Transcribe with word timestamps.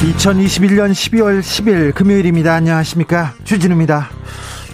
2021년 0.00 0.92
12월 0.92 1.40
10일 1.40 1.94
금요일입니다. 1.94 2.54
안녕하십니까. 2.54 3.34
주진우입니다. 3.44 4.08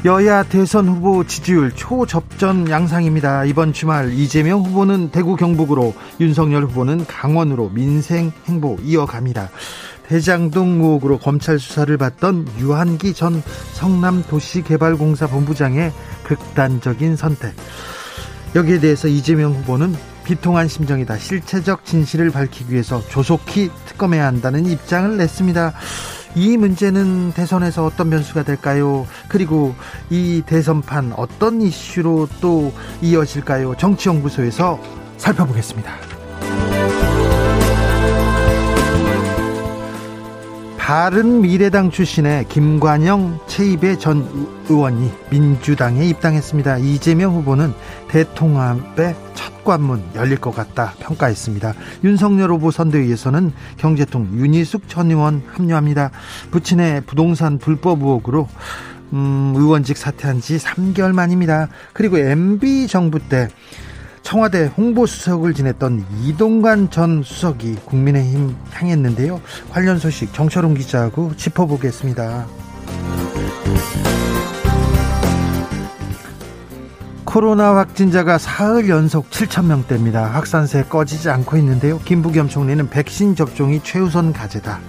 여야 0.04 0.44
대선 0.44 0.86
후보 0.86 1.26
지지율 1.26 1.72
초접전 1.72 2.70
양상입니다. 2.70 3.44
이번 3.44 3.72
주말 3.72 4.12
이재명 4.12 4.62
후보는 4.62 5.10
대구 5.10 5.34
경북으로 5.34 5.94
윤석열 6.20 6.62
후보는 6.66 7.06
강원으로 7.06 7.70
민생 7.70 8.30
행보 8.44 8.76
이어갑니다. 8.84 9.50
대장동 10.06 10.76
의혹으로 10.76 11.18
검찰 11.18 11.58
수사를 11.58 11.96
받던 11.96 12.46
유한기 12.60 13.12
전 13.12 13.42
성남도시개발공사 13.72 15.26
본부장의 15.26 15.92
극단적인 16.22 17.16
선택. 17.16 17.52
여기에 18.54 18.78
대해서 18.78 19.08
이재명 19.08 19.54
후보는 19.54 19.96
비통한 20.26 20.66
심정이다. 20.66 21.18
실체적 21.18 21.84
진실을 21.84 22.30
밝히기 22.30 22.72
위해서 22.72 23.00
조속히 23.08 23.70
특검해야 23.86 24.26
한다는 24.26 24.66
입장을 24.66 25.16
냈습니다. 25.16 25.72
이 26.34 26.56
문제는 26.56 27.32
대선에서 27.32 27.84
어떤 27.84 28.10
변수가 28.10 28.42
될까요? 28.42 29.06
그리고 29.28 29.74
이 30.10 30.42
대선판 30.44 31.14
어떤 31.16 31.62
이슈로 31.62 32.28
또 32.40 32.72
이어질까요? 33.02 33.76
정치연구소에서 33.76 34.80
살펴보겠습니다. 35.16 36.15
바른 40.86 41.40
미래당 41.40 41.90
출신의 41.90 42.46
김관영 42.48 43.40
최입의 43.48 43.98
전 43.98 44.24
의원이 44.68 45.10
민주당에 45.30 46.06
입당했습니다. 46.06 46.78
이재명 46.78 47.34
후보는 47.34 47.74
대통합의 48.06 49.16
첫 49.34 49.64
관문 49.64 50.04
열릴 50.14 50.36
것 50.36 50.54
같다 50.54 50.94
평가했습니다. 51.00 51.74
윤석열 52.04 52.52
후보 52.52 52.70
선대위에서는 52.70 53.52
경제통 53.78 54.28
윤희숙 54.34 54.88
전 54.88 55.10
의원 55.10 55.42
합류합니다. 55.48 56.12
부친의 56.52 57.00
부동산 57.00 57.58
불법 57.58 58.02
의혹으로 58.02 58.46
음, 59.12 59.54
의원직 59.56 59.96
사퇴한 59.96 60.40
지 60.40 60.56
3개월 60.56 61.12
만입니다. 61.12 61.66
그리고 61.94 62.16
MB 62.16 62.86
정부 62.86 63.18
때 63.18 63.48
청와대 64.26 64.72
홍보수석을 64.76 65.54
지냈던 65.54 66.04
이동관 66.24 66.90
전 66.90 67.22
수석이 67.22 67.76
국민의힘 67.84 68.56
향했는데요. 68.72 69.40
관련 69.70 70.00
소식 70.00 70.34
정철웅 70.34 70.74
기자하고 70.74 71.36
짚어보겠습니다. 71.36 72.48
코로나 77.24 77.76
확진자가 77.76 78.38
사흘 78.38 78.88
연속 78.88 79.30
7천 79.30 79.66
명대입니다. 79.66 80.24
확산세 80.24 80.82
꺼지지 80.88 81.30
않고 81.30 81.56
있는데요. 81.58 82.00
김부겸 82.00 82.48
총리는 82.48 82.90
백신 82.90 83.36
접종이 83.36 83.80
최우선 83.84 84.32
과제다. 84.32 84.80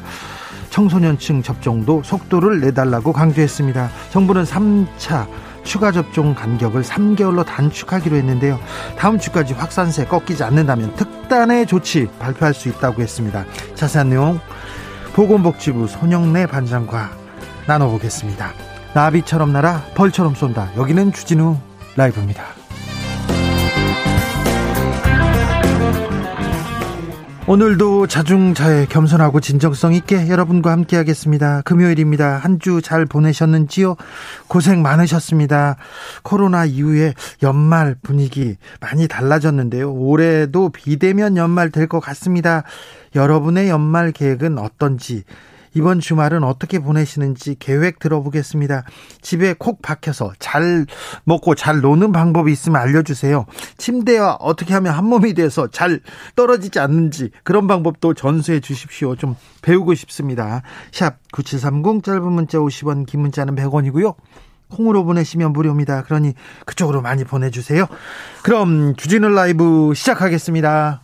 청소년층 0.72 1.44
접종도 1.44 2.02
속도를 2.04 2.60
내달라고 2.60 3.14
강조했습니다. 3.14 3.92
정부는 4.10 4.46
3차 4.46 5.28
추가 5.68 5.92
접종 5.92 6.34
간격을 6.34 6.82
3개월로 6.82 7.46
단축하기로 7.46 8.16
했는데요. 8.16 8.58
다음 8.98 9.20
주까지 9.20 9.54
확산세 9.54 10.06
꺾이지 10.06 10.42
않는다면 10.44 10.96
특단의 10.96 11.68
조치 11.68 12.08
발표할 12.20 12.54
수 12.54 12.70
있다고 12.70 13.02
했습니다. 13.02 13.46
자세한 13.76 14.10
내용 14.10 14.40
보건복지부 15.14 15.88
손영래 15.88 16.46
반장과 16.46 17.12
나눠보겠습니다. 17.68 18.54
나비처럼 18.94 19.52
날아 19.52 19.84
벌처럼 19.94 20.36
쏜다. 20.36 20.70
여기는 20.78 21.12
주진우 21.12 21.58
라이브입니다. 21.98 22.57
오늘도 27.50 28.08
자중자애 28.08 28.88
겸손하고 28.88 29.40
진정성 29.40 29.94
있게 29.94 30.28
여러분과 30.28 30.70
함께 30.72 30.98
하겠습니다. 30.98 31.62
금요일입니다. 31.62 32.38
한 32.38 32.60
주 32.60 32.82
잘 32.82 33.06
보내셨는지요? 33.06 33.96
고생 34.48 34.82
많으셨습니다. 34.82 35.78
코로나 36.24 36.66
이후에 36.66 37.14
연말 37.44 37.96
분위기 38.04 38.58
많이 38.82 39.08
달라졌는데요. 39.08 39.94
올해도 39.94 40.70
비대면 40.70 41.38
연말 41.38 41.72
될 41.72 41.88
것 41.88 42.02
같습니다. 42.02 42.64
여러분의 43.16 43.70
연말 43.70 44.12
계획은 44.12 44.58
어떤지 44.58 45.24
이번 45.78 46.00
주말은 46.00 46.44
어떻게 46.44 46.80
보내시는지 46.80 47.56
계획 47.60 48.00
들어보겠습니다. 48.00 48.84
집에 49.22 49.54
콕 49.54 49.84
박혀서 49.84 50.34
잘 50.40 50.88
먹고 51.24 51.54
잘 51.54 51.82
노는 51.82 52.12
방법이 52.12 52.52
있으면 52.52 52.82
알려주세요. 52.82 53.46
침대와 53.78 54.38
어떻게 54.40 54.74
하면 54.74 54.94
한 54.94 55.06
몸이 55.06 55.36
돼서 55.36 55.68
잘 55.68 56.00
떨어지지 56.36 56.80
않는지 56.80 57.30
그런 57.44 57.68
방법도 57.68 58.16
전수해 58.16 58.60
주십시오. 58.60 59.16
좀 59.16 59.36
배우고 59.62 59.94
싶습니다. 59.94 60.64
샵 60.92 61.20
9730 61.32 62.04
짧은 62.04 62.24
문자 62.24 62.58
50원 62.58 63.06
긴 63.06 63.22
문자는 63.22 63.56
100원이고요. 63.56 64.16
콩으로 64.70 65.06
보내시면 65.06 65.54
무료입니다. 65.54 66.04
그러니 66.04 66.34
그쪽으로 66.66 67.02
많이 67.02 67.24
보내주세요. 67.24 67.86
그럼 68.44 68.96
주진우 68.96 69.30
라이브 69.30 69.94
시작하겠습니다. 69.96 71.04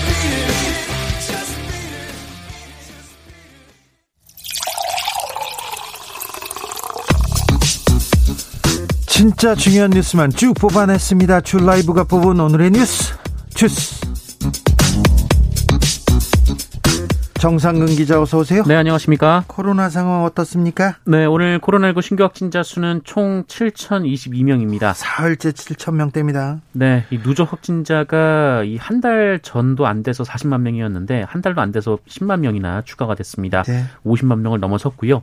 진짜 9.21 9.53
중요한 9.53 9.91
뉴스만 9.91 10.31
쭉 10.31 10.55
뽑아냈습니다. 10.55 11.41
줄 11.41 11.63
라이브가 11.63 12.05
뽑은 12.05 12.39
오늘의 12.39 12.71
뉴스 12.71 13.13
주스. 13.53 14.01
정상근 17.39 17.85
기자 17.85 18.19
어서 18.19 18.39
오세요. 18.39 18.63
네, 18.63 18.75
안녕하십니까? 18.75 19.43
코로나 19.45 19.89
상황 19.89 20.23
어떻습니까? 20.23 20.95
네, 21.05 21.25
오늘 21.25 21.59
코로나19 21.59 22.01
신규 22.01 22.23
확진자 22.23 22.63
수는 22.63 23.01
총 23.03 23.43
7,022명입니다. 23.43 24.95
사흘째 24.95 25.51
7천 25.51 25.93
명대입니다. 25.93 26.61
네, 26.73 27.05
이 27.11 27.19
누적 27.19 27.51
확진자가 27.53 28.63
이 28.63 28.77
한 28.77 29.01
달 29.01 29.39
전도 29.43 29.85
안 29.85 30.01
돼서 30.01 30.23
40만 30.23 30.61
명이었는데 30.61 31.25
한 31.27 31.43
달도 31.43 31.61
안 31.61 31.71
돼서 31.71 31.99
10만 32.09 32.39
명이나 32.39 32.81
추가가 32.85 33.13
됐습니다. 33.13 33.61
네. 33.61 33.83
50만 34.03 34.39
명을 34.39 34.59
넘어섰고요. 34.59 35.21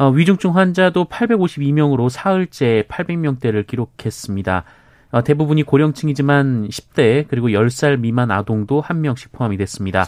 어, 0.00 0.08
위중증 0.08 0.56
환자도 0.56 1.04
852명으로 1.04 2.08
사흘째 2.08 2.84
800명대를 2.88 3.66
기록했습니다. 3.66 4.64
어, 5.10 5.22
대부분이 5.22 5.62
고령층이지만 5.64 6.68
10대 6.68 7.26
그리고 7.28 7.48
10살 7.48 7.98
미만 7.98 8.30
아동도 8.30 8.80
한 8.80 9.02
명씩 9.02 9.30
포함이 9.32 9.58
됐습니다. 9.58 10.06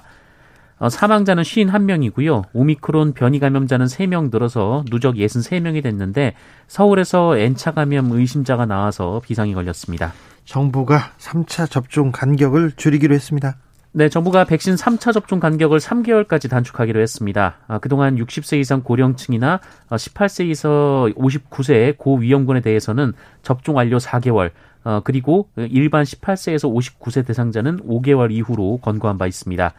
어, 0.79 0.89
사망자는 0.89 1.43
51명이고요. 1.43 2.45
오미크론 2.55 3.13
변이 3.13 3.39
감염자는 3.39 3.85
3명 3.85 4.31
늘어서 4.33 4.83
누적 4.91 5.17
63명이 5.17 5.83
됐는데 5.83 6.37
서울에서 6.69 7.37
N차 7.37 7.73
감염 7.73 8.13
의심자가 8.13 8.65
나와서 8.65 9.21
비상이 9.23 9.53
걸렸습니다. 9.53 10.15
정부가 10.47 11.13
3차 11.19 11.71
접종 11.71 12.13
간격을 12.13 12.73
줄이기로 12.77 13.15
했습니다. 13.15 13.57
네, 13.95 14.09
정부가 14.09 14.45
백신 14.45 14.75
3차 14.77 15.13
접종 15.13 15.39
간격을 15.39 15.79
3개월까지 15.79 16.49
단축하기로 16.49 16.99
했습니다. 16.99 17.59
아, 17.69 17.79
그동안 17.79 18.17
60세 18.17 18.59
이상 18.59 18.83
고령층이나 18.83 19.61
18세에서 19.91 21.15
59세 21.15 21.99
고위험군에 21.99 22.63
대해서는 22.63 23.13
접종 23.43 23.77
완료 23.77 23.99
4개월, 23.99 24.53
어, 24.85 25.03
그리고 25.05 25.51
일반 25.57 26.05
18세에서 26.05 26.75
59세 26.75 27.27
대상자는 27.27 27.81
5개월 27.81 28.33
이후로 28.33 28.79
권고한 28.79 29.19
바 29.19 29.27
있습니다. 29.27 29.75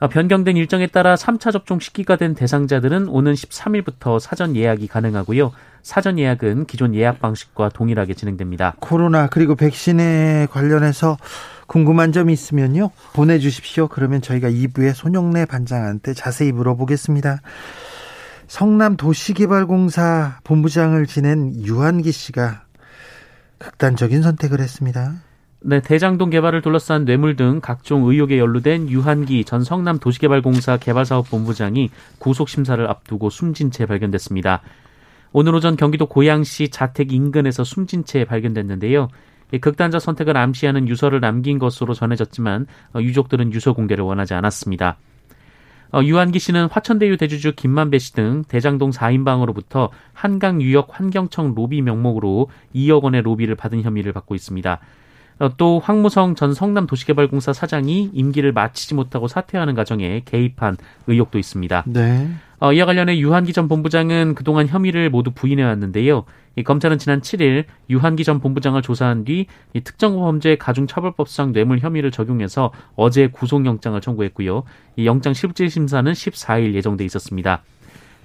어, 0.00 0.08
변경된 0.08 0.56
일정에 0.56 0.86
따라 0.86 1.14
3차 1.14 1.52
접종 1.52 1.78
시기가 1.78 2.16
된 2.16 2.34
대상자들은 2.34 3.08
오는 3.08 3.34
13일부터 3.34 4.18
사전 4.18 4.56
예약이 4.56 4.88
가능하고요. 4.88 5.52
사전 5.82 6.18
예약은 6.18 6.64
기존 6.64 6.94
예약 6.94 7.20
방식과 7.20 7.68
동일하게 7.68 8.14
진행됩니다. 8.14 8.76
코로나 8.80 9.26
그리고 9.28 9.56
백신에 9.56 10.46
관련해서 10.50 11.18
궁금한 11.66 12.12
점이 12.12 12.32
있으면요. 12.32 12.90
보내주십시오. 13.12 13.88
그러면 13.88 14.22
저희가 14.22 14.48
2부에 14.48 14.94
손영래 14.94 15.44
반장한테 15.44 16.14
자세히 16.14 16.50
물어보겠습니다. 16.50 17.40
성남 18.48 18.96
도시개발공사 18.96 20.38
본부장을 20.44 21.06
지낸 21.06 21.54
유한기 21.64 22.10
씨가 22.10 22.62
극단적인 23.58 24.22
선택을 24.22 24.60
했습니다. 24.60 25.29
네, 25.62 25.82
대장동 25.82 26.30
개발을 26.30 26.62
둘러싼 26.62 27.04
뇌물 27.04 27.36
등 27.36 27.60
각종 27.62 28.04
의혹에 28.04 28.38
연루된 28.38 28.88
유한기 28.88 29.44
전 29.44 29.62
성남 29.62 29.98
도시개발공사 29.98 30.78
개발사업본부장이 30.78 31.90
구속 32.18 32.48
심사를 32.48 32.88
앞두고 32.88 33.28
숨진 33.28 33.70
채 33.70 33.84
발견됐습니다. 33.84 34.62
오늘 35.32 35.54
오전 35.54 35.76
경기도 35.76 36.06
고양시 36.06 36.70
자택 36.70 37.12
인근에서 37.12 37.62
숨진 37.62 38.06
채 38.06 38.24
발견됐는데요. 38.24 39.08
극단적 39.60 40.00
선택을 40.00 40.38
암시하는 40.38 40.88
유서를 40.88 41.20
남긴 41.20 41.58
것으로 41.58 41.92
전해졌지만 41.92 42.66
어, 42.94 43.00
유족들은 43.00 43.52
유서 43.52 43.74
공개를 43.74 44.02
원하지 44.02 44.32
않았습니다. 44.32 44.96
어, 45.92 46.02
유한기 46.02 46.38
씨는 46.38 46.68
화천대유 46.70 47.18
대주주 47.18 47.54
김만배 47.56 47.98
씨 47.98 48.14
등 48.14 48.44
대장동 48.48 48.90
4인방으로부터 48.90 49.90
한강 50.14 50.62
유역 50.62 50.88
환경청 50.90 51.54
로비 51.54 51.82
명목으로 51.82 52.48
2억 52.74 53.02
원의 53.02 53.22
로비를 53.22 53.56
받은 53.56 53.82
혐의를 53.82 54.14
받고 54.14 54.34
있습니다. 54.34 54.80
어, 55.40 55.50
또 55.56 55.80
황무성 55.82 56.34
전 56.34 56.52
성남도시개발공사 56.52 57.54
사장이 57.54 58.10
임기를 58.12 58.52
마치지 58.52 58.94
못하고 58.94 59.26
사퇴하는 59.26 59.74
과정에 59.74 60.20
개입한 60.26 60.76
의혹도 61.06 61.38
있습니다. 61.38 61.84
네. 61.86 62.28
어, 62.58 62.74
이와 62.74 62.84
관련해 62.84 63.18
유한기 63.18 63.54
전 63.54 63.66
본부장은 63.66 64.34
그동안 64.34 64.68
혐의를 64.68 65.08
모두 65.08 65.30
부인해 65.30 65.64
왔는데요. 65.64 66.24
이 66.56 66.62
검찰은 66.62 66.98
지난 66.98 67.22
7일 67.22 67.64
유한기 67.88 68.22
전 68.22 68.38
본부장을 68.38 68.82
조사한 68.82 69.24
뒤 69.24 69.46
특정범죄 69.82 70.56
가중처벌법상 70.58 71.52
뇌물 71.52 71.78
혐의를 71.78 72.10
적용해서 72.10 72.70
어제 72.94 73.28
구속영장을 73.28 73.98
청구했고요. 73.98 74.64
이 74.96 75.06
영장 75.06 75.32
실질 75.32 75.70
심사는 75.70 76.12
14일 76.12 76.74
예정돼 76.74 77.02
있었습니다. 77.06 77.62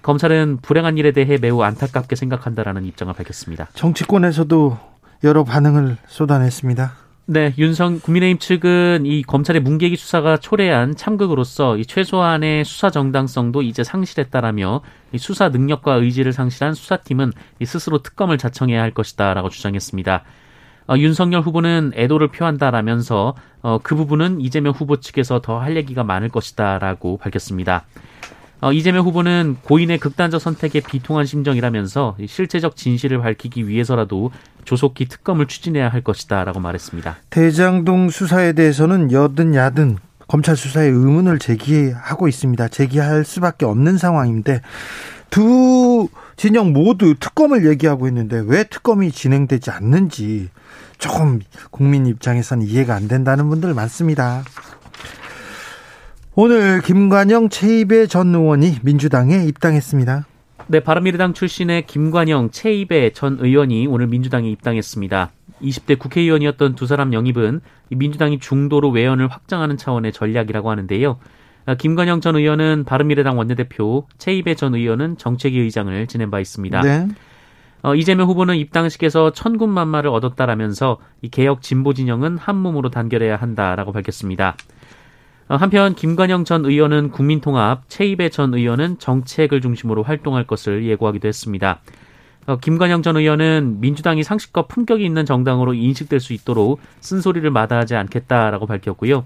검찰은 0.01 0.59
불행한 0.61 0.97
일에 0.97 1.13
대해 1.13 1.37
매우 1.39 1.61
안타깝게 1.61 2.17
생각한다라는 2.17 2.83
입장을 2.83 3.13
밝혔습니다. 3.13 3.69
정치권에서도 3.73 4.77
여러 5.23 5.45
반응을 5.45 5.95
쏟아냈습니다. 6.07 7.04
네, 7.27 7.55
윤성 7.57 8.01
국민의힘 8.01 8.37
측은 8.37 9.05
이 9.07 9.23
검찰의 9.23 9.59
문계기 9.63 9.95
수사가 9.95 10.37
초래한 10.37 10.95
참극으로서 10.95 11.75
이 11.77 11.83
최소한의 11.83 12.63
수사 12.65 12.91
정당성도 12.91 13.63
이제 13.63 13.83
상실했다라며 13.83 14.81
이 15.11 15.17
수사 15.17 15.49
능력과 15.49 15.95
의지를 15.95 16.33
상실한 16.33 16.75
수사팀은 16.75 17.31
이 17.59 17.65
스스로 17.65 18.03
특검을 18.03 18.37
자청해야 18.37 18.79
할 18.79 18.91
것이다라고 18.91 19.49
주장했습니다. 19.49 20.23
어, 20.87 20.97
윤석열 20.97 21.41
후보는 21.41 21.93
애도를 21.95 22.27
표한다라면서 22.27 23.35
어, 23.63 23.79
그 23.81 23.95
부분은 23.95 24.39
이재명 24.41 24.73
후보 24.73 24.99
측에서 24.99 25.41
더 25.41 25.59
할 25.59 25.75
얘기가 25.77 26.03
많을 26.03 26.29
것이다라고 26.29 27.17
밝혔습니다. 27.17 27.85
어, 28.61 28.71
이재명 28.71 29.05
후보는 29.05 29.57
고인의 29.63 29.99
극단적 29.99 30.41
선택에 30.41 30.79
비통한 30.79 31.25
심정이라면서 31.25 32.17
실체적 32.27 32.75
진실을 32.75 33.19
밝히기 33.19 33.67
위해서라도 33.67 34.31
조속히 34.63 35.05
특검을 35.05 35.45
추진해야 35.45 35.89
할 35.89 36.01
것이다라고 36.01 36.59
말했습니다. 36.59 37.17
대장동 37.29 38.09
수사에 38.09 38.53
대해서는 38.53 39.11
여든 39.11 39.53
야든 39.55 39.97
검찰 40.27 40.55
수사에 40.55 40.87
의문을 40.87 41.39
제기하고 41.39 42.27
있습니다. 42.27 42.67
제기할 42.69 43.25
수밖에 43.25 43.65
없는 43.65 43.97
상황인데 43.97 44.61
두 45.29 46.07
진영 46.37 46.73
모두 46.73 47.15
특검을 47.19 47.67
얘기하고 47.67 48.07
있는데 48.07 48.41
왜 48.45 48.63
특검이 48.63 49.11
진행되지 49.11 49.69
않는지 49.69 50.49
조금 50.97 51.39
국민 51.71 52.05
입장에서는 52.05 52.65
이해가 52.65 52.95
안 52.95 53.07
된다는 53.07 53.49
분들 53.49 53.73
많습니다. 53.73 54.43
오늘 56.37 56.81
김관영 56.81 57.47
최입의 57.47 58.09
전 58.09 58.35
의원이 58.35 58.79
민주당에 58.83 59.45
입당했습니다. 59.45 60.25
네, 60.67 60.79
바른미래당 60.81 61.33
출신의 61.33 61.87
김관영 61.87 62.49
최입의 62.51 63.13
전 63.13 63.37
의원이 63.39 63.87
오늘 63.87 64.07
민주당에 64.07 64.49
입당했습니다. 64.49 65.31
20대 65.61 65.97
국회의원이었던 65.97 66.75
두 66.75 66.87
사람 66.87 67.13
영입은 67.13 67.61
민주당이 67.87 68.39
중도로 68.39 68.89
외연을 68.89 69.29
확장하는 69.29 69.77
차원의 69.77 70.11
전략이라고 70.11 70.69
하는데요. 70.69 71.19
김관영 71.77 72.19
전 72.19 72.35
의원은 72.35 72.83
바른미래당 72.83 73.37
원내대표, 73.37 74.05
최입의 74.17 74.57
전 74.57 74.75
의원은 74.75 75.17
정책위 75.17 75.57
의장을 75.59 76.05
지낸 76.07 76.31
바 76.31 76.41
있습니다. 76.41 76.81
네. 76.81 77.07
어, 77.81 77.95
이재명 77.95 78.27
후보는 78.27 78.57
입당식에서 78.57 79.31
천군만마를 79.31 80.09
얻었다라면서 80.09 80.97
이 81.21 81.29
개혁 81.29 81.61
진보 81.61 81.93
진영은 81.93 82.37
한 82.37 82.57
몸으로 82.57 82.89
단결해야 82.89 83.37
한다라고 83.37 83.93
밝혔습니다. 83.93 84.57
어, 85.47 85.55
한편 85.55 85.93
김관영 85.93 86.43
전 86.43 86.65
의원은 86.65 87.11
국민통합, 87.11 87.87
최입의 87.87 88.31
전 88.31 88.53
의원은 88.53 88.97
정책을 88.97 89.61
중심으로 89.61 90.01
활동할 90.01 90.45
것을 90.45 90.85
예고하기도 90.85 91.27
했습니다. 91.27 91.81
어, 92.47 92.57
김관영 92.57 93.03
전 93.03 93.17
의원은 93.17 93.79
민주당이 93.79 94.23
상식과 94.23 94.63
품격이 94.63 95.05
있는 95.05 95.25
정당으로 95.25 95.73
인식될 95.75 96.19
수 96.19 96.33
있도록 96.33 96.79
쓴소리를 96.99 97.49
마다하지 97.51 97.95
않겠다라고 97.95 98.65
밝혔고요. 98.65 99.25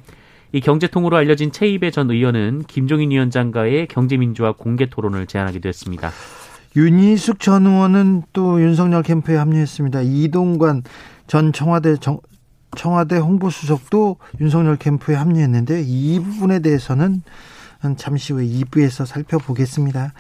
이 0.52 0.62
경제통으로 0.62 1.16
알려진 1.16 1.52
최입의 1.52 1.92
전 1.92 2.10
의원은 2.10 2.64
김종인 2.68 3.12
위원장과의 3.12 3.88
경제민주화 3.88 4.54
공개 4.54 4.88
토론을 4.88 5.28
제안하기도 5.28 5.70
했습니다. 5.70 6.12
윤희숙 6.76 7.40
전 7.40 7.66
의원은 7.66 8.24
또 8.34 8.62
윤석열 8.62 9.04
캠프에 9.04 9.38
합류했습니다. 9.38 10.02
이동관 10.02 10.84
전 11.28 11.54
청와대 11.54 11.96
정, 11.98 12.20
청와대 12.76 13.18
홍보수석도 13.18 14.18
윤석열 14.40 14.78
캠프에 14.78 15.16
합류했는데 15.16 15.84
이 15.86 16.20
부분에 16.20 16.60
대해서는 16.60 17.24
잠시 17.98 18.34
후에 18.34 18.46
2부에서 18.46 19.06
살펴보겠습니다. 19.06 20.14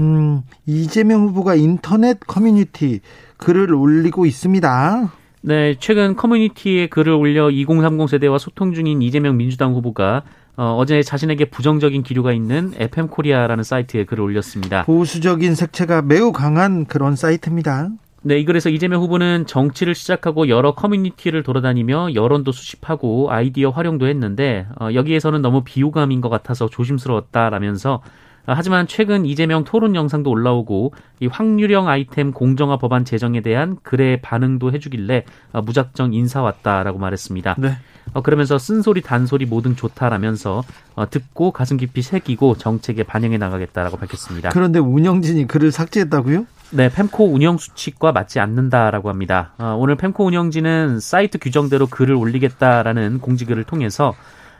음, 0.00 0.42
이재명 0.66 1.26
후보가 1.28 1.56
인터넷 1.56 2.18
커뮤니티 2.20 3.00
글을 3.38 3.74
올리고 3.74 4.26
있습니다. 4.26 5.12
네, 5.42 5.74
최근 5.80 6.14
커뮤니티에 6.14 6.86
글을 6.86 7.12
올려 7.12 7.50
2030 7.50 8.08
세대와 8.08 8.38
소통 8.38 8.72
중인 8.72 9.02
이재명 9.02 9.36
민주당 9.36 9.74
후보가 9.74 10.22
어, 10.56 10.76
어제 10.76 11.02
자신에게 11.02 11.46
부정적인 11.46 12.02
기류가 12.02 12.32
있는 12.32 12.72
FM 12.76 13.08
코리아라는 13.08 13.64
사이트에 13.64 14.04
글을 14.04 14.22
올렸습니다. 14.22 14.84
보수적인 14.84 15.54
색채가 15.54 16.02
매우 16.02 16.30
강한 16.30 16.84
그런 16.84 17.16
사이트입니다. 17.16 17.88
네, 18.24 18.38
이 18.38 18.44
글에서 18.44 18.70
이재명 18.70 19.02
후보는 19.02 19.46
정치를 19.46 19.96
시작하고 19.96 20.48
여러 20.48 20.74
커뮤니티를 20.74 21.42
돌아다니며 21.42 22.14
여론도 22.14 22.52
수집하고 22.52 23.32
아이디어 23.32 23.70
활용도 23.70 24.06
했는데 24.06 24.66
어, 24.80 24.90
여기에서는 24.94 25.42
너무 25.42 25.62
비호감인 25.64 26.20
것 26.20 26.28
같아서 26.28 26.68
조심스러웠다라면서 26.68 27.94
어, 27.94 28.52
하지만 28.54 28.86
최근 28.86 29.26
이재명 29.26 29.64
토론 29.64 29.96
영상도 29.96 30.30
올라오고 30.30 30.94
이 31.18 31.26
확률형 31.26 31.88
아이템 31.88 32.30
공정화 32.30 32.76
법안 32.76 33.04
제정에 33.04 33.40
대한 33.40 33.76
글의 33.82 34.22
반응도 34.22 34.72
해주길래 34.72 35.24
어, 35.52 35.62
무작정 35.62 36.14
인사 36.14 36.42
왔다라고 36.42 37.00
말했습니다. 37.00 37.56
네. 37.58 37.76
어, 38.14 38.22
그러면서 38.22 38.56
쓴소리 38.56 39.00
단소리 39.00 39.46
뭐든 39.46 39.74
좋다라면서 39.74 40.62
어, 40.94 41.10
듣고 41.10 41.50
가슴 41.50 41.76
깊이 41.76 42.02
새기고 42.02 42.56
정책에 42.56 43.02
반영해 43.02 43.38
나가겠다라고 43.38 43.96
밝혔습니다. 43.96 44.50
그런데 44.50 44.78
운영진이 44.78 45.48
글을 45.48 45.72
삭제했다고요? 45.72 46.46
네, 46.74 46.88
펜코 46.88 47.26
운영 47.26 47.58
수칙과 47.58 48.12
맞지 48.12 48.40
않는다라고 48.40 49.10
합니다. 49.10 49.52
어, 49.58 49.76
오늘 49.78 49.94
펜코 49.94 50.24
운영진은 50.24 51.00
사이트 51.00 51.38
규정대로 51.38 51.86
글을 51.86 52.14
올리겠다라는 52.14 53.20
공지글을 53.20 53.64
통해서 53.64 54.14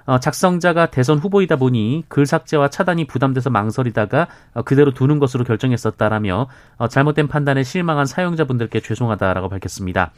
어, 0.04 0.20
작성자가 0.20 0.90
대선 0.90 1.18
후보이다 1.18 1.56
보니 1.56 2.04
글 2.08 2.26
삭제와 2.26 2.68
차단이 2.68 3.06
부담돼서 3.06 3.48
망설이다가 3.48 4.26
어, 4.52 4.60
그대로 4.60 4.92
두는 4.92 5.20
것으로 5.20 5.44
결정했었다라며 5.44 6.48
어, 6.76 6.88
잘못된 6.88 7.28
판단에 7.28 7.62
실망한 7.62 8.04
사용자분들께 8.04 8.80
죄송하다라고 8.80 9.48
밝혔습니다. 9.48 10.12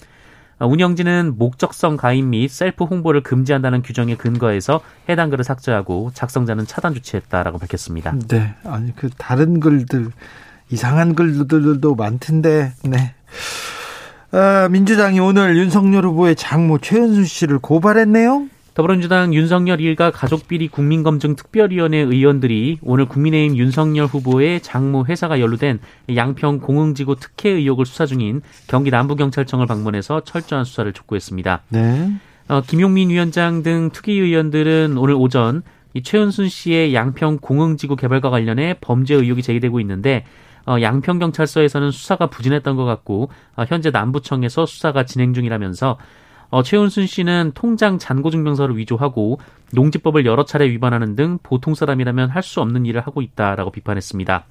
어, 0.59 0.67
운영진은 0.67 1.35
목적성 1.39 1.97
가입 1.97 2.25
및 2.25 2.49
셀프 2.49 2.83
홍보를 2.83 3.23
금지한다는 3.23 3.83
규정에 3.83 4.17
근거해서 4.17 4.81
해당 5.09 5.31
글을 5.31 5.45
삭제하고 5.45 6.11
작성자는 6.13 6.67
차단 6.67 6.93
조치했다라고 6.93 7.59
밝혔습니다. 7.59 8.17
네, 8.27 8.57
아니 8.65 8.97
그 8.97 9.11
다른 9.11 9.61
글들 9.61 10.11
이상한 10.71 11.15
글들도 11.15 11.95
많던데, 11.95 12.73
네. 12.85 13.15
아, 14.33 14.69
민주당이 14.69 15.21
오늘 15.21 15.57
윤석열 15.57 16.05
후보의 16.07 16.35
장모 16.37 16.79
최현순 16.79 17.25
씨를 17.25 17.59
고발했네요. 17.61 18.49
더불어민주당 18.75 19.33
윤석열 19.33 19.81
일가 19.81 20.11
가족비리 20.11 20.67
국민검증 20.67 21.37
특별위원회 21.37 21.99
의원들이 21.99 22.79
오늘 22.83 23.07
국민의힘 23.07 23.57
윤석열 23.57 24.07
후보의 24.07 24.61
장모 24.61 25.07
회사가 25.07 25.39
연루된 25.41 25.79
양평 26.15 26.59
공흥지구 26.59 27.17
특혜 27.21 27.51
의혹을 27.51 27.87
수사 27.87 28.05
중인 28.05 28.43
경기 28.67 28.91
남부경찰청을 28.91 29.67
방문해서 29.67 30.23
철저한 30.25 30.65
수사를 30.65 30.93
촉구했습니다. 30.93 31.63
네. 31.69 32.13
어, 32.49 32.63
김용민 32.67 33.11
위원장 33.11 33.63
등 33.63 33.91
특위 33.93 34.19
의원들은 34.19 34.99
오늘 34.99 35.15
오전 35.15 35.63
이 35.95 36.03
최은순 36.03 36.49
씨의 36.49 36.95
양평 36.95 37.39
공흥지구 37.41 37.95
개발과 37.95 38.31
관련해 38.31 38.79
범죄 38.81 39.15
의혹이 39.15 39.43
제기되고 39.43 39.79
있는데 39.79 40.25
어, 40.67 40.77
양평 40.81 41.19
경찰서에서는 41.19 41.91
수사가 41.91 42.29
부진했던 42.29 42.77
것 42.77 42.85
같고 42.85 43.31
어, 43.57 43.65
현재 43.69 43.91
남부청에서 43.91 44.67
수사가 44.67 45.05
진행 45.05 45.35
중이라면서 45.35 45.99
어, 46.51 46.63
최은순 46.63 47.07
씨는 47.07 47.53
통장 47.55 47.99
잔고 47.99 48.31
증명서를 48.31 48.77
위조하고 48.77 49.41
농지법을 49.73 50.25
여러 50.25 50.45
차례 50.45 50.69
위반하는 50.69 51.17
등 51.17 51.39
보통 51.43 51.75
사람이라면 51.75 52.31
할 52.31 52.43
수 52.43 52.61
없는 52.61 52.87
일을 52.87 53.01
하고 53.01 53.23
있다라고 53.23 53.71
비판했습니다. 53.73 54.45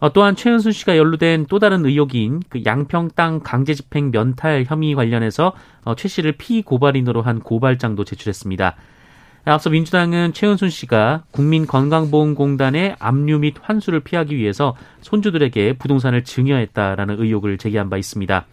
어, 0.00 0.12
또한 0.12 0.34
최은순 0.34 0.72
씨가 0.72 0.96
연루된 0.96 1.46
또 1.48 1.58
다른 1.58 1.86
의혹인 1.86 2.40
그 2.48 2.62
양평 2.66 3.10
땅 3.14 3.40
강제 3.40 3.74
집행 3.74 4.10
면탈 4.10 4.64
혐의 4.66 4.94
관련해서 4.94 5.52
어, 5.84 5.94
최 5.94 6.08
씨를 6.08 6.32
피고발인으로 6.32 7.22
한 7.22 7.40
고발장도 7.40 8.04
제출했습니다. 8.04 8.74
앞서 9.52 9.68
민주당은 9.68 10.32
최은순 10.32 10.70
씨가 10.70 11.24
국민건강보험공단의 11.32 12.96
압류 12.98 13.38
및 13.38 13.56
환수를 13.60 14.00
피하기 14.00 14.36
위해서 14.36 14.74
손주들에게 15.02 15.74
부동산을 15.74 16.24
증여했다라는 16.24 17.20
의혹을 17.20 17.58
제기한 17.58 17.90
바 17.90 17.98
있습니다. 17.98 18.46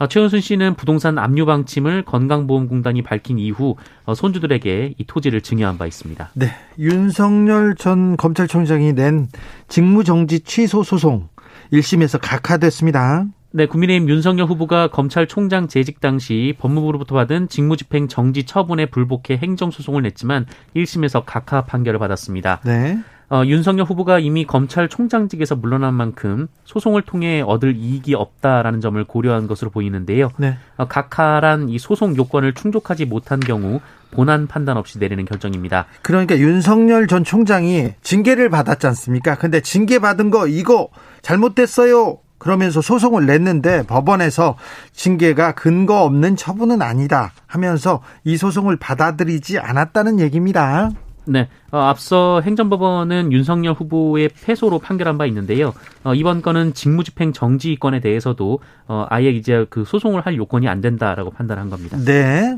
어, 0.00 0.06
최은순 0.06 0.40
씨는 0.40 0.74
부동산 0.74 1.18
압류 1.18 1.44
방침을 1.46 2.02
건강보험공단이 2.04 3.02
밝힌 3.02 3.38
이후 3.38 3.76
어, 4.04 4.14
손주들에게 4.14 4.94
이 4.96 5.04
토지를 5.06 5.40
증여한 5.40 5.78
바 5.78 5.86
있습니다. 5.86 6.30
네, 6.34 6.50
윤석열 6.78 7.74
전 7.74 8.16
검찰총장이 8.16 8.92
낸 8.92 9.28
직무정지 9.66 10.40
취소 10.40 10.82
소송 10.82 11.28
1심에서 11.72 12.20
각하됐습니다. 12.22 13.26
네, 13.58 13.66
국민의힘 13.66 14.08
윤석열 14.08 14.46
후보가 14.46 14.86
검찰총장 14.86 15.66
재직 15.66 16.00
당시 16.00 16.54
법무부로부터 16.60 17.16
받은 17.16 17.48
직무집행 17.48 18.06
정지 18.06 18.44
처분에 18.44 18.86
불복해 18.86 19.36
행정소송을 19.42 20.02
냈지만 20.02 20.46
1심에서 20.76 21.24
각하 21.26 21.62
판결을 21.62 21.98
받았습니다. 21.98 22.60
네. 22.64 23.00
어, 23.30 23.42
윤석열 23.44 23.84
후보가 23.84 24.20
이미 24.20 24.46
검찰총장직에서 24.46 25.56
물러난 25.56 25.92
만큼 25.94 26.46
소송을 26.66 27.02
통해 27.02 27.42
얻을 27.44 27.74
이익이 27.74 28.14
없다라는 28.14 28.80
점을 28.80 29.02
고려한 29.02 29.48
것으로 29.48 29.72
보이는데요. 29.72 30.30
네. 30.36 30.56
어, 30.76 30.86
각하란 30.86 31.68
이 31.68 31.80
소송 31.80 32.16
요건을 32.16 32.54
충족하지 32.54 33.06
못한 33.06 33.40
경우 33.40 33.80
본안 34.12 34.46
판단 34.46 34.76
없이 34.76 35.00
내리는 35.00 35.24
결정입니다. 35.24 35.86
그러니까 36.02 36.38
윤석열 36.38 37.08
전 37.08 37.24
총장이 37.24 37.94
징계를 38.02 38.50
받았지 38.50 38.86
않습니까? 38.86 39.34
근데 39.34 39.60
징계 39.62 39.98
받은 39.98 40.30
거 40.30 40.46
이거 40.46 40.90
잘못됐어요. 41.22 42.20
그러면서 42.38 42.80
소송을 42.80 43.26
냈는데 43.26 43.82
법원에서 43.86 44.56
징계가 44.92 45.52
근거 45.52 46.02
없는 46.02 46.36
처분은 46.36 46.82
아니다 46.82 47.32
하면서 47.46 48.00
이 48.24 48.36
소송을 48.36 48.76
받아들이지 48.76 49.58
않았다는 49.58 50.20
얘기입니다. 50.20 50.90
네, 51.26 51.48
어, 51.70 51.78
앞서 51.78 52.40
행정법원은 52.40 53.32
윤석열 53.32 53.74
후보의 53.74 54.30
패소로 54.42 54.78
판결한 54.78 55.18
바 55.18 55.26
있는데요. 55.26 55.74
어, 56.02 56.14
이번 56.14 56.40
건은 56.40 56.72
직무집행 56.72 57.34
정지 57.34 57.76
건에 57.76 58.00
대해서도 58.00 58.60
어, 58.86 59.06
아예 59.10 59.28
이제 59.28 59.66
그 59.68 59.84
소송을 59.84 60.22
할 60.24 60.36
요건이 60.36 60.68
안 60.68 60.80
된다라고 60.80 61.30
판단한 61.30 61.68
겁니다. 61.68 61.98
네. 62.02 62.56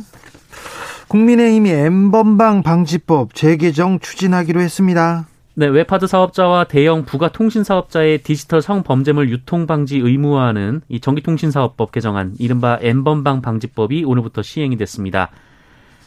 국민의힘이 1.09 1.71
n번방 1.71 2.63
방지법 2.63 3.35
재개정 3.35 3.99
추진하기로 3.99 4.61
했습니다. 4.61 5.27
네, 5.55 5.67
웹하드 5.67 6.07
사업자와 6.07 6.65
대형 6.65 7.05
부가 7.05 7.29
통신 7.29 7.65
사업자의 7.65 8.19
디지털 8.19 8.63
성범죄물 8.63 9.31
유통 9.31 9.67
방지 9.67 9.99
의무화하는 9.99 10.83
이 10.89 11.01
전기통신사업법 11.01 11.91
개정안 11.91 12.35
이른바 12.39 12.79
n번방 12.81 13.43
방지법이 13.43 14.05
오늘부터 14.05 14.43
시행이 14.43 14.77
됐습니다. 14.77 15.31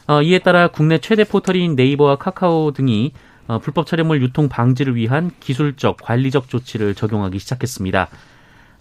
어, 0.07 0.21
이에 0.21 0.39
따라 0.39 0.69
국내 0.69 0.97
최대 0.97 1.25
포털인 1.25 1.75
네이버와 1.75 2.15
카카오 2.15 2.71
등이 2.71 3.11
어, 3.47 3.59
불법 3.59 3.85
촬영물 3.85 4.21
유통 4.21 4.47
방지를 4.47 4.95
위한 4.95 5.31
기술적, 5.41 5.97
관리적 6.01 6.47
조치를 6.47 6.95
적용하기 6.95 7.37
시작했습니다. 7.37 8.07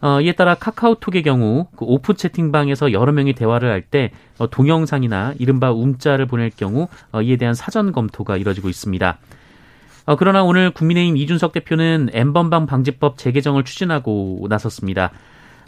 어, 0.00 0.20
이에 0.20 0.32
따라 0.32 0.54
카카오톡의 0.54 1.24
경우 1.24 1.66
그 1.76 1.84
오프 1.84 2.14
채팅방에서 2.14 2.92
여러 2.92 3.10
명이 3.10 3.32
대화를 3.32 3.68
할때 3.68 4.12
어, 4.38 4.48
동영상이나 4.48 5.34
이른바 5.40 5.72
움자를 5.72 6.26
보낼 6.26 6.50
경우 6.50 6.86
어, 7.10 7.20
이에 7.20 7.36
대한 7.36 7.54
사전 7.54 7.90
검토가 7.90 8.36
이뤄지고 8.36 8.68
있습니다. 8.68 9.18
어, 10.04 10.16
그러나 10.16 10.42
오늘 10.42 10.70
국민의힘 10.70 11.16
이준석 11.16 11.52
대표는 11.52 12.10
엠번방 12.12 12.66
방지법 12.66 13.18
재개정을 13.18 13.64
추진하고 13.64 14.46
나섰습니다. 14.48 15.12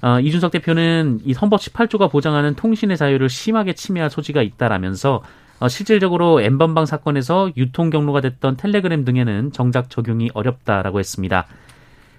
어, 0.03 0.21
이준석 0.21 0.51
대표는 0.53 1.21
이 1.25 1.33
헌법 1.33 1.61
18조가 1.61 2.11
보장하는 2.11 2.55
통신의 2.55 2.97
자유를 2.97 3.29
심하게 3.29 3.75
침해할 3.75 4.11
소지가 4.11 4.43
있다라면서 4.43 5.23
어, 5.61 5.69
실질적으로 5.69 6.41
엠번방 6.41 6.85
사건에서 6.85 7.51
유통 7.57 7.91
경로가 7.91 8.21
됐던 8.21 8.57
텔레그램 8.57 9.05
등에는 9.05 9.53
정작 9.53 9.89
적용이 9.89 10.31
어렵다라고 10.35 10.99
했습니다. 10.99 11.47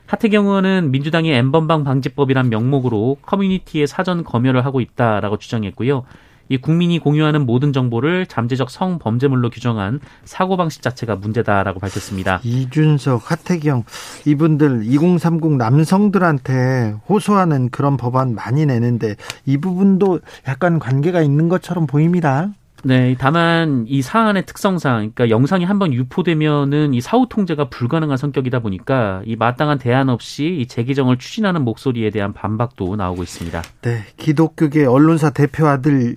하태경 0.07 0.45
의원은 0.45 0.91
민주당이 0.91 1.31
엠번방 1.31 1.83
방지법이란 1.83 2.49
명목으로 2.49 3.17
커뮤니티에 3.23 3.87
사전 3.87 4.23
검열을 4.23 4.63
하고 4.63 4.79
있다라고 4.79 5.37
주장했고요. 5.37 6.05
이 6.49 6.57
국민이 6.57 6.99
공유하는 6.99 7.45
모든 7.45 7.73
정보를 7.73 8.25
잠재적 8.27 8.69
성범죄물로 8.69 9.49
규정한 9.49 9.99
사고방식 10.23 10.81
자체가 10.81 11.15
문제다라고 11.15 11.79
밝혔습니다. 11.79 12.39
이준석, 12.43 13.31
하태경 13.31 13.83
이분들 14.25 14.83
2030 14.85 15.53
남성들한테 15.57 16.95
호소하는 17.09 17.69
그런 17.69 17.97
법안 17.97 18.35
많이 18.35 18.65
내는데 18.65 19.15
이 19.45 19.57
부분도 19.57 20.19
약간 20.47 20.79
관계가 20.79 21.21
있는 21.21 21.49
것처럼 21.49 21.87
보입니다. 21.87 22.51
네, 22.87 23.15
다만 23.17 23.85
이 23.87 24.03
사안의 24.03 24.45
특성상, 24.45 25.11
그러니까 25.15 25.31
영상이 25.31 25.65
한번 25.65 25.91
유포되면은 25.91 26.93
이 26.93 27.01
사후 27.01 27.25
통제가 27.27 27.69
불가능한 27.69 28.15
성격이다 28.15 28.59
보니까 28.59 29.23
이 29.25 29.35
마땅한 29.35 29.79
대안 29.79 30.07
없이 30.07 30.59
이 30.61 30.67
재개정을 30.67 31.17
추진하는 31.17 31.63
목소리에 31.63 32.11
대한 32.11 32.31
반박도 32.31 32.95
나오고 32.95 33.23
있습니다. 33.23 33.63
네, 33.81 34.03
기독교계 34.17 34.85
언론사 34.85 35.31
대표 35.31 35.65
아들 35.65 36.15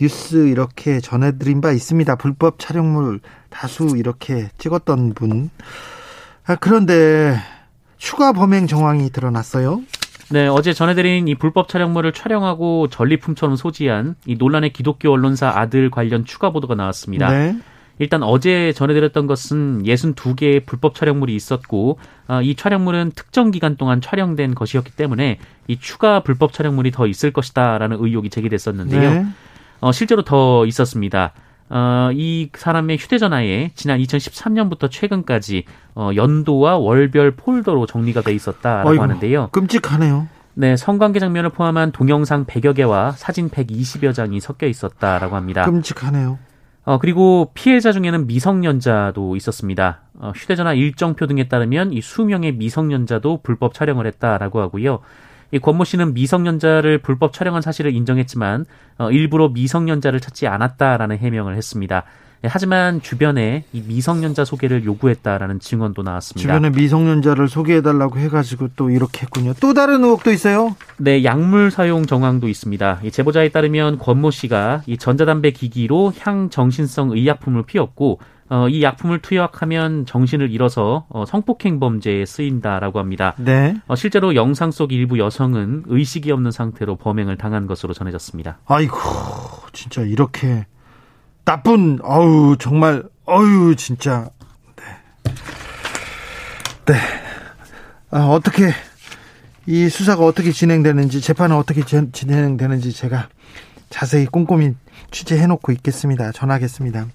뉴스 0.00 0.46
이렇게 0.46 1.00
전해드린 1.00 1.60
바 1.60 1.72
있습니다. 1.72 2.14
불법 2.14 2.60
촬영물 2.60 3.18
다수 3.50 3.96
이렇게 3.96 4.50
찍었던 4.56 5.14
분. 5.14 5.50
아, 6.46 6.54
그런데 6.54 7.36
추가 7.96 8.32
범행 8.32 8.68
정황이 8.68 9.10
드러났어요. 9.10 9.82
네, 10.34 10.48
어제 10.48 10.72
전해드린 10.72 11.28
이 11.28 11.36
불법 11.36 11.68
촬영물을 11.68 12.10
촬영하고 12.12 12.88
전리품처럼 12.88 13.54
소지한 13.54 14.16
이 14.26 14.34
논란의 14.34 14.72
기독교 14.72 15.12
언론사 15.12 15.48
아들 15.48 15.92
관련 15.92 16.24
추가 16.24 16.50
보도가 16.50 16.74
나왔습니다. 16.74 17.30
네. 17.30 17.56
일단 18.00 18.24
어제 18.24 18.72
전해드렸던 18.72 19.28
것은 19.28 19.84
62개의 19.84 20.66
불법 20.66 20.96
촬영물이 20.96 21.32
있었고 21.36 22.00
어, 22.26 22.42
이 22.42 22.56
촬영물은 22.56 23.12
특정 23.14 23.52
기간 23.52 23.76
동안 23.76 24.00
촬영된 24.00 24.56
것이었기 24.56 24.96
때문에 24.96 25.38
이 25.68 25.78
추가 25.78 26.24
불법 26.24 26.52
촬영물이 26.52 26.90
더 26.90 27.06
있을 27.06 27.32
것이다라는 27.32 27.98
의혹이 28.00 28.28
제기됐었는데요. 28.28 29.10
네. 29.10 29.26
어, 29.78 29.92
실제로 29.92 30.22
더 30.22 30.66
있었습니다. 30.66 31.32
어, 31.70 32.10
이 32.12 32.50
사람의 32.54 32.98
휴대전화에 32.98 33.70
지난 33.74 33.98
2013년부터 33.98 34.90
최근까지 34.90 35.64
어, 35.94 36.10
연도와 36.14 36.76
월별 36.76 37.32
폴더로 37.32 37.86
정리가 37.86 38.22
돼 38.22 38.32
있었다라고 38.32 38.90
어이구, 38.90 39.02
하는데요. 39.02 39.48
끔찍하네요. 39.50 40.28
네, 40.54 40.76
성관계 40.76 41.18
장면을 41.18 41.50
포함한 41.50 41.92
동영상 41.92 42.44
100여 42.44 42.76
개와 42.76 43.12
사진 43.12 43.48
120여 43.48 44.14
장이 44.14 44.40
섞여 44.40 44.66
있었다라고 44.66 45.34
합니다. 45.34 45.64
끔찍하네요. 45.64 46.38
어, 46.84 46.98
그리고 46.98 47.50
피해자 47.54 47.92
중에는 47.92 48.26
미성년자도 48.26 49.36
있었습니다. 49.36 50.02
어, 50.18 50.32
휴대전화 50.34 50.74
일정표 50.74 51.26
등에 51.26 51.48
따르면 51.48 51.92
이 51.92 52.00
수명의 52.00 52.52
미성년자도 52.52 53.40
불법 53.42 53.72
촬영을 53.72 54.06
했다라고 54.06 54.60
하고요. 54.60 55.00
이 55.54 55.60
권모 55.60 55.84
씨는 55.84 56.14
미성년자를 56.14 56.98
불법 56.98 57.32
촬영한 57.32 57.62
사실을 57.62 57.94
인정했지만 57.94 58.66
어, 58.98 59.10
일부러 59.12 59.48
미성년자를 59.50 60.18
찾지 60.18 60.48
않았다라는 60.48 61.18
해명을 61.18 61.56
했습니다. 61.56 62.02
예, 62.42 62.48
하지만 62.50 63.00
주변에 63.00 63.64
이 63.72 63.80
미성년자 63.86 64.44
소개를 64.44 64.84
요구했다라는 64.84 65.60
증언도 65.60 66.02
나왔습니다. 66.02 66.40
주변에 66.40 66.70
미성년자를 66.70 67.48
소개해달라고 67.48 68.18
해가지고 68.18 68.70
또 68.74 68.90
이렇게 68.90 69.22
했군요. 69.22 69.54
또 69.60 69.74
다른 69.74 70.02
의혹도 70.02 70.32
있어요? 70.32 70.74
네, 70.96 71.22
약물 71.22 71.70
사용 71.70 72.04
정황도 72.04 72.48
있습니다. 72.48 73.00
이 73.04 73.12
제보자에 73.12 73.50
따르면 73.50 73.98
권모 73.98 74.32
씨가 74.32 74.82
이 74.86 74.98
전자담배 74.98 75.52
기기로 75.52 76.14
향정신성 76.18 77.12
의약품을 77.12 77.62
피웠고 77.62 78.18
어, 78.50 78.68
이 78.68 78.82
약품을 78.82 79.20
투약하면 79.20 80.04
정신을 80.06 80.50
잃어서 80.50 81.06
어, 81.08 81.24
성폭행 81.24 81.80
범죄에 81.80 82.26
쓰인다라고 82.26 82.98
합니다. 82.98 83.34
네. 83.38 83.74
어, 83.86 83.96
실제로 83.96 84.34
영상 84.34 84.70
속 84.70 84.92
일부 84.92 85.18
여성은 85.18 85.84
의식이 85.86 86.30
없는 86.30 86.50
상태로 86.50 86.96
범행을 86.96 87.36
당한 87.36 87.66
것으로 87.66 87.94
전해졌습니다. 87.94 88.58
아이고, 88.66 88.98
진짜 89.72 90.02
이렇게 90.02 90.66
나쁜, 91.44 91.98
어우, 92.02 92.56
정말, 92.58 93.04
어유 93.26 93.76
진짜. 93.76 94.28
네. 94.76 95.32
네. 96.86 96.94
아, 98.10 98.26
어떻게, 98.26 98.70
이 99.66 99.88
수사가 99.88 100.24
어떻게 100.24 100.52
진행되는지, 100.52 101.20
재판은 101.20 101.56
어떻게 101.56 101.82
진행되는지 101.84 102.92
제가 102.92 103.28
자세히 103.88 104.26
꼼꼼히 104.26 104.74
취재해놓고 105.10 105.72
있겠습니다. 105.72 106.32
전하겠습니다. 106.32 107.06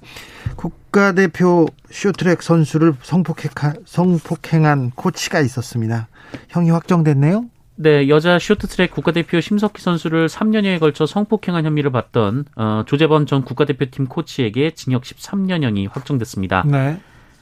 국가대표 0.59 1.67
쇼트랙 1.89 2.43
선수를 2.43 2.93
성폭행, 3.01 4.65
한 4.65 4.91
코치가 4.91 5.39
있었습니다. 5.39 6.09
형이 6.49 6.69
확정됐네요? 6.71 7.45
네, 7.75 8.09
여자 8.09 8.37
쇼트트랙 8.37 8.91
국가대표 8.91 9.39
심석희 9.39 9.75
선수를 9.77 10.27
3년여에 10.27 10.81
걸쳐 10.81 11.05
성폭행한 11.05 11.65
혐의를 11.65 11.93
받던 11.93 12.43
어, 12.57 12.83
조재범 12.85 13.25
전 13.25 13.45
국가대표팀 13.45 14.07
코치에게 14.07 14.71
징역 14.71 15.03
13년형이 15.03 15.89
확정됐습니다. 15.89 16.65
네. 16.67 16.99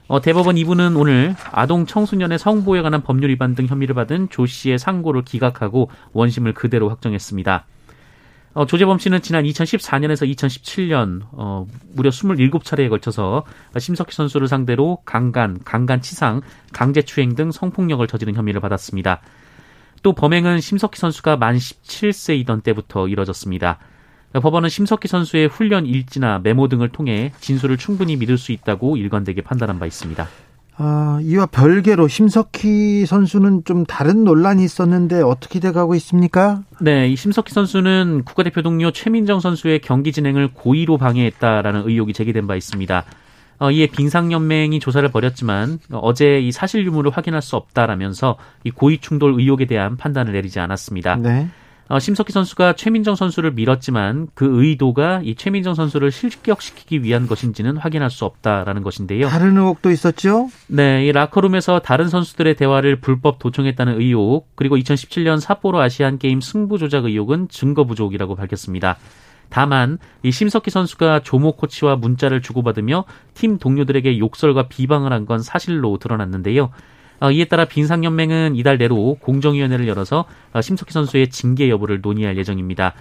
어, 0.08 0.22
대법원 0.22 0.56
2부는 0.56 0.96
오늘 0.96 1.36
아동 1.52 1.88
청소년의 1.88 2.38
성보호에 2.38 2.84
관한 2.84 3.02
법률 3.02 3.32
위반 3.32 3.56
등 3.56 3.66
혐의를 3.66 3.96
받은 3.96 4.30
조 4.30 4.46
씨의 4.46 4.78
상고를 4.78 5.24
기각하고 5.24 5.90
원심을 6.14 6.54
그대로 6.54 6.90
확정했습니다. 6.90 7.66
어, 8.58 8.66
조재범 8.66 8.98
씨는 8.98 9.22
지난 9.22 9.44
2014년에서 9.44 10.28
2017년 10.34 11.22
어, 11.32 11.68
무려 11.94 12.10
27차례에 12.10 12.90
걸쳐서 12.90 13.44
심석희 13.78 14.14
선수를 14.14 14.48
상대로 14.48 14.98
강간, 15.06 15.60
강간치상, 15.64 16.42
강제추행 16.74 17.36
등 17.36 17.52
성폭력을 17.52 18.08
저지른 18.08 18.34
혐의를 18.34 18.60
받았습니다. 18.60 19.22
또 20.02 20.14
범행은 20.14 20.60
심석희 20.60 20.94
선수가 20.96 21.38
만 21.38 21.56
17세이던 21.56 22.64
때부터 22.64 23.08
이뤄졌습니다. 23.08 23.78
법원은 24.34 24.70
심석희 24.70 25.08
선수의 25.08 25.50
훈련 25.50 25.86
일지나 25.86 26.40
메모 26.40 26.68
등을 26.68 26.90
통해 26.90 27.34
진술을 27.40 27.78
충분히 27.78 28.16
믿을 28.16 28.40
수 28.40 28.52
있다고 28.52 28.98
일관되게 28.98 29.44
판단한 29.44 29.78
바 29.78 29.86
있습니다. 29.86 30.28
아, 30.80 31.20
이와 31.24 31.48
별개로 31.48 32.08
심석희 32.08 33.08
선수는 33.08 33.64
좀 33.66 33.84
다른 33.86 34.24
논란이 34.24 34.64
있었는데 34.64 35.22
어떻게 35.24 35.60
돼가고 35.60 35.96
있습니까? 35.96 36.62
네, 36.80 37.08
이 37.08 37.16
심석희 37.16 37.50
선수는 37.50 38.24
국가대표 38.26 38.62
동료 38.62 38.92
최민정 38.92 39.40
선수의 39.40 39.80
경기 39.80 40.12
진행을 40.12 40.54
고의로 40.54 40.98
방해했다라는 40.98 41.88
의혹이 41.88 42.14
제기된 42.14 42.46
바 42.46 42.56
있습니다. 42.56 43.04
어, 43.60 43.72
이에 43.72 43.88
빙상연맹이 43.88 44.80
조사를 44.80 45.10
벌였지만 45.10 45.80
어제 45.94 46.40
이 46.40 46.52
사실 46.52 46.86
유무를 46.86 47.10
확인할 47.10 47.42
수 47.42 47.56
없다라면서 47.56 48.38
이 48.64 48.70
고의 48.70 49.00
충돌 49.00 49.34
의혹에 49.40 49.66
대한 49.66 49.98
판단을 49.98 50.34
내리지 50.34 50.60
않았습니다. 50.60 51.16
네. 51.16 51.48
어, 51.90 52.00
심석희 52.00 52.32
선수가 52.32 52.74
최민정 52.74 53.16
선수를 53.16 53.52
밀었지만 53.54 54.28
그 54.34 54.62
의도가 54.62 55.22
이 55.24 55.36
최민정 55.36 55.74
선수를 55.74 56.12
실격시키기 56.12 57.02
위한 57.04 57.28
것인지는 57.28 57.78
확인할 57.78 58.10
수 58.10 58.26
없다라는 58.26 58.84
것인데요. 58.84 59.28
다른 59.30 59.58
의혹도 59.58 59.90
있었죠? 59.90 60.50
네, 60.68 61.06
이 61.06 61.12
라커룸에서 61.14 61.80
다른 61.80 62.10
선수들의 62.10 62.56
대화를 62.56 63.00
불법 63.00 63.40
도청했다는 63.40 64.02
의혹, 64.02 64.54
그리고 64.56 64.76
2017년 64.76 65.40
삿포로 65.40 65.80
아시안 65.80 66.18
게임 66.18 66.42
승부 66.42 66.78
조작 66.78 67.06
의혹은 67.06 67.48
증거 67.50 67.86
부족이라고 67.86 68.36
밝혔습니다. 68.36 68.98
다만 69.50 69.98
이 70.24 70.32
심석희 70.32 70.70
선수가 70.70 71.22
조모 71.22 71.54
코치와 71.54 71.96
문자를 71.96 72.42
주고받으며 72.42 73.06
팀 73.34 73.58
동료들에게 73.58 74.20
욕설과 74.20 74.68
비방을 74.68 75.14
한 75.14 75.26
건 75.26 75.42
사실로 75.42 75.98
드러났는데요. 76.00 76.70
어, 77.20 77.32
이에 77.32 77.46
따라 77.46 77.66
빙상연맹은 77.66 78.56
이달 78.56 78.78
내로 78.78 79.18
공정위원회를 79.22 79.88
열어서 79.88 80.26
어, 80.54 80.62
심석희 80.62 80.92
선수의 80.92 81.30
징계 81.30 81.70
여부를 81.70 82.02
논의할 82.02 82.38
예정입니다. 82.38 82.94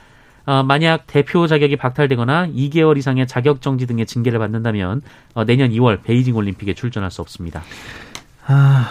어, 0.47 0.63
만약 0.63 1.07
대표 1.07 1.47
자격이 1.47 1.77
박탈되거나 1.77 2.49
2개월 2.49 2.97
이상의 2.97 3.27
자격 3.27 3.61
정지 3.61 3.87
등의 3.87 4.07
징계를 4.07 4.39
받는다면 4.39 5.03
내년 5.47 5.71
2월 5.71 6.03
베이징 6.03 6.37
올림픽에 6.37 6.73
출전할 6.73 7.11
수 7.11 7.21
없습니다. 7.21 7.63
아, 8.47 8.89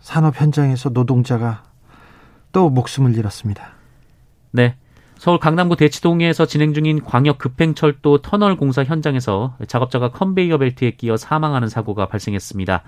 산업 0.00 0.40
현장에서 0.40 0.90
노동자가 0.90 1.64
또 2.52 2.70
목숨을 2.70 3.16
잃었습니다. 3.16 3.72
네. 4.52 4.76
서울 5.16 5.38
강남구 5.38 5.76
대치동에서 5.76 6.46
진행 6.46 6.74
중인 6.74 7.04
광역 7.04 7.38
급행철도 7.38 8.22
터널 8.22 8.56
공사 8.56 8.82
현장에서 8.82 9.56
작업자가 9.68 10.10
컨베이어 10.10 10.58
벨트에 10.58 10.92
끼어 10.92 11.16
사망하는 11.16 11.68
사고가 11.68 12.06
발생했습니다. 12.06 12.82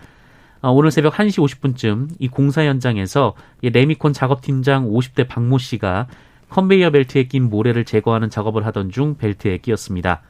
어, 0.64 0.70
오늘 0.70 0.90
새벽 0.90 1.12
1시 1.12 1.44
50분쯤 1.44 2.08
이 2.18 2.28
공사 2.28 2.64
현장에서 2.64 3.34
레미콘 3.60 4.14
작업팀장 4.14 4.88
50대 4.88 5.28
박모 5.28 5.58
씨가 5.58 6.06
컨베이어 6.48 6.90
벨트에 6.90 7.24
낀 7.24 7.50
모래를 7.50 7.84
제거하는 7.84 8.30
작업을 8.30 8.64
하던 8.64 8.90
중 8.90 9.18
벨트에 9.18 9.58
끼었습니다. 9.58 10.22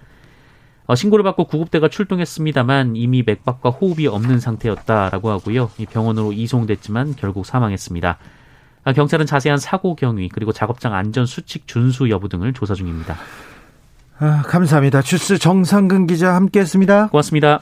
어, 0.87 0.95
신고를 0.97 1.23
받고 1.23 1.45
구급대가 1.45 1.89
출동했습니다만 1.89 2.97
이미 2.97 3.23
맥박과 3.25 3.71
호흡이 3.71 4.09
없는 4.09 4.41
상태였다라고 4.41 5.31
하고요. 5.31 5.71
병원으로 5.93 6.33
이송됐지만 6.33 7.15
결국 7.15 7.47
사망했습니다. 7.47 8.19
아, 8.83 8.93
경찰은 8.93 9.27
자세한 9.27 9.59
사고 9.59 9.95
경위 9.95 10.29
그리고 10.29 10.51
작업장 10.51 10.95
안전 10.95 11.27
수칙 11.27 11.69
준수 11.69 12.11
여부 12.11 12.29
등을 12.29 12.55
조사 12.55 12.75
중입니다. 12.75 13.17
아, 14.19 14.43
감사합니다. 14.43 15.01
주스 15.01 15.39
정상근 15.39 16.09
기자 16.09 16.35
함께했습니다. 16.35 17.11
고맙습니다. 17.11 17.61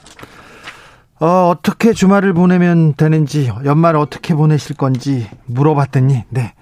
어, 1.19 1.49
어떻게 1.49 1.93
주말을 1.93 2.33
보내면 2.33 2.93
되는지, 2.95 3.51
연말 3.65 3.95
어떻게 3.95 4.33
보내실 4.33 4.75
건지 4.75 5.27
물어봤더니, 5.45 6.23
네. 6.29 6.53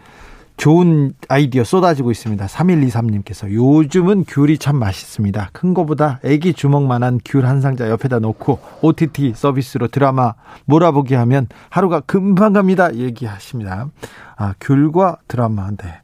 좋은 0.57 1.13
아이디어 1.27 1.63
쏟아지고 1.63 2.11
있습니다. 2.11 2.45
3123님께서 2.45 3.51
요즘은 3.51 4.25
귤이 4.27 4.59
참 4.59 4.75
맛있습니다. 4.75 5.49
큰 5.53 5.73
거보다 5.73 6.19
애기 6.23 6.53
주먹만한 6.53 7.21
귤 7.25 7.45
한 7.45 7.61
상자 7.61 7.89
옆에다 7.89 8.19
놓고 8.19 8.59
OTT 8.83 9.33
서비스로 9.35 9.87
드라마 9.87 10.35
몰아보기 10.65 11.15
하면 11.15 11.47
하루가 11.71 12.01
금방 12.01 12.53
갑니다. 12.53 12.93
얘기하십니다. 12.93 13.87
아, 14.37 14.53
귤과 14.61 15.17
드라마. 15.27 15.71
네. 15.71 15.95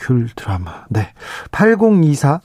귤 0.00 0.28
드라마. 0.34 0.84
네. 0.88 1.12
8024 1.52 2.40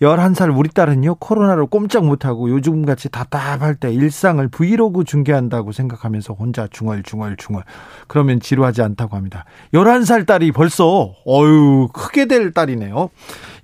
11살 0.00 0.56
우리 0.56 0.70
딸은요, 0.70 1.16
코로나로 1.16 1.66
꼼짝 1.66 2.06
못하고 2.06 2.48
요즘같이 2.48 3.10
답답할 3.10 3.74
때 3.74 3.92
일상을 3.92 4.46
브이로그 4.48 5.04
중계한다고 5.04 5.72
생각하면서 5.72 6.32
혼자 6.32 6.66
중얼중얼중얼. 6.68 7.64
그러면 8.08 8.40
지루하지 8.40 8.80
않다고 8.80 9.16
합니다. 9.16 9.44
11살 9.74 10.26
딸이 10.26 10.52
벌써, 10.52 11.14
어유 11.26 11.88
크게 11.92 12.26
될 12.26 12.52
딸이네요. 12.52 13.10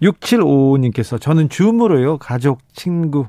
6755님께서 0.02 1.18
저는 1.18 1.48
줌으로요, 1.48 2.18
가족, 2.18 2.58
친구, 2.74 3.26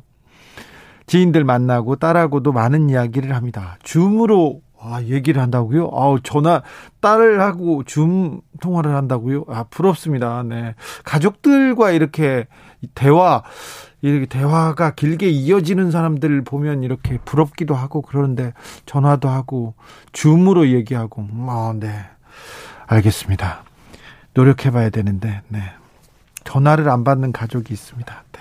지인들 1.06 1.46
만나고 1.46 1.96
딸하고도 1.96 2.52
많은 2.52 2.90
이야기를 2.90 3.34
합니다. 3.34 3.78
줌으로 3.84 4.60
아, 4.90 5.02
얘기를 5.04 5.42
한다고요? 5.42 5.90
아우, 5.94 6.20
전화, 6.22 6.62
딸하고 7.02 7.84
줌 7.84 8.42
통화를 8.62 8.96
한다고요? 8.96 9.46
아, 9.50 9.66
부럽습니다. 9.70 10.44
네. 10.44 10.76
가족들과 11.04 11.92
이렇게 11.92 12.48
대화, 12.96 13.44
이렇게 14.02 14.26
대화가 14.26 14.92
길게 14.92 15.30
이어지는 15.30 15.92
사람들 15.92 16.44
보면 16.44 16.84
이렇게 16.84 17.18
부럽기도 17.26 17.76
하고 17.76 18.02
그러는데 18.02 18.54
전화도 18.86 19.30
하고 19.30 19.74
줌으로 20.12 20.70
얘기하고, 20.70 21.22
음, 21.22 21.48
아, 21.50 21.74
네. 21.78 22.06
알겠습니다. 22.88 23.64
노력해 24.34 24.72
봐야 24.72 24.90
되는데, 24.90 25.42
네. 25.50 25.62
전화를 26.44 26.90
안 26.90 27.04
받는 27.04 27.32
가족이 27.32 27.74
있습니다. 27.74 28.24
네. 28.32 28.40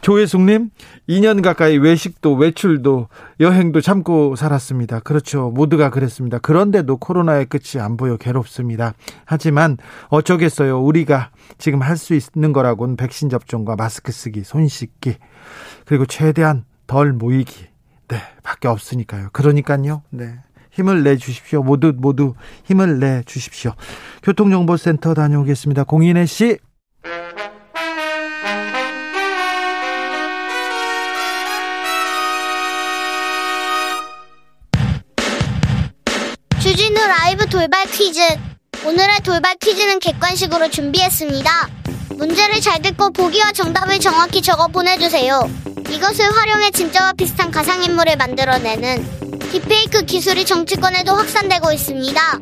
조혜숙님, 0.00 0.70
2년 1.08 1.42
가까이 1.42 1.76
외식도 1.76 2.34
외출도 2.34 3.08
여행도 3.40 3.80
참고 3.80 4.36
살았습니다. 4.36 5.00
그렇죠. 5.00 5.50
모두가 5.50 5.90
그랬습니다. 5.90 6.38
그런데도 6.38 6.96
코로나의 6.98 7.46
끝이 7.46 7.82
안 7.82 7.96
보여 7.96 8.16
괴롭습니다. 8.16 8.94
하지만 9.24 9.76
어쩌겠어요. 10.08 10.80
우리가 10.80 11.30
지금 11.58 11.82
할 11.82 11.98
수 11.98 12.14
있는 12.14 12.52
거라고는 12.52 12.96
백신 12.96 13.28
접종과 13.28 13.74
마스크 13.76 14.12
쓰기, 14.12 14.44
손 14.44 14.68
씻기, 14.68 15.16
그리고 15.84 16.06
최대한 16.06 16.64
덜 16.86 17.12
모이기. 17.12 17.66
네, 18.06 18.16
밖에 18.42 18.68
없으니까요. 18.68 19.30
그러니까요. 19.32 20.02
네. 20.10 20.38
힘을 20.70 21.02
내 21.02 21.16
주십시오. 21.16 21.64
모두 21.64 21.92
모두 21.96 22.34
힘을 22.64 23.00
내 23.00 23.22
주십시오. 23.26 23.72
교통정보센터 24.22 25.12
다녀오겠습니다. 25.14 25.82
공인혜 25.84 26.24
씨. 26.26 26.58
돌발 37.58 37.86
퀴즈. 37.86 38.20
오늘의 38.86 39.18
돌발 39.24 39.56
퀴즈는 39.56 39.98
객관식으로 39.98 40.70
준비했습니다. 40.70 41.68
문제를 42.10 42.60
잘 42.60 42.80
듣고 42.80 43.10
보기와 43.10 43.50
정답을 43.50 43.98
정확히 43.98 44.40
적어 44.40 44.68
보내주세요. 44.68 45.40
이것을 45.90 46.30
활용해 46.36 46.70
진짜와 46.70 47.14
비슷한 47.14 47.50
가상인물을 47.50 48.14
만들어내는 48.14 49.40
딥페이크 49.50 50.04
기술이 50.04 50.44
정치권에도 50.44 51.12
확산되고 51.16 51.72
있습니다. 51.72 52.38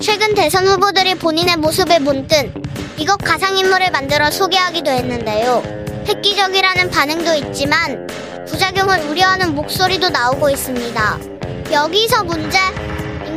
최근 0.00 0.36
대선 0.36 0.68
후보들이 0.68 1.16
본인의 1.16 1.56
모습을 1.56 1.98
문뜬 1.98 2.54
이것 2.96 3.16
가상인물을 3.16 3.90
만들어 3.90 4.30
소개하기도 4.30 4.88
했는데요. 4.88 5.64
획기적이라는 6.06 6.90
반응도 6.90 7.34
있지만 7.34 8.06
부작용을 8.46 9.00
우려하는 9.08 9.52
목소리도 9.56 10.10
나오고 10.10 10.48
있습니다. 10.48 11.18
여기서 11.72 12.22
문제 12.22 12.58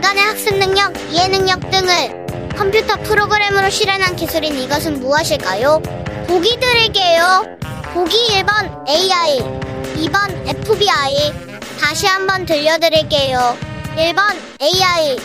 인간의 0.03 0.21
학습 0.21 0.57
능력, 0.57 0.93
이해 1.13 1.29
능력 1.29 1.71
등을 1.71 2.25
컴퓨터 2.57 2.97
프로그램으로 3.03 3.69
실현한 3.69 4.17
기술인 4.17 4.53
이것은 4.53 4.99
무엇일까요? 4.99 5.81
보기 6.27 6.59
드릴게요. 6.59 7.45
보기 7.93 8.17
1번 8.31 8.85
AI, 8.89 9.39
2번 9.95 10.45
FBI. 10.45 11.33
다시 11.79 12.05
한번 12.05 12.45
들려드릴게요. 12.45 13.57
1번 13.95 14.35
AI, 14.61 15.15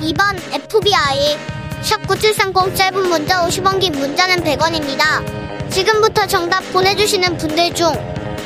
2번 0.00 0.36
FBI. 0.52 1.38
샵9730 1.82 2.74
짧은 2.74 3.08
문자 3.08 3.46
50원 3.46 3.78
긴 3.78 3.92
문자는 3.92 4.42
100원입니다. 4.42 5.70
지금부터 5.70 6.26
정답 6.26 6.60
보내주시는 6.72 7.36
분들 7.36 7.72
중 7.72 7.92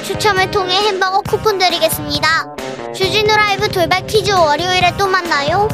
추첨을 0.05 0.51
통해 0.51 0.75
햄버거 0.83 1.23
쿠폰 1.23 1.57
드리겠습니다. 1.57 2.58
돌발 3.79 4.05
퀴즈 4.09 4.33
월요일에 4.33 4.93
또 4.99 5.07
만나요. 5.07 5.69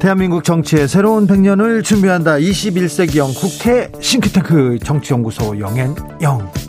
대한민국 0.00 0.42
정치의 0.42 0.88
새로운 0.88 1.26
100년을 1.26 1.84
준비한다. 1.84 2.36
21세기형 2.36 3.38
국회 3.38 3.92
싱크탱크 4.00 4.78
정치연구소 4.82 5.60
영앤영. 5.60 6.65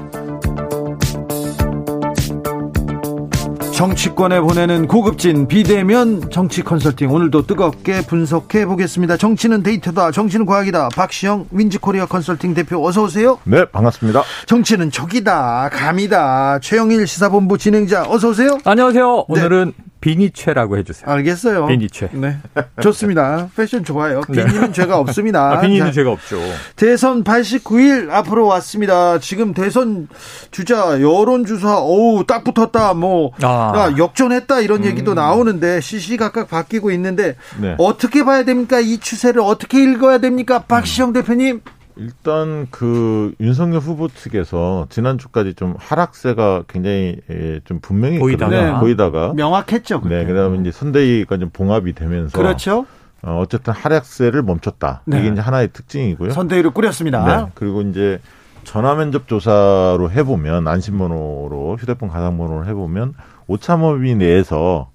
정치권에 3.77 4.41
보내는 4.41 4.87
고급진 4.87 5.47
비대면 5.47 6.31
정치 6.31 6.63
컨설팅 6.63 7.11
오늘도 7.11 7.45
뜨겁게 7.45 8.01
분석해 8.01 8.65
보겠습니다. 8.65 9.17
정치는 9.17 9.61
데이터다. 9.61 10.09
정치는 10.09 10.47
과학이다. 10.47 10.89
박시영 10.95 11.49
윈지코리아 11.51 12.07
컨설팅 12.07 12.55
대표 12.55 12.83
어서 12.83 13.03
오세요. 13.03 13.37
네, 13.43 13.65
반갑습니다. 13.65 14.23
정치는 14.47 14.89
적이다. 14.89 15.69
감이다. 15.71 16.57
최영일 16.57 17.05
시사본부 17.05 17.59
진행자 17.59 18.05
어서 18.09 18.29
오세요. 18.29 18.57
안녕하세요. 18.63 19.25
네. 19.29 19.41
오늘은 19.41 19.73
비니최라고 19.99 20.77
해주세요. 20.77 21.09
알겠어요. 21.09 21.67
비니최. 21.67 22.09
네. 22.13 22.37
좋습니다. 22.81 23.49
패션 23.55 23.83
좋아요. 23.83 24.21
네. 24.29 24.45
비니는 24.45 24.67
네. 24.67 24.71
죄가 24.71 24.97
없습니다. 24.99 25.51
아, 25.51 25.61
비니는 25.61 25.91
죄가 25.91 26.11
없죠. 26.11 26.37
대선 26.75 27.23
89일 27.23 28.09
앞으로 28.11 28.45
왔습니다. 28.47 29.19
지금 29.19 29.53
대선 29.53 30.07
주자 30.51 31.01
여론조사, 31.01 31.79
어우, 31.79 32.25
딱 32.25 32.43
붙었다. 32.43 32.93
뭐, 32.93 33.31
아. 33.41 33.93
역전했다. 33.97 34.59
이런 34.61 34.85
얘기도 34.85 35.11
음. 35.11 35.15
나오는데 35.15 35.81
시시각각 35.81 36.47
바뀌고 36.49 36.91
있는데 36.91 37.35
네. 37.59 37.75
어떻게 37.77 38.23
봐야 38.23 38.43
됩니까? 38.43 38.79
이 38.79 38.99
추세를 38.99 39.41
어떻게 39.41 39.81
읽어야 39.83 40.19
됩니까? 40.19 40.59
박시영 40.59 41.09
음. 41.09 41.13
대표님. 41.13 41.61
일단 41.99 42.67
그 42.71 43.33
윤석열 43.39 43.79
후보 43.79 44.07
측에서 44.07 44.87
지난주까지 44.89 45.53
좀 45.55 45.75
하락세가 45.77 46.63
굉장히 46.67 47.17
예, 47.29 47.59
좀 47.65 47.79
분명히 47.81 48.19
보이다가 48.19 48.49
네. 48.49 48.79
보이다가 48.79 49.33
명확했죠. 49.33 50.01
그때. 50.01 50.17
네, 50.17 50.25
그다음에 50.25 50.59
이제 50.59 50.71
선대위가 50.71 51.37
좀 51.37 51.49
봉합이 51.51 51.93
되면서 51.93 52.37
그렇죠. 52.37 52.85
어, 53.23 53.39
어쨌든 53.41 53.73
하락세를 53.73 54.43
멈췄다. 54.43 55.01
네. 55.05 55.19
이게 55.19 55.29
이제 55.29 55.41
하나의 55.41 55.69
특징이고요. 55.73 56.31
선대위를 56.31 56.71
꾸렸습니다. 56.71 57.25
네. 57.25 57.51
그리고 57.55 57.81
이제 57.81 58.19
전화 58.63 58.95
면접 58.95 59.27
조사로 59.27 60.11
해보면 60.11 60.67
안심번호로 60.67 61.77
휴대폰 61.79 62.09
가상번호를 62.09 62.67
해보면 62.67 63.13
오차범위 63.47 64.15
내에서 64.15 64.89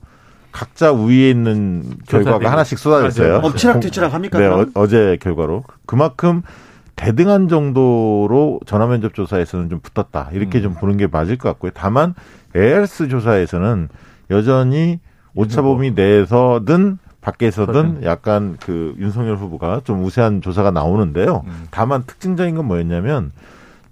각자 0.52 0.92
위에 0.92 1.30
있는 1.30 1.82
결과가 2.06 2.52
하나씩 2.52 2.78
쏟아졌어요. 2.78 3.36
엎치락뒤치락 3.42 4.12
합니까? 4.12 4.38
네, 4.38 4.46
어, 4.46 4.66
어제 4.74 5.16
결과로 5.20 5.64
그만큼 5.86 6.42
대등한 6.96 7.48
정도로 7.48 8.60
전화 8.66 8.86
면접 8.86 9.14
조사에서는 9.14 9.68
좀 9.68 9.80
붙었다. 9.80 10.30
이렇게 10.32 10.58
음. 10.58 10.62
좀 10.62 10.74
보는 10.74 10.96
게 10.96 11.06
맞을 11.06 11.36
것 11.36 11.48
같고요. 11.50 11.72
다만 11.74 12.14
ARS 12.54 13.08
조사에서는 13.08 13.88
여전히 14.30 15.00
오차범위 15.34 15.92
내에서든 15.92 16.98
밖에서든 17.20 18.02
약간 18.04 18.56
그 18.60 18.94
윤석열 18.98 19.36
후보가 19.36 19.82
좀 19.84 20.04
우세한 20.04 20.42
조사가 20.42 20.70
나오는데요. 20.70 21.44
음. 21.46 21.68
다만 21.70 22.04
특징적인 22.04 22.56
건 22.56 22.66
뭐였냐면 22.66 23.32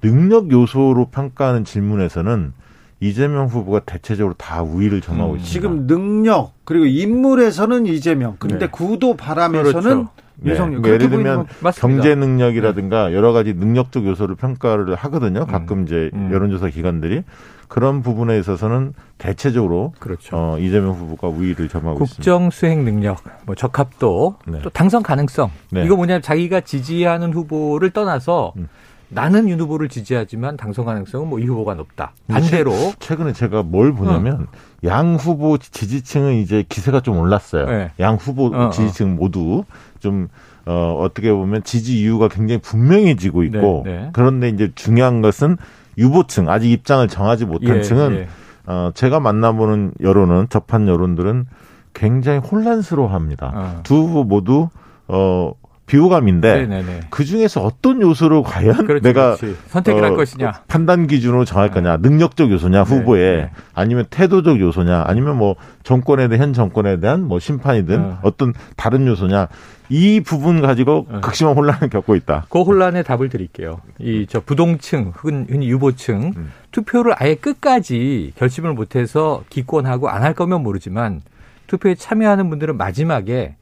능력 0.03 0.51
요소로 0.51 1.07
평가하는 1.07 1.65
질문에서는 1.65 2.53
이재명 3.01 3.47
후보가 3.47 3.81
대체적으로 3.81 4.35
다 4.35 4.63
우위를 4.63 5.01
점하고 5.01 5.33
음. 5.33 5.39
있습니다. 5.39 5.53
지금 5.53 5.87
능력 5.87 6.53
그리고 6.65 6.85
인물에서는 6.87 7.87
이재명. 7.87 8.37
근데 8.39 8.59
네. 8.59 8.67
구도 8.67 9.17
바람에서는 9.17 9.83
그렇죠. 9.83 10.09
네. 10.43 10.55
그러니까 10.55 10.89
예를 10.89 11.11
들면 11.11 11.47
경제 11.77 12.15
능력이라든가 12.15 13.09
네. 13.09 13.15
여러 13.15 13.33
가지 13.33 13.53
능력적 13.55 14.07
요소를 14.07 14.37
평가를 14.37 14.95
하거든요. 14.95 15.47
가끔 15.47 15.79
음. 15.79 15.85
이제 15.85 16.11
음. 16.15 16.31
여론조사 16.33 16.69
기관들이 16.69 17.23
그런 17.69 18.03
부분에 18.03 18.39
있어서는 18.39 18.95
대체적으로 19.19 19.93
그렇죠. 20.01 20.37
어, 20.37 20.59
이재명 20.59 20.93
후보가 20.93 21.29
우위를 21.29 21.69
점하고 21.69 21.99
국정 21.99 22.05
있습니다. 22.05 22.17
국정 22.17 22.51
수행 22.51 22.85
능력, 22.85 23.23
뭐 23.47 23.55
적합도, 23.55 24.37
네. 24.47 24.61
또 24.63 24.71
당선 24.71 25.03
가능성. 25.05 25.51
네. 25.71 25.85
이거 25.85 25.95
뭐냐면 25.95 26.21
자기가 26.21 26.61
지지하는 26.63 27.33
후보를 27.33 27.91
떠나서 27.91 28.55
음. 28.57 28.69
나는 29.13 29.49
윤 29.49 29.61
후보를 29.61 29.89
지지하지만 29.89 30.57
당선 30.57 30.85
가능성은 30.85 31.29
뭐 31.29 31.41
이 31.41 31.45
후보가 31.45 31.75
높다. 31.75 32.13
반대로 32.29 32.73
최근에 33.01 33.33
제가 33.33 33.63
뭘 33.63 33.93
보냐면 33.93 34.35
어. 34.43 34.47
양 34.85 35.17
후보 35.17 35.59
지지층은 35.59 36.35
이제 36.35 36.65
기세가 36.69 37.01
좀 37.01 37.19
올랐어요. 37.19 37.67
네. 37.67 37.91
양 38.01 38.17
후보 38.17 38.47
어, 38.47 38.67
어. 38.67 38.71
지지층 38.71 39.17
모두 39.17 39.65
좀 39.99 40.29
어, 40.67 40.97
어떻게 41.01 41.33
보면 41.33 41.63
지지 41.65 42.01
이유가 42.01 42.29
굉장히 42.29 42.61
분명해지고 42.61 43.43
있고 43.45 43.83
네, 43.85 43.97
네. 43.97 44.11
그런데 44.13 44.49
이제 44.49 44.71
중요한 44.75 45.21
것은 45.21 45.57
유보층 45.99 46.49
아직 46.49 46.71
입장을 46.71 47.07
정하지 47.09 47.47
못한 47.47 47.79
예, 47.79 47.83
층은 47.83 48.15
예. 48.15 48.29
어, 48.67 48.91
제가 48.95 49.21
만나보는 49.21 49.93
여론은 50.01 50.49
접한 50.49 50.89
여론들은 50.89 51.47
굉장히 51.93 52.39
혼란스러워합니다. 52.39 53.53
어. 53.55 53.81
두 53.83 53.97
후보 53.97 54.25
모두 54.25 54.69
어 55.09 55.53
비호감인데 55.91 56.67
네네네. 56.67 57.01
그 57.11 57.25
중에서 57.25 57.63
어떤 57.63 58.01
요소를 58.01 58.43
과연 58.45 58.87
그렇지, 58.87 59.03
내가 59.03 59.37
그렇지. 59.37 59.57
선택을 59.69 60.03
어, 60.03 60.07
할 60.07 60.17
것이냐 60.17 60.53
판단 60.69 61.07
기준으로 61.09 61.45
정할 61.45 61.71
거냐 61.71 61.97
네. 61.97 62.09
능력적 62.09 62.51
요소냐 62.51 62.85
네, 62.85 62.95
후보에 62.95 63.37
네. 63.37 63.51
아니면 63.75 64.07
태도적 64.11 64.61
요소냐 64.61 65.05
아니면 65.07 65.37
뭐 65.37 65.57
정권에 65.83 66.29
대한 66.29 66.41
현 66.47 66.53
정권에 66.53 67.01
대한 67.01 67.25
뭐 67.27 67.39
심판이든 67.41 68.03
네. 68.03 68.15
어떤 68.23 68.53
다른 68.77 69.07
요소냐 69.07 69.49
이 69.89 70.21
부분 70.21 70.61
가지고 70.61 71.07
네. 71.11 71.19
극심한 71.21 71.57
혼란을 71.57 71.89
겪고 71.91 72.15
있다. 72.15 72.47
그 72.49 72.63
혼란의 72.63 73.03
답을 73.03 73.29
드릴게요. 73.29 73.81
이 73.99 74.25
저 74.29 74.39
부동층 74.41 75.13
흔히 75.17 75.69
유보층 75.69 76.33
음. 76.37 76.53
투표를 76.71 77.15
아예 77.17 77.35
끝까지 77.35 78.33
결심을 78.37 78.73
못해서 78.75 79.43
기권하고 79.51 80.09
안 80.09 80.23
할 80.23 80.35
거면 80.35 80.63
모르지만 80.63 81.23
투표에 81.67 81.97
참여하는 81.97 82.49
분들은 82.51 82.77
마지막에 82.77 83.57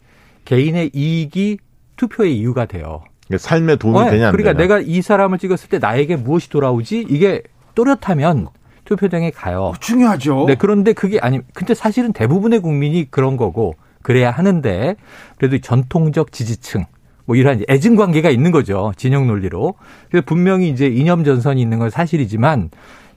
개인의 0.45 0.91
이익이 0.95 1.59
투표의 1.99 2.39
이유가 2.39 2.65
돼요. 2.65 3.03
삶에 3.37 3.77
도움이 3.77 4.05
네, 4.07 4.11
되냐? 4.13 4.31
그러니까 4.31 4.53
되냐. 4.55 4.63
내가 4.63 4.81
이 4.81 5.03
사람을 5.03 5.39
찍었을 5.39 5.69
때 5.69 5.79
나에게 5.79 6.17
무엇이 6.17 6.49
돌아오지? 6.49 7.07
이게 7.11 7.43
또렷하면 7.75 8.49
투표장에 8.87 9.31
가요. 9.31 9.65
어, 9.65 9.75
중요하죠. 9.79 10.47
네, 10.47 10.55
그런데 10.55 10.95
그게 10.95 11.19
아니, 11.21 11.41
근데 11.53 11.75
사실은 11.75 12.15
대부분의 12.15 12.61
국민이 12.61 13.11
그런 13.11 13.37
거고 13.37 13.75
그래야 14.01 14.31
하는데 14.31 14.97
그래도 15.37 15.59
전통적 15.59 16.33
지지층 16.33 16.87
뭐 17.27 17.37
이러한 17.37 17.65
애증 17.69 17.97
관계가 17.97 18.31
있는 18.31 18.51
거죠. 18.51 18.93
진영 18.97 19.27
논리로. 19.27 19.75
그래서 20.09 20.25
분명히 20.25 20.71
이제 20.71 20.87
이념 20.87 21.25
전선이 21.25 21.61
있는 21.61 21.79
건 21.79 21.91
사실이지만 21.91 22.71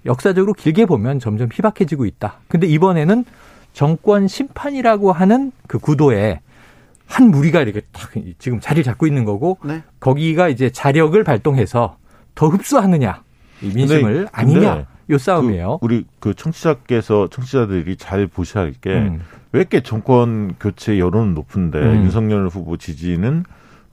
역사적으로 0.06 0.52
길게 0.52 0.86
보면 0.86 1.20
점점 1.20 1.48
희박해지고 1.54 2.06
있다. 2.06 2.39
근데 2.50 2.67
이번에는 2.67 3.24
정권 3.72 4.28
심판이라고 4.28 5.13
하는 5.13 5.54
그 5.67 5.80
구도에 5.80 6.41
한 7.12 7.30
무리가 7.30 7.62
이렇게 7.62 7.82
딱 7.91 8.10
지금 8.39 8.62
자리를 8.62 8.84
잡고 8.84 9.06
있는 9.06 9.26
거고 9.26 9.58
네. 9.65 9.84
거기가 10.00 10.47
이제 10.47 10.69
자력을 10.69 11.21
발동해서 11.24 11.97
더 12.36 12.47
흡수하느냐 12.47 13.24
이 13.62 13.71
민심을 13.76 14.13
근데, 14.13 14.30
아니냐 14.32 14.86
요그 15.10 15.21
싸움이에요. 15.21 15.80
그 15.80 15.86
우리 15.86 16.06
그 16.19 16.34
청취자께서 16.34 17.28
청취자들이 17.30 17.97
잘 17.97 18.28
보셔야 18.28 18.63
할 18.63 18.74
게왜 18.80 18.97
음. 18.97 19.21
이렇게 19.52 19.82
정권 19.82 20.56
교체 20.58 20.97
여론은 21.00 21.34
높은데 21.36 21.80
음. 21.80 22.04
윤석열 22.06 22.47
후보 22.47 22.78
지지는 22.78 23.43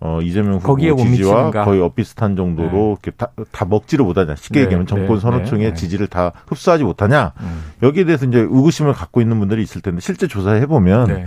어, 0.01 0.21
이재명 0.23 0.59
후보 0.59 0.97
지지와 0.97 1.51
거의 1.51 1.81
엇비슷한 1.81 2.37
정도로 2.37 2.71
네. 2.71 2.91
이렇게 2.93 3.11
다, 3.11 3.33
다 3.51 3.65
먹지를 3.65 4.05
못하냐. 4.05 4.37
쉽게 4.37 4.61
네. 4.61 4.65
얘기하면 4.67 4.87
정권 4.87 5.17
네. 5.17 5.21
선호층의 5.21 5.69
네. 5.71 5.75
지지를 5.75 6.07
다 6.07 6.33
흡수하지 6.47 6.85
못하냐. 6.85 7.33
음. 7.41 7.63
여기에 7.83 8.05
대해서 8.05 8.25
이제 8.25 8.39
의구심을 8.39 8.93
갖고 8.93 9.21
있는 9.21 9.41
분들이 9.41 9.61
있을 9.61 9.83
텐데 9.83 10.01
실제 10.01 10.29
조사해 10.29 10.67
보면 10.67 11.07
네. 11.09 11.27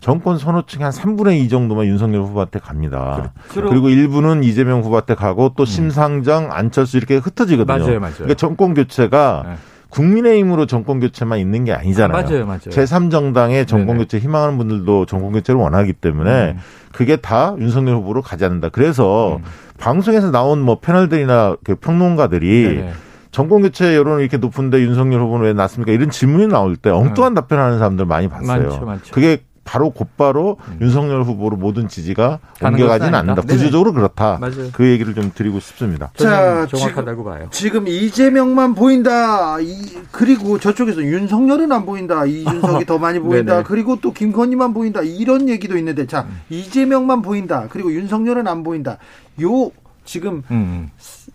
정권 0.00 0.38
선호층이 0.38 0.82
한 0.82 0.92
3분의 0.92 1.40
2 1.40 1.48
정도만 1.48 1.86
윤석열 1.86 2.22
후보한테 2.22 2.60
갑니다. 2.60 3.32
그렇죠. 3.48 3.68
그리고 3.68 3.88
일부는 3.88 4.44
이재명 4.44 4.80
후보한테 4.82 5.14
가고 5.14 5.52
또 5.56 5.64
음. 5.64 5.66
심상정, 5.66 6.52
안철수 6.52 6.96
이렇게 6.96 7.16
흩어지거든요. 7.16 7.78
맞아요, 7.78 8.00
맞아요. 8.00 8.14
그러니까 8.14 8.34
정권 8.34 8.74
교체가 8.74 9.42
네. 9.46 9.54
국민의힘으로 9.90 10.66
정권 10.66 11.00
교체만 11.00 11.38
있는 11.38 11.64
게 11.64 11.72
아니잖아요. 11.72 12.16
아, 12.16 12.22
맞아요, 12.22 12.46
맞아요. 12.46 12.60
제3정당의 12.60 13.66
정권 13.66 13.98
교체 13.98 14.18
희망하는 14.18 14.58
분들도 14.58 15.06
정권 15.06 15.32
교체를 15.32 15.60
원하기 15.60 15.94
때문에 15.94 16.50
음. 16.52 16.58
그게 16.92 17.16
다 17.16 17.56
윤석열 17.58 17.96
후보로 17.96 18.22
가지 18.22 18.44
않는다. 18.44 18.68
그래서 18.68 19.36
음. 19.36 19.42
방송에서 19.78 20.30
나온 20.30 20.60
뭐 20.60 20.78
패널들이나 20.78 21.56
그 21.64 21.74
평론가들이 21.76 22.62
네네. 22.64 22.92
정권 23.30 23.62
교체 23.62 23.94
여론이 23.94 24.22
이렇게 24.22 24.36
높은데 24.36 24.80
윤석열 24.80 25.20
후보는 25.22 25.46
왜 25.46 25.52
났습니까? 25.52 25.92
이런 25.92 26.10
질문이 26.10 26.48
나올 26.48 26.76
때 26.76 26.90
엉뚱한 26.90 27.34
네. 27.34 27.40
답변하는 27.40 27.78
사람들 27.78 28.04
많이 28.06 28.28
봤어요. 28.28 28.68
많죠, 28.68 28.84
많죠. 28.84 29.14
그게 29.14 29.38
바로 29.68 29.90
곧바로 29.90 30.56
음. 30.66 30.78
윤석열 30.80 31.24
후보로 31.24 31.58
모든 31.58 31.88
지지가 31.88 32.38
옮겨가지는 32.62 33.14
않는다. 33.14 33.42
네. 33.42 33.54
구조적으로 33.54 33.92
그렇다. 33.92 34.38
맞아요. 34.40 34.70
그 34.72 34.86
얘기를 34.86 35.14
좀 35.14 35.30
드리고 35.34 35.60
싶습니다. 35.60 36.10
자, 36.16 36.66
정확하다고 36.66 37.20
지금, 37.20 37.24
봐요. 37.24 37.48
지금 37.50 37.86
이재명만 37.86 38.74
보인다. 38.74 39.60
이, 39.60 39.74
그리고 40.10 40.58
저쪽에서 40.58 41.02
윤석열은 41.02 41.70
안 41.70 41.84
보인다. 41.84 42.24
이준석이 42.24 42.86
더 42.88 42.96
많이 42.96 43.18
보인다. 43.18 43.62
그리고 43.62 44.00
또 44.00 44.14
김건희만 44.14 44.72
보인다. 44.72 45.02
이런 45.02 45.50
얘기도 45.50 45.76
있는데, 45.76 46.06
자, 46.06 46.22
음. 46.22 46.40
이재명만 46.48 47.20
보인다. 47.20 47.66
그리고 47.68 47.92
윤석열은 47.92 48.48
안 48.48 48.62
보인다. 48.62 48.96
요 49.42 49.70
지금 50.06 50.42
음. 50.50 50.88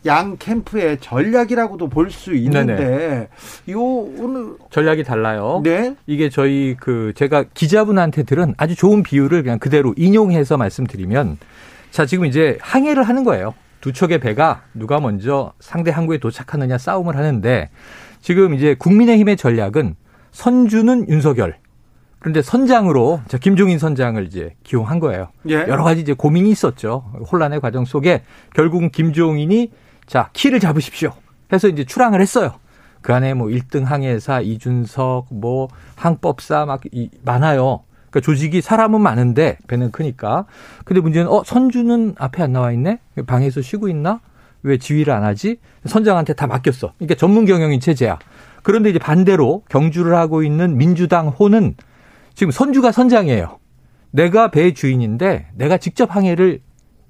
양 0.06 0.36
캠프의 0.38 0.98
전략이라고도 1.00 1.88
볼 1.88 2.10
수 2.12 2.34
있는데. 2.36 3.30
요 3.70 3.80
오늘 3.82 4.56
전략이 4.70 5.04
달라요. 5.04 5.62
네. 5.63 5.96
이게 6.06 6.30
저희 6.30 6.76
그 6.80 7.13
제가 7.16 7.46
기자분한테 7.54 8.24
들은 8.24 8.54
아주 8.58 8.76
좋은 8.76 9.04
비유를 9.04 9.44
그냥 9.44 9.60
그대로 9.60 9.94
인용해서 9.98 10.58
말씀드리면 10.58 11.38
자, 11.92 12.06
지금 12.06 12.26
이제 12.26 12.58
항해를 12.62 13.04
하는 13.04 13.24
거예요. 13.24 13.54
두 13.80 13.94
척의 13.94 14.20
배가 14.20 14.63
누가 14.74 15.00
먼저 15.00 15.54
상대 15.60 15.92
항구에 15.92 16.18
도착하느냐 16.18 16.78
싸움을 16.78 17.16
하는데 17.18 17.70
지금 18.22 18.54
이제 18.54 18.76
국민의힘의 18.76 19.38
전략은 19.38 19.96
선주는 20.32 21.10
윤석열, 21.10 21.58
그런데 22.20 22.42
선장으로 22.42 23.22
자 23.28 23.38
김종인 23.38 23.78
선장을 23.78 24.26
이제 24.26 24.56
기용한 24.63 25.00
거예요. 25.00 25.28
예. 25.50 25.56
여러 25.56 25.84
가지 25.84 26.00
이제 26.02 26.13
고민이 26.13 26.50
있었죠. 26.50 27.04
혼란의 27.32 27.60
과정 27.60 27.84
속에 27.86 28.24
결국은 28.56 28.89
김종인이 28.89 29.72
자 30.06 30.30
키를 30.34 30.60
잡으십시오. 30.60 31.13
해서 31.52 31.68
이제 31.68 31.84
출항을 31.84 32.22
했어요. 32.22 32.56
그 33.02 33.13
안에 33.13 33.34
뭐 33.34 33.48
1등 33.48 33.84
항해사 33.84 34.42
이준석 34.42 35.28
뭐 35.32 35.68
항법사 35.96 36.66
막 36.66 36.82
이, 36.92 37.10
많아요. 37.24 37.84
그러니까 38.10 38.22
조직이 38.22 38.62
사람은 38.62 39.02
많은데 39.02 39.58
배는 39.68 39.92
크니까. 39.92 40.46
근데 40.86 41.02
문제는 41.02 41.30
어 41.30 41.44
선주는 41.44 42.16
앞에 42.18 42.44
안 42.44 42.54
나와 42.54 42.72
있네. 42.72 43.00
방에서 43.28 43.62
쉬고 43.62 43.89
있나? 43.89 44.22
왜 44.63 44.78
지휘를 44.78 45.13
안 45.13 45.24
하지? 45.24 45.58
선장한테 45.86 46.34
다 46.34 46.48
맡겼어. 46.48 46.94
그러니까 46.98 47.16
전문 47.16 47.46
경영인 47.46 47.80
체제야. 47.80 48.18
그런데 48.63 48.89
이제 48.89 49.00
반대로 49.00 49.63
경주를 49.70 50.16
하고 50.16 50.42
있는 50.42 50.78
민주당 50.78 51.28
호는 51.28 51.76
지금 52.34 52.52
선주가 52.52 52.92
선장이에요. 52.92 53.60
내가 54.12 54.50
배 54.50 54.74
주인인데 54.74 55.48
내가 55.56 55.78
직접 55.78 56.16
항해를 56.16 56.62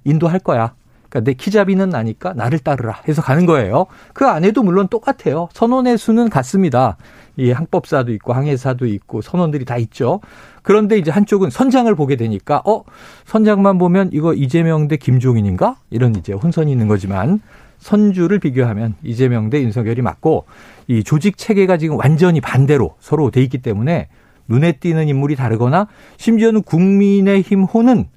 인도할 0.03 0.39
거야. 0.39 0.73
그러니까 1.13 1.19
내 1.21 1.33
키잡이는 1.33 1.89
나니까 1.89 2.33
나를 2.33 2.57
따르라 2.57 2.99
해서 3.07 3.21
가는 3.21 3.45
거예요. 3.45 3.85
그 4.13 4.25
안에도 4.25 4.63
물론 4.63 4.87
똑같아요. 4.87 5.47
선원의 5.53 5.99
수는 5.99 6.29
같습니다. 6.29 6.97
이 7.37 7.51
항법사도 7.51 8.11
있고 8.13 8.33
항해사도 8.33 8.87
있고 8.87 9.21
선원들이 9.21 9.65
다 9.65 9.77
있죠. 9.77 10.21
그런데 10.63 10.97
이제 10.97 11.11
한쪽은 11.11 11.51
선장을 11.51 11.93
보게 11.95 12.15
되니까 12.15 12.63
어 12.65 12.83
선장만 13.25 13.77
보면 13.77 14.09
이거 14.11 14.33
이재명 14.33 14.87
대 14.87 14.97
김종인인가 14.97 15.75
이런 15.91 16.15
이제 16.15 16.33
혼선이 16.33 16.71
있는 16.71 16.87
거지만 16.87 17.41
선주를 17.77 18.39
비교하면 18.39 18.95
이재명 19.03 19.51
대 19.51 19.61
윤석열이 19.61 20.01
맞고 20.01 20.45
이 20.87 21.03
조직 21.03 21.37
체계가 21.37 21.77
지금 21.77 21.97
완전히 21.97 22.41
반대로 22.41 22.95
서로 22.99 23.29
돼 23.29 23.43
있기 23.43 23.59
때문에 23.59 24.07
눈에 24.47 24.73
띄는 24.73 25.07
인물이 25.07 25.35
다르거나 25.35 25.87
심지어는 26.17 26.63
국민의힘 26.63 27.63
호는 27.63 28.07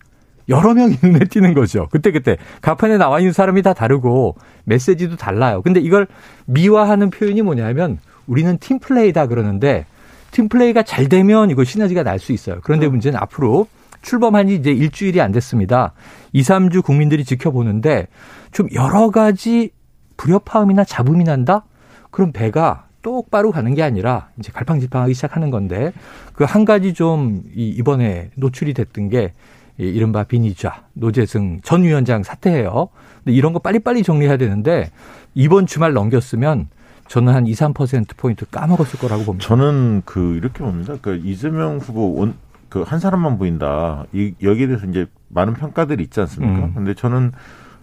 여러 0.49 0.75
명이 0.75 0.99
눈에 1.03 1.21
띄는 1.21 1.55
거죠. 1.55 1.89
그때그때 1.91 2.37
가판에 2.61 2.99
나와 2.99 3.19
있는 3.21 3.33
사람이 3.33 3.63
다 3.63 3.75
다르고 3.75 4.37
메시지도 4.65 5.17
달라요. 5.17 5.63
근데 5.63 5.81
이걸 5.81 6.07
미화하는 6.47 7.11
표현이 7.11 7.43
뭐냐면 7.43 7.99
우리는 8.27 8.57
팀플레이다 8.59 9.27
그러는데 9.27 9.87
팀플레이가 10.31 10.83
잘 10.83 11.09
되면 11.09 11.51
이거 11.51 11.65
시너지가 11.65 12.03
날 12.03 12.19
수 12.19 12.33
있어요. 12.33 12.59
그런데 12.63 12.87
음. 12.87 12.93
문제는 12.93 13.19
앞으로 13.19 13.67
출범한 14.03 14.47
지 14.49 14.55
이제 14.55 14.71
일주일이 14.71 15.21
안 15.21 15.33
됐습니다. 15.33 15.93
2, 16.33 16.43
3주 16.43 16.85
국민들이 16.85 17.25
지켜보는데 17.25 18.07
좀 18.53 18.69
여러 18.75 19.11
가지 19.11 19.71
불협화음이나 20.17 20.85
잡음이 20.85 21.25
난다? 21.25 21.65
그럼 22.11 22.33
배가 22.33 22.87
똑바로 23.03 23.51
가는 23.51 23.75
게 23.75 23.83
아니라 23.83 24.29
이제 24.39 24.51
갈팡질팡하기 24.53 25.15
시작하는 25.15 25.51
건데 25.51 25.93
그 26.35 26.45
한 26.45 26.65
가지 26.65 26.95
좀 26.95 27.43
이번에 27.55 28.31
노출이 28.37 28.75
됐던 28.75 29.09
게 29.11 29.33
이른바 29.79 30.25
비니자 30.25 30.85
노재승 30.95 31.61
전 31.63 31.83
위원장 31.83 32.23
사퇴예요. 32.23 32.89
근데 33.25 33.37
이런 33.37 33.53
거 33.53 33.59
빨리빨리 33.59 34.03
정리해야 34.03 34.37
되는데 34.37 34.91
이번 35.35 35.67
주말 35.67 35.93
넘겼으면 35.93 36.69
저는 37.09 37.35
한 37.35 37.47
2, 37.47 37.53
3% 37.53 38.17
포인트 38.17 38.47
까먹었을 38.51 38.99
거라고 38.99 39.25
봅니다. 39.25 39.47
저는 39.47 40.03
그 40.05 40.35
이렇게 40.37 40.61
봅니다. 40.65 40.95
그 41.01 41.21
이재명 41.25 41.79
후보 41.79 42.15
원, 42.19 42.35
그 42.69 42.83
한 42.83 42.99
사람만 42.99 43.39
보인다. 43.39 44.05
이 44.13 44.35
여기에 44.43 44.67
대해서 44.67 44.87
이제 44.87 45.07
많은 45.29 45.55
평가들이 45.55 46.03
있지 46.05 46.19
않습니까? 46.21 46.67
음. 46.67 46.75
근데 46.75 46.95
저는 46.95 47.33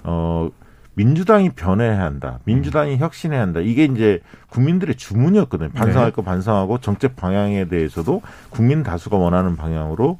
어 0.03 0.49
민주당이 0.95 1.51
변해야 1.51 1.99
한다. 2.01 2.39
민주당이 2.43 2.97
혁신해야 2.97 3.41
한다. 3.41 3.59
이게 3.61 3.85
이제 3.85 4.19
국민들의 4.49 4.95
주문이었거든요. 4.95 5.69
반성할 5.69 6.11
네. 6.11 6.15
거 6.15 6.21
반성하고 6.21 6.79
정책 6.79 7.15
방향에 7.15 7.65
대해서도 7.65 8.21
국민 8.49 8.83
다수가 8.83 9.17
원하는 9.17 9.55
방향으로 9.55 10.19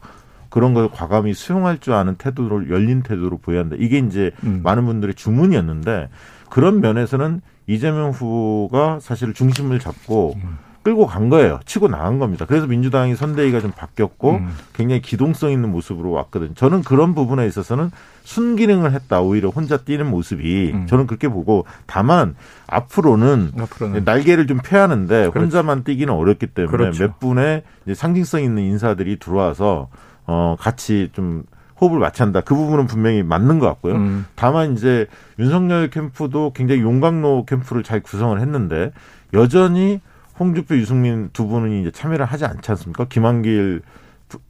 그런 0.54 0.76
걸 0.76 0.88
과감히 0.88 1.34
수용할 1.34 1.80
줄 1.80 1.94
아는 1.94 2.14
태도를 2.14 2.70
열린 2.70 3.02
태도로 3.02 3.40
보여야 3.40 3.62
한다. 3.62 3.76
이게 3.80 3.98
이제 3.98 4.30
음. 4.44 4.62
많은 4.64 4.86
분들의 4.86 5.16
주문이었는데 5.16 6.10
그런 6.52 6.80
면에서는 6.80 7.42
이재명 7.66 8.12
후보가 8.12 9.00
사실 9.02 9.34
중심을 9.34 9.80
잡고 9.80 10.36
음. 10.36 10.60
끌고 10.84 11.08
간 11.08 11.30
거예요. 11.30 11.60
치고 11.66 11.88
나간 11.88 12.20
겁니다. 12.20 12.46
그래서 12.46 12.68
민주당이 12.68 13.16
선대위가 13.16 13.62
좀 13.62 13.72
바뀌었고 13.72 14.32
음. 14.34 14.50
굉장히 14.74 15.02
기동성 15.02 15.50
있는 15.50 15.72
모습으로 15.72 16.12
왔거든요. 16.12 16.54
저는 16.54 16.84
그런 16.84 17.16
부분에 17.16 17.48
있어서는 17.48 17.90
순기능을 18.22 18.92
했다. 18.92 19.22
오히려 19.22 19.50
혼자 19.50 19.78
뛰는 19.78 20.06
모습이 20.06 20.72
음. 20.72 20.86
저는 20.86 21.08
그렇게 21.08 21.30
보고 21.30 21.66
다만 21.88 22.36
앞으로는, 22.68 23.54
앞으로는. 23.58 24.04
날개를 24.06 24.46
좀 24.46 24.60
펴야하는데 24.64 25.30
그렇죠. 25.30 25.40
혼자만 25.40 25.84
뛰기는 25.84 26.14
어렵기 26.14 26.46
때문에 26.46 26.78
그렇죠. 26.78 27.04
몇 27.04 27.20
분의 27.20 27.64
상징성 27.92 28.44
있는 28.44 28.62
인사들이 28.62 29.18
들어와서 29.18 29.90
어 30.26 30.56
같이 30.60 31.10
좀 31.14 31.44
호흡을 31.82 32.00
맞춘다. 32.00 32.42
그 32.42 32.56
부분은 32.56 32.88
분명히 32.88 33.24
맞는 33.24 33.60
것 33.60 33.68
같고요. 33.68 33.96
음. 33.96 34.26
다만 34.36 34.74
이제 34.74 35.08
윤석열 35.40 35.90
캠프도 35.90 36.54
굉장히 36.54 36.82
용광로 36.82 37.46
캠프를 37.46 37.84
잘 37.84 38.00
구성을 38.00 38.40
했는데 38.40 38.92
여전히 39.34 40.00
홍준표, 40.40 40.76
유승민 40.76 41.30
두 41.34 41.48
분은 41.48 41.82
이제 41.82 41.92
참여를 41.92 42.26
하지 42.26 42.46
않지 42.46 42.72
않습니까? 42.72 43.06
김한길 43.06 43.82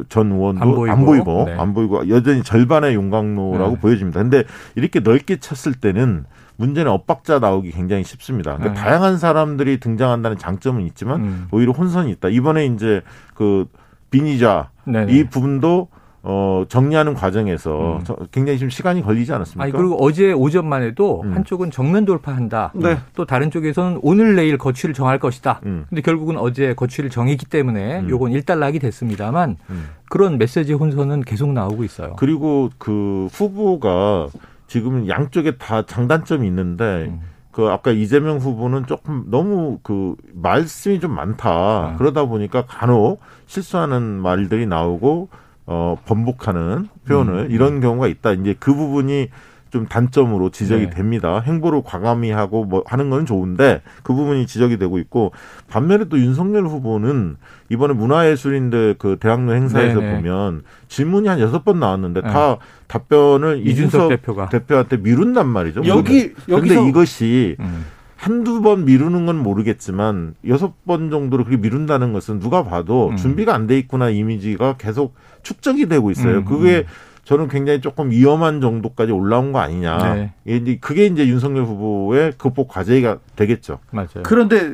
전 0.08 0.32
의원도 0.32 0.62
안 0.62 0.72
보이고 0.72 0.92
안 0.92 1.06
보이고, 1.06 1.44
네. 1.46 1.54
안 1.58 1.74
보이고 1.74 2.10
여전히 2.10 2.42
절반의 2.42 2.96
용광로라고 2.96 3.76
네. 3.76 3.80
보여집니다. 3.80 4.22
근데 4.22 4.44
이렇게 4.76 5.02
넓게 5.02 5.38
쳤을 5.38 5.74
때는 5.74 6.26
문제는 6.56 6.90
엇박자 6.92 7.40
나오기 7.40 7.72
굉장히 7.72 8.04
쉽습니다. 8.04 8.56
그러니까 8.56 8.80
네. 8.80 8.80
다양한 8.80 9.18
사람들이 9.18 9.80
등장한다는 9.80 10.38
장점은 10.38 10.84
있지만 10.88 11.22
음. 11.22 11.48
오히려 11.52 11.74
혼선이 11.74 12.12
있다. 12.12 12.30
이번에 12.30 12.66
이제 12.68 13.02
그 13.34 13.68
비니자 14.13 14.69
네네. 14.86 15.12
이 15.12 15.23
부분도 15.26 15.88
어, 16.26 16.63
정리하는 16.69 17.15
과정에서 17.15 17.97
음. 17.97 18.15
굉장히 18.32 18.58
좀 18.58 18.69
시간이 18.69 19.02
걸리지 19.02 19.34
않았습니까? 19.34 19.63
아니, 19.63 19.73
그리고 19.73 19.97
어제 20.02 20.32
오전만 20.32 20.82
해도 20.82 21.21
음. 21.26 21.36
한쪽은 21.36 21.69
정면 21.69 22.06
돌파한다. 22.06 22.71
네. 22.76 22.97
또 23.13 23.26
다른 23.26 23.52
쪽에서는 23.52 23.99
오늘 24.02 24.38
내일 24.38 24.58
거취를 24.58 24.93
정할 24.93 25.19
것이다. 25.19 25.60
음. 25.65 25.86
근데 25.89 26.02
결국은 26.02 26.38
어제 26.38 26.76
거취를 26.76 27.10
정했기 27.10 27.47
때문에 27.47 27.99
음. 27.99 28.10
요건 28.10 28.32
일단락이 28.32 28.80
됐습니다만 28.80 29.58
음. 29.69 29.89
그런 30.10 30.38
메시지 30.38 30.71
혼선은 30.71 31.21
계속 31.21 31.52
나오고 31.52 31.84
있어요. 31.84 32.15
그리고 32.17 32.69
그 32.78 33.28
후보가 33.34 34.30
지금 34.67 35.10
양쪽에 35.10 35.58
다 35.58 35.86
장단점이 35.86 36.47
있는데 36.47 37.08
음. 37.10 37.19
그 37.52 37.67
아까 37.67 37.91
이재명 37.91 38.38
후보는 38.38 38.88
조금 38.88 39.26
너무 39.28 39.80
그 39.84 40.15
말씀이 40.34 41.02
좀 41.02 41.12
많다. 41.12 41.49
아. 41.49 41.95
그러다 41.97 42.26
보니까 42.26 42.65
간혹 42.65 43.19
실수하는 43.54 44.02
말들이 44.02 44.66
나오고 44.66 45.30
어, 45.66 45.96
번복하는 46.06 46.88
표현을 47.08 47.34
음, 47.34 47.39
음. 47.46 47.52
이런 47.52 47.82
경우가 47.82 48.08
있다. 48.08 48.32
이제 48.34 48.56
그 48.60 48.74
부분이 48.74 49.30
좀 49.70 49.88
단점으로 49.88 50.50
지적이 50.50 50.86
네. 50.86 50.89
됩니다. 50.92 51.39
행보를 51.39 51.82
과감히 51.84 52.32
하고 52.32 52.63
뭐 52.63 52.84
하는 52.86 53.10
건 53.10 53.26
좋은데 53.26 53.82
그 54.04 54.13
부분이 54.13 54.46
지적이 54.46 54.78
되고 54.78 55.00
있고 55.00 55.32
반면에 55.68 56.06
또 56.06 56.20
윤석열 56.20 56.68
후보는 56.68 57.38
이번에 57.70 57.94
문화예술인들 57.94 58.96
그 59.00 59.18
대학로 59.20 59.54
행사에서 59.54 60.00
네네. 60.00 60.12
네. 60.12 60.16
보면 60.16 60.63
질문이 60.88 61.28
한 61.28 61.39
여섯 61.39 61.63
번 61.63 61.80
나왔는데 61.80 62.22
네. 62.22 62.30
다 62.30 62.58
답변을 62.88 63.66
이준석, 63.66 64.10
대표가 64.10 64.50
대표한테 64.50 64.98
미룬단 64.98 65.48
말이죠. 65.48 65.84
여기 65.88 66.34
여기서 66.50 66.88
이것이 66.88 67.56
음. 67.60 67.86
한두 68.24 68.62
번 68.62 68.86
미루는 68.86 69.26
건 69.26 69.38
모르겠지만 69.38 70.36
여섯 70.48 70.86
번 70.86 71.10
정도로 71.10 71.44
그렇게 71.44 71.62
미룬다는 71.62 72.14
것은 72.14 72.40
누가 72.40 72.64
봐도 72.64 73.10
음. 73.10 73.18
준비가 73.18 73.54
안 73.54 73.68
돼 73.68 73.78
있구나 73.78 74.10
이미지가 74.10 74.78
계속 74.78 75.14
축적이 75.42 75.88
되고 75.90 76.10
있어요. 76.10 76.38
음. 76.38 76.46
그게 76.46 76.86
저는 77.26 77.50
굉장히 77.50 77.82
조금 77.82 78.12
위험한 78.12 78.62
정도까지 78.62 79.12
올라온 79.12 79.52
거 79.52 79.60
아니냐. 79.60 80.14
네. 80.14 80.34
이제 80.46 80.78
그게 80.80 81.06
이제 81.06 81.28
윤석열 81.28 81.66
후보의 81.66 82.34
극복 82.38 82.70
과제가 82.70 83.20
되겠죠. 83.36 83.80
맞아요. 83.92 84.24
그런데 84.24 84.72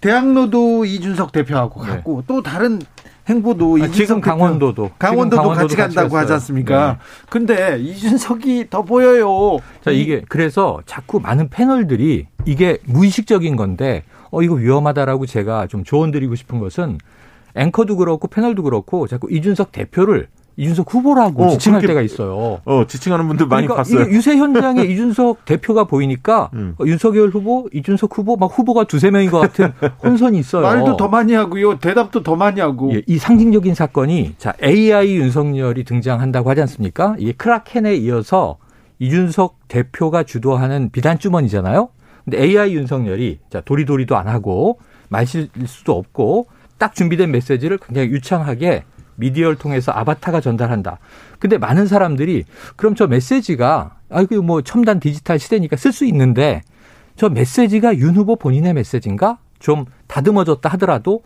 대학로도 0.00 0.86
이준석 0.86 1.32
대표하고 1.32 1.84
네. 1.84 1.90
갔고 1.90 2.24
또 2.26 2.42
다른 2.42 2.80
행보도 3.28 3.78
아, 3.82 3.88
지금 3.88 4.20
강원도도 4.20 4.92
강원도도, 4.98 5.42
강원도도 5.42 5.62
같이 5.62 5.76
간다고 5.76 6.10
같이 6.10 6.16
하지 6.16 6.32
않습니까? 6.34 6.92
네. 6.92 6.98
근데 7.28 7.78
이준석이 7.78 8.70
더 8.70 8.82
보여요. 8.82 9.58
자 9.82 9.90
이게 9.90 10.22
그래서 10.28 10.80
자꾸 10.86 11.20
많은 11.20 11.48
패널들이 11.48 12.26
이게 12.44 12.78
무의식적인 12.84 13.56
건데 13.56 14.04
어 14.30 14.42
이거 14.42 14.54
위험하다라고 14.54 15.26
제가 15.26 15.66
좀 15.66 15.82
조언드리고 15.82 16.34
싶은 16.36 16.60
것은 16.60 16.98
앵커도 17.56 17.96
그렇고 17.96 18.28
패널도 18.28 18.62
그렇고 18.62 19.06
자꾸 19.08 19.30
이준석 19.30 19.72
대표를 19.72 20.28
이준석 20.56 20.92
후보라고 20.92 21.44
어, 21.44 21.48
지칭할 21.50 21.80
그렇게, 21.80 21.92
때가 21.92 22.02
있어요. 22.02 22.60
어, 22.64 22.84
지칭하는 22.86 23.28
분들 23.28 23.46
많이 23.46 23.66
그러니까 23.66 23.76
봤어요. 23.76 24.10
유세 24.10 24.36
현장에 24.36 24.82
이준석 24.84 25.44
대표가 25.44 25.84
보이니까 25.84 26.50
음. 26.54 26.74
어, 26.78 26.84
윤석열 26.86 27.28
후보, 27.28 27.68
이준석 27.72 28.16
후보 28.16 28.36
막 28.36 28.46
후보가 28.58 28.84
두세 28.84 29.10
명인 29.10 29.30
것 29.30 29.38
같은 29.40 29.72
혼선이 30.02 30.38
있어요. 30.38 30.62
말도 30.62 30.96
더 30.96 31.08
많이 31.08 31.34
하고요. 31.34 31.78
대답도 31.78 32.22
더 32.22 32.36
많이 32.36 32.60
하고. 32.60 32.94
예, 32.94 33.02
이 33.06 33.18
상징적인 33.18 33.74
사건이 33.74 34.36
자, 34.38 34.54
AI 34.62 35.16
윤석열이 35.16 35.84
등장한다고 35.84 36.48
하지 36.48 36.62
않습니까? 36.62 37.16
이게 37.18 37.32
크라켄에 37.32 37.94
이어서 37.96 38.56
이준석 38.98 39.68
대표가 39.68 40.22
주도하는 40.22 40.90
비단 40.90 41.18
주머니잖아요. 41.18 41.90
근데 42.24 42.42
AI 42.42 42.74
윤석열이 42.74 43.40
자, 43.50 43.60
도리도리도 43.60 44.16
안 44.16 44.26
하고 44.26 44.78
마실 45.08 45.48
수도 45.66 45.96
없고 45.96 46.46
딱 46.78 46.94
준비된 46.94 47.30
메시지를 47.30 47.78
굉장히 47.78 48.08
유창하게 48.08 48.84
미디어를 49.16 49.56
통해서 49.56 49.92
아바타가 49.92 50.40
전달한다. 50.40 50.98
근데 51.38 51.58
많은 51.58 51.86
사람들이 51.86 52.44
그럼 52.76 52.94
저 52.94 53.06
메시지가 53.06 53.96
아이고 54.10 54.42
뭐 54.42 54.62
첨단 54.62 55.00
디지털 55.00 55.38
시대니까 55.38 55.76
쓸 55.76 55.92
수 55.92 56.04
있는데 56.06 56.62
저 57.16 57.28
메시지가 57.28 57.96
윤 57.98 58.14
후보 58.14 58.36
본인의 58.36 58.74
메시지인가? 58.74 59.38
좀 59.58 59.86
다듬어졌다 60.06 60.68
하더라도 60.70 61.22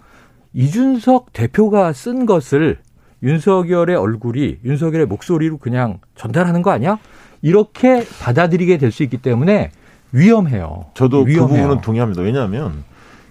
이준석 0.52 1.32
대표가 1.32 1.92
쓴 1.92 2.26
것을 2.26 2.78
윤석열의 3.22 3.96
얼굴이 3.96 4.58
윤석열의 4.64 5.06
목소리로 5.06 5.58
그냥 5.58 5.98
전달하는 6.14 6.62
거 6.62 6.70
아니야? 6.70 6.98
이렇게 7.42 8.04
받아들이게 8.20 8.78
될 8.78 8.92
수 8.92 9.02
있기 9.02 9.18
때문에 9.18 9.70
위험해요. 10.12 10.86
저도 10.94 11.24
그 11.24 11.30
위험해요. 11.30 11.48
그 11.48 11.62
부분은 11.62 11.80
동의합니다. 11.82 12.22
왜냐하면 12.22 12.84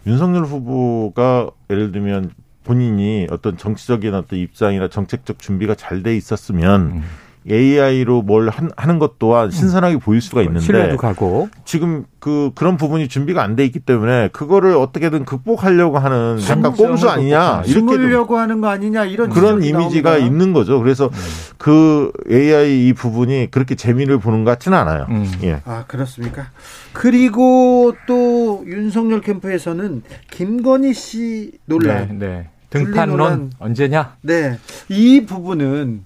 윤석열 0.07 0.45
후보가 0.45 1.49
예를 1.69 1.91
들면 1.91 2.31
본인이 2.69 3.25
어떤 3.31 3.57
정치적인 3.57 4.13
어떤 4.13 4.37
입장이나 4.37 4.89
정책적 4.89 5.39
준비가 5.39 5.73
잘 5.73 6.03
돼 6.03 6.15
있었으면 6.15 6.81
음. 6.81 7.03
AI로 7.49 8.21
뭘 8.21 8.49
하는 8.75 8.99
것 8.99 9.17
또한 9.17 9.49
신선하게 9.49 9.95
음. 9.95 9.99
보일 9.99 10.21
수가 10.21 10.41
있는데 10.43 10.59
신뢰도 10.59 10.97
가고 10.97 11.49
지금 11.65 12.05
그 12.19 12.51
그런 12.53 12.77
부분이 12.77 13.07
준비가 13.07 13.41
안 13.41 13.55
돼 13.55 13.65
있기 13.65 13.79
때문에 13.79 14.27
그거를 14.33 14.75
어떻게든 14.75 15.25
극복하려고 15.25 15.97
하는 15.97 16.37
약간 16.47 16.73
꼼수 16.73 17.09
아니냐 17.09 17.63
이렇게 17.65 17.71
숨으려고 17.71 18.37
하는 18.37 18.61
거 18.61 18.67
아니냐 18.67 19.05
이런 19.05 19.29
그런 19.29 19.63
이미지가 19.63 20.17
있는 20.17 20.53
거죠. 20.53 20.79
그래서 20.79 21.05
음. 21.05 21.11
그 21.57 22.11
AI 22.29 22.87
이 22.87 22.93
부분이 22.93 23.47
그렇게 23.51 23.73
재미를 23.75 24.19
보는 24.19 24.43
것 24.43 24.51
같지는 24.51 24.77
않아요. 24.77 25.07
음. 25.09 25.25
예. 25.43 25.61
아 25.65 25.85
그렇습니까? 25.87 26.47
그리고 26.93 27.95
또 28.05 28.63
윤석열 28.67 29.21
캠프에서는 29.21 30.03
김건희 30.29 30.93
씨 30.93 31.51
논란. 31.65 32.19
네, 32.19 32.27
네. 32.27 32.49
등판론 32.69 33.51
언제냐? 33.59 34.17
네. 34.21 34.57
이 34.89 35.25
부분은 35.25 36.03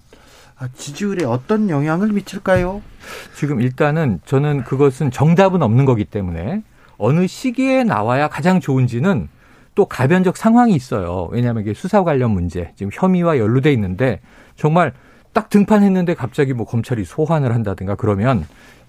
지지율에 0.76 1.26
어떤 1.26 1.70
영향을 1.70 2.10
미칠까요? 2.10 2.82
지금 3.36 3.62
일단은 3.62 4.22
저는 4.26 4.64
그것은 4.64 5.12
정답은 5.12 5.62
없는 5.62 5.86
거기 5.86 6.06
때문에 6.06 6.64
어느 6.98 7.28
시기에 7.28 7.84
나와야 7.84 8.30
가장 8.30 8.60
좋은지는 8.60 9.28
또 9.76 9.86
가변적 9.86 10.38
상황이 10.38 10.76
있어요. 10.76 11.28
왜냐하면 11.32 11.64
이게 11.64 11.74
수사 11.74 12.04
관련 12.04 12.32
문제, 12.32 12.72
지금 12.76 12.92
혐의와 12.94 13.40
연루돼 13.40 13.74
있는데 13.74 14.22
정말 14.56 14.94
딱 15.34 15.50
등판했는데 15.50 16.14
갑자기 16.14 16.54
뭐 16.54 16.66
검찰이 16.66 17.04
소환을 17.04 17.54
한다든가 17.54 17.96
그러면 17.96 18.46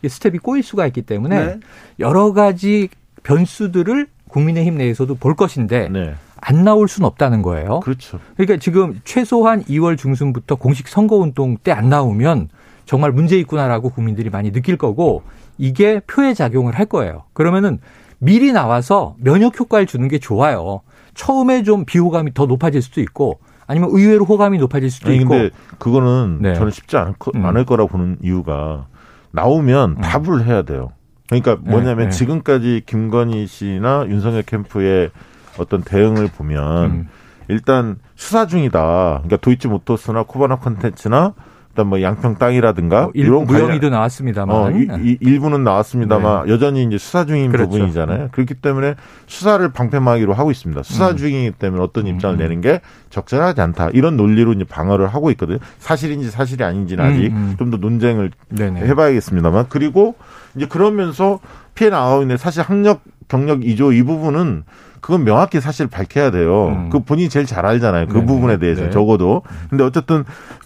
스텝이 0.06 0.38
꼬일 0.38 0.62
수가 0.62 0.86
있기 0.86 1.02
때문에 1.02 1.44
네. 1.44 1.60
여러 1.98 2.32
가지 2.32 2.88
변수들을 3.22 4.06
국민의힘 4.28 4.76
내에서도 4.76 5.14
볼 5.14 5.34
것인데 5.34 5.88
네. 5.88 6.14
안 6.46 6.62
나올 6.64 6.88
수는 6.88 7.06
없다는 7.06 7.42
거예요. 7.42 7.80
그렇죠. 7.80 8.20
그러니까 8.36 8.58
지금 8.58 9.00
최소한 9.04 9.62
2월 9.64 9.96
중순부터 9.96 10.56
공식 10.56 10.88
선거운동 10.88 11.56
때 11.58 11.72
안 11.72 11.88
나오면 11.88 12.48
정말 12.84 13.12
문제 13.12 13.38
있구나라고 13.38 13.90
국민들이 13.90 14.28
많이 14.30 14.52
느낄 14.52 14.76
거고 14.76 15.22
이게 15.56 16.00
표에 16.00 16.34
작용을 16.34 16.74
할 16.74 16.86
거예요. 16.86 17.24
그러면은 17.32 17.78
미리 18.18 18.52
나와서 18.52 19.16
면역 19.18 19.58
효과를 19.58 19.86
주는 19.86 20.06
게 20.08 20.18
좋아요. 20.18 20.82
처음에 21.14 21.62
좀 21.62 21.84
비호감이 21.84 22.34
더 22.34 22.46
높아질 22.46 22.82
수도 22.82 23.00
있고 23.00 23.38
아니면 23.66 23.88
의외로 23.92 24.24
호감이 24.26 24.58
높아질 24.58 24.90
수도 24.90 25.08
아니, 25.08 25.18
있고. 25.18 25.30
근데 25.30 25.50
그거는 25.78 26.38
네. 26.42 26.54
저는 26.54 26.70
쉽지 26.70 26.96
않을, 26.96 27.14
거, 27.18 27.32
음. 27.34 27.46
않을 27.46 27.64
거라고 27.64 27.88
보는 27.88 28.18
이유가 28.22 28.86
나오면 29.30 29.90
음. 29.92 30.00
답을 30.00 30.44
해야 30.44 30.62
돼요. 30.62 30.90
그러니까 31.28 31.56
뭐냐면 31.56 31.96
네, 31.96 32.04
네. 32.04 32.10
지금까지 32.10 32.82
김건희 32.84 33.46
씨나 33.46 34.06
윤석열 34.08 34.42
캠프의 34.42 35.10
어떤 35.58 35.82
대응을 35.82 36.28
보면 36.28 36.90
음. 36.90 37.08
일단 37.48 37.96
수사 38.16 38.46
중이다. 38.46 39.20
그러니까 39.24 39.36
도이치 39.36 39.68
모터스나 39.68 40.24
코바나 40.24 40.56
컨텐츠나 40.56 41.34
일단 41.74 41.88
뭐 41.88 42.00
양평 42.00 42.36
땅이라든가 42.36 43.06
어, 43.06 43.10
일, 43.14 43.26
이런 43.26 43.46
무혐의도 43.46 43.90
나왔습니다만 43.90 44.56
어, 44.56 44.70
이, 44.70 44.86
이, 45.02 45.18
일부는 45.20 45.64
나왔습니다만 45.64 46.46
네. 46.46 46.52
여전히 46.52 46.84
이제 46.84 46.98
수사 46.98 47.26
중인 47.26 47.50
그렇죠. 47.50 47.68
부분이잖아요. 47.68 48.28
그렇기 48.30 48.54
때문에 48.54 48.94
수사를 49.26 49.68
방패막이로 49.72 50.34
하고 50.34 50.52
있습니다. 50.52 50.84
수사 50.84 51.10
음. 51.10 51.16
중이기 51.16 51.50
때문에 51.58 51.82
어떤 51.82 52.06
입장을 52.06 52.36
음. 52.36 52.38
내는 52.38 52.60
게 52.60 52.80
적절하지 53.10 53.60
않다. 53.60 53.90
이런 53.92 54.16
논리로 54.16 54.52
이제 54.52 54.62
방어를 54.62 55.08
하고 55.08 55.32
있거든요. 55.32 55.58
사실인지 55.78 56.30
사실이 56.30 56.62
아닌지는 56.62 57.04
아직 57.04 57.26
음. 57.26 57.36
음. 57.36 57.54
좀더 57.58 57.78
논쟁을 57.78 58.30
네네. 58.50 58.86
해봐야겠습니다만 58.86 59.66
그리고 59.68 60.14
이제 60.54 60.66
그러면서 60.66 61.40
피해 61.74 61.90
나오고 61.90 62.22
있는 62.22 62.36
사실 62.36 62.62
학력 62.62 63.00
경력 63.26 63.66
이조 63.66 63.92
이 63.92 64.04
부분은 64.04 64.62
그건 65.04 65.24
명확히 65.24 65.60
사실 65.60 65.86
밝혀야 65.86 66.30
돼요. 66.30 66.68
음. 66.68 66.88
그 66.88 67.00
본인이 67.00 67.28
제일 67.28 67.44
잘 67.44 67.66
알잖아요. 67.66 68.06
그 68.06 68.14
네네. 68.14 68.24
부분에 68.24 68.56
대해서 68.56 68.84
네. 68.84 68.90
적어도. 68.90 69.42
근데 69.68 69.84
어쨌든 69.84 70.24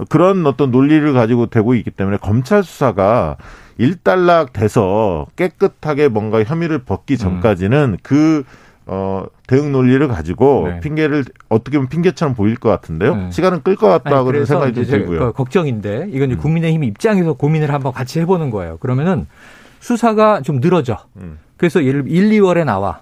그런 0.09 0.47
어떤 0.47 0.71
논리를 0.71 1.13
가지고 1.13 1.47
되고 1.47 1.75
있기 1.75 1.91
때문에 1.91 2.19
검찰 2.19 2.63
수사가 2.63 3.37
일단락 3.79 4.53
돼서 4.53 5.27
깨끗하게 5.35 6.07
뭔가 6.07 6.45
혐의를 6.45 6.79
벗기 6.79 7.15
음. 7.15 7.19
전까지는 7.19 7.95
음. 7.95 7.97
그 8.05 8.45
어, 8.87 9.25
대응 9.49 9.73
논리를 9.73 10.07
가지고 10.07 10.69
네. 10.69 10.81
핑계를 10.81 11.25
어떻게 11.49 11.77
보면 11.77 11.89
핑계처럼 11.89 12.37
보일 12.37 12.55
것 12.55 12.69
같은데요. 12.69 13.17
네. 13.17 13.31
시간은 13.33 13.65
끌 13.65 13.75
것 13.75 13.89
같다 13.89 14.23
그런 14.23 14.45
생각이 14.45 14.73
좀 14.73 14.85
들고요. 14.85 15.19
그 15.19 15.33
걱정인데 15.33 16.11
이건 16.13 16.31
음. 16.31 16.39
국민의힘 16.39 16.85
입장에서 16.85 17.33
고민을 17.33 17.75
한번 17.75 17.93
같이 17.93 18.21
해보는 18.21 18.51
거예요. 18.51 18.77
그러면은 18.77 19.27
수사가 19.81 20.43
좀 20.43 20.61
늘어져. 20.61 20.99
음. 21.17 21.39
그래서 21.57 21.85
예를 21.85 22.05
1, 22.07 22.31
2월에 22.31 22.65
나와. 22.65 23.01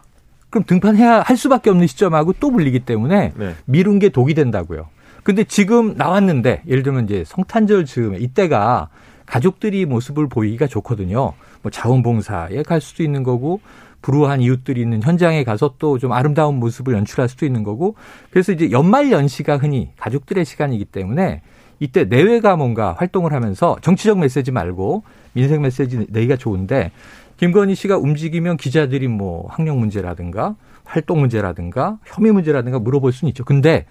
그럼 0.56 0.64
등판해야 0.64 1.20
할 1.20 1.36
수밖에 1.36 1.68
없는 1.68 1.86
시점하고 1.86 2.32
또 2.40 2.50
불리기 2.50 2.80
때문에 2.80 3.32
네. 3.36 3.54
미룬 3.66 3.98
게 3.98 4.08
독이 4.08 4.32
된다고요. 4.32 4.88
근데 5.22 5.44
지금 5.44 5.94
나왔는데 5.96 6.62
예를 6.66 6.82
들면 6.82 7.04
이제 7.04 7.24
성탄절 7.26 7.84
즈음에 7.84 8.16
이때가 8.16 8.88
가족들이 9.26 9.84
모습을 9.84 10.28
보이기가 10.28 10.66
좋거든요. 10.66 11.34
뭐 11.60 11.70
자원봉사에 11.70 12.62
갈 12.62 12.80
수도 12.80 13.02
있는 13.02 13.22
거고 13.22 13.60
불우한 14.00 14.40
이웃들이 14.40 14.80
있는 14.80 15.02
현장에 15.02 15.44
가서 15.44 15.74
또 15.78 15.98
좀 15.98 16.12
아름다운 16.12 16.54
모습을 16.58 16.94
연출할 16.94 17.28
수도 17.28 17.44
있는 17.44 17.62
거고 17.62 17.94
그래서 18.30 18.52
이제 18.52 18.70
연말 18.70 19.12
연시가 19.12 19.58
흔히 19.58 19.90
가족들의 19.98 20.42
시간이기 20.46 20.86
때문에 20.86 21.42
이때 21.80 22.04
내외가 22.04 22.56
뭔가 22.56 22.94
활동을 22.98 23.34
하면서 23.34 23.76
정치적 23.82 24.18
메시지 24.20 24.52
말고 24.52 25.02
민생 25.34 25.60
메시지 25.60 26.06
내기가 26.08 26.36
좋은데 26.36 26.92
김건희 27.36 27.74
씨가 27.74 27.98
움직이면 27.98 28.56
기자들이 28.56 29.08
뭐 29.08 29.46
학력 29.48 29.78
문제라든가 29.78 30.56
활동 30.84 31.20
문제라든가 31.20 31.98
혐의 32.04 32.32
문제라든가 32.32 32.78
물어볼 32.78 33.12
수는 33.12 33.30
있죠. 33.30 33.44
근데 33.44 33.86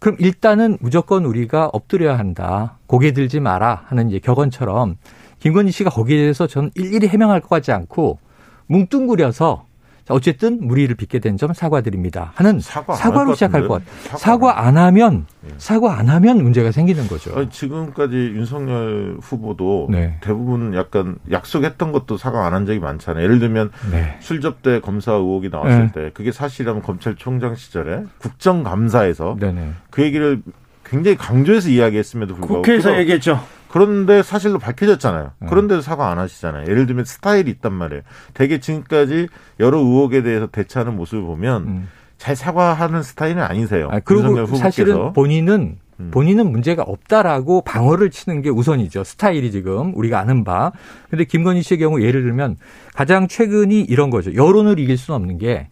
그럼 0.00 0.16
일단은 0.20 0.78
무조건 0.80 1.24
우리가 1.24 1.66
엎드려야 1.72 2.18
한다. 2.18 2.78
고개 2.86 3.12
들지 3.12 3.40
마라 3.40 3.82
하는 3.86 4.08
이제 4.08 4.18
격언처럼 4.18 4.96
김건희 5.40 5.70
씨가 5.70 5.90
거기에 5.90 6.16
대해서 6.16 6.46
저는 6.46 6.70
일일이 6.74 7.06
해명할 7.08 7.40
것 7.40 7.48
같지 7.48 7.72
않고 7.72 8.18
뭉뚱그려서 8.66 9.67
어쨌든 10.10 10.58
무리를 10.66 10.94
빚게 10.94 11.18
된 11.20 11.36
점 11.38 11.52
사과드립니다. 11.52 12.32
하는 12.34 12.58
사과 12.58 12.94
사과로 12.94 13.34
시작할 13.34 13.68
것 13.68 13.84
같아요. 13.84 14.18
사과 14.18 14.66
안 14.66 14.76
하면 14.76 15.26
예. 15.46 15.54
사과 15.58 15.96
안 15.98 16.08
하면 16.08 16.42
문제가 16.42 16.72
생기는 16.72 17.06
거죠. 17.06 17.32
아니, 17.36 17.48
지금까지 17.50 18.16
윤석열 18.16 19.18
후보도 19.20 19.86
네. 19.90 20.16
대부분 20.20 20.74
약간 20.74 21.16
약속했던 21.30 21.92
것도 21.92 22.16
사과 22.16 22.44
안 22.46 22.54
한 22.54 22.66
적이 22.66 22.80
많잖아요. 22.80 23.22
예를 23.22 23.38
들면 23.38 23.70
네. 23.92 24.16
술접대 24.20 24.80
검사 24.80 25.12
의혹이 25.12 25.48
나왔을 25.50 25.78
네. 25.78 25.92
때 25.92 26.10
그게 26.14 26.32
사실이라면 26.32 26.82
검찰총장 26.82 27.54
시절에 27.54 28.02
국정감사에서 28.18 29.36
네네. 29.38 29.72
그 29.90 30.02
얘기를 30.02 30.42
굉장히 30.84 31.16
강조해서 31.16 31.68
이야기했음에도 31.68 32.34
불구하고 32.34 32.62
국회에서 32.62 32.98
얘기했죠. 32.98 33.40
그런데 33.68 34.22
사실로 34.22 34.58
밝혀졌잖아요. 34.58 35.32
음. 35.42 35.46
그런데도 35.46 35.80
사과 35.80 36.10
안 36.10 36.18
하시잖아요. 36.18 36.70
예를 36.70 36.86
들면 36.86 37.04
스타일이 37.04 37.50
있단 37.50 37.72
말이에요. 37.72 38.02
대개 38.34 38.60
지금까지 38.60 39.28
여러 39.60 39.78
의혹에 39.78 40.22
대해서 40.22 40.46
대처하는 40.46 40.96
모습을 40.96 41.22
보면 41.22 41.62
음. 41.62 41.88
잘 42.16 42.34
사과하는 42.34 43.02
스타일은 43.02 43.42
아니세요. 43.42 43.88
아, 43.90 44.00
그리고 44.00 44.46
사실은 44.56 45.12
본인은 45.12 45.78
음. 46.00 46.10
본인은 46.12 46.50
문제가 46.50 46.82
없다라고 46.82 47.62
방어를 47.62 48.10
치는 48.10 48.42
게 48.42 48.50
우선이죠. 48.50 49.04
스타일이 49.04 49.50
지금 49.50 49.92
우리가 49.96 50.18
아는 50.18 50.44
바. 50.44 50.72
근데 51.10 51.24
김건희 51.24 51.62
씨의 51.62 51.78
경우 51.78 52.00
예를 52.00 52.22
들면 52.22 52.56
가장 52.94 53.26
최근이 53.26 53.82
이런 53.82 54.10
거죠. 54.10 54.34
여론을 54.34 54.78
이길 54.78 54.96
수는 54.96 55.16
없는 55.16 55.38
게, 55.38 55.68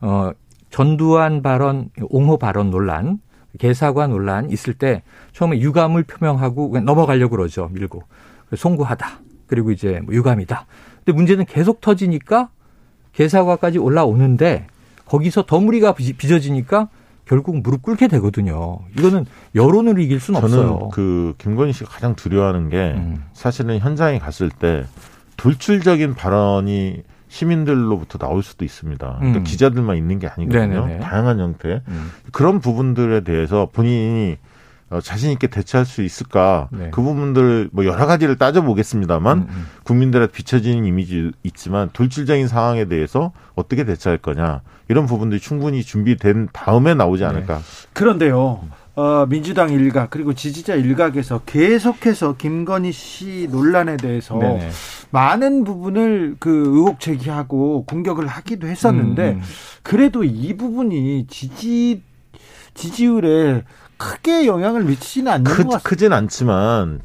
어, 0.00 0.30
전두환 0.70 1.42
발언, 1.42 1.90
옹호 2.02 2.38
발언 2.38 2.70
논란, 2.70 3.18
개사과 3.58 4.06
논란 4.08 4.50
있을 4.50 4.74
때 4.74 5.02
처음에 5.32 5.60
유감을 5.60 6.04
표명하고 6.04 6.70
그냥 6.70 6.84
넘어가려고 6.84 7.36
그러죠. 7.36 7.68
밀고. 7.72 8.02
송구하다. 8.56 9.20
그리고 9.46 9.70
이제 9.70 10.00
뭐 10.04 10.14
유감이다. 10.14 10.66
근데 11.04 11.12
문제는 11.12 11.44
계속 11.44 11.80
터지니까 11.80 12.50
개사과까지 13.12 13.78
올라오는데 13.78 14.66
거기서 15.06 15.46
더 15.46 15.60
무리가 15.60 15.94
빚어지니까 15.94 16.88
결국 17.26 17.60
무릎 17.62 17.82
꿇게 17.82 18.08
되거든요. 18.08 18.80
이거는 18.98 19.26
여론을 19.54 19.98
이길 19.98 20.20
수는 20.20 20.40
저는 20.40 20.58
없어요. 20.58 20.88
그 20.90 21.34
김건희 21.38 21.72
씨가 21.72 21.90
가장 21.90 22.14
두려워하는 22.14 22.68
게 22.68 22.94
음. 22.96 23.24
사실은 23.32 23.78
현장에 23.78 24.18
갔을 24.18 24.50
때 24.50 24.84
돌출적인 25.36 26.14
발언이 26.14 27.02
시민들로부터 27.34 28.16
나올 28.16 28.44
수도 28.44 28.64
있습니다. 28.64 29.16
그러니까 29.18 29.40
음. 29.40 29.44
기자들만 29.44 29.96
있는 29.96 30.20
게 30.20 30.28
아니거든요. 30.28 30.86
네네네. 30.86 31.00
다양한 31.00 31.40
형태 31.40 31.82
음. 31.88 32.12
그런 32.30 32.60
부분들에 32.60 33.22
대해서 33.22 33.68
본인이 33.72 34.36
어, 34.90 35.00
자신 35.00 35.32
있게 35.32 35.48
대처할 35.48 35.84
수 35.84 36.02
있을까 36.02 36.68
네. 36.70 36.90
그 36.92 37.02
부분들 37.02 37.70
뭐 37.72 37.84
여러 37.86 38.06
가지를 38.06 38.36
따져보겠습니다만 38.36 39.38
음, 39.38 39.46
음. 39.48 39.66
국민들한테 39.82 40.32
비춰지는 40.32 40.84
이미지 40.84 41.32
있지만 41.42 41.90
돌출적인 41.92 42.46
상황에 42.46 42.84
대해서 42.84 43.32
어떻게 43.56 43.84
대처할 43.84 44.18
거냐 44.18 44.60
이런 44.88 45.06
부분들이 45.06 45.40
충분히 45.40 45.82
준비된 45.82 46.50
다음에 46.52 46.94
나오지 46.94 47.24
네. 47.24 47.28
않을까. 47.28 47.56
네. 47.58 47.62
그런데요. 47.94 48.60
어, 48.96 49.26
민주당 49.26 49.70
일각 49.70 50.10
그리고 50.10 50.34
지지자 50.34 50.76
일각에서 50.76 51.40
계속해서 51.40 52.36
김건희 52.36 52.92
씨 52.92 53.48
논란에 53.50 53.96
대해서 53.96 54.36
네 54.38 54.70
많은 55.10 55.64
부분을 55.64 56.36
그 56.38 56.50
의혹 56.50 57.00
제기하고 57.00 57.84
공격을 57.86 58.26
하기도 58.26 58.68
했었는데 58.68 59.32
음, 59.32 59.36
음. 59.36 59.42
그래도 59.82 60.22
이 60.22 60.56
부분이 60.56 61.26
지지 61.28 62.02
지지율에 62.74 63.64
크게 63.96 64.46
영향을 64.46 64.84
미치지는 64.84 65.32
않는 65.32 65.44
크, 65.44 65.56
것 65.64 65.70
같습니다. 65.70 65.88
크진 65.88 66.12
않지만 66.12 67.00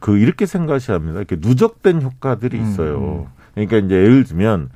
그 0.00 0.18
이렇게 0.18 0.46
생각하셔야 0.46 0.96
합니다. 0.96 1.18
이렇게 1.18 1.36
누적된 1.38 2.02
효과들이 2.02 2.58
음, 2.58 2.64
있어요. 2.64 3.26
음. 3.28 3.32
그러니까 3.54 3.78
이제 3.78 3.94
예를 3.94 4.24
들면 4.24 4.70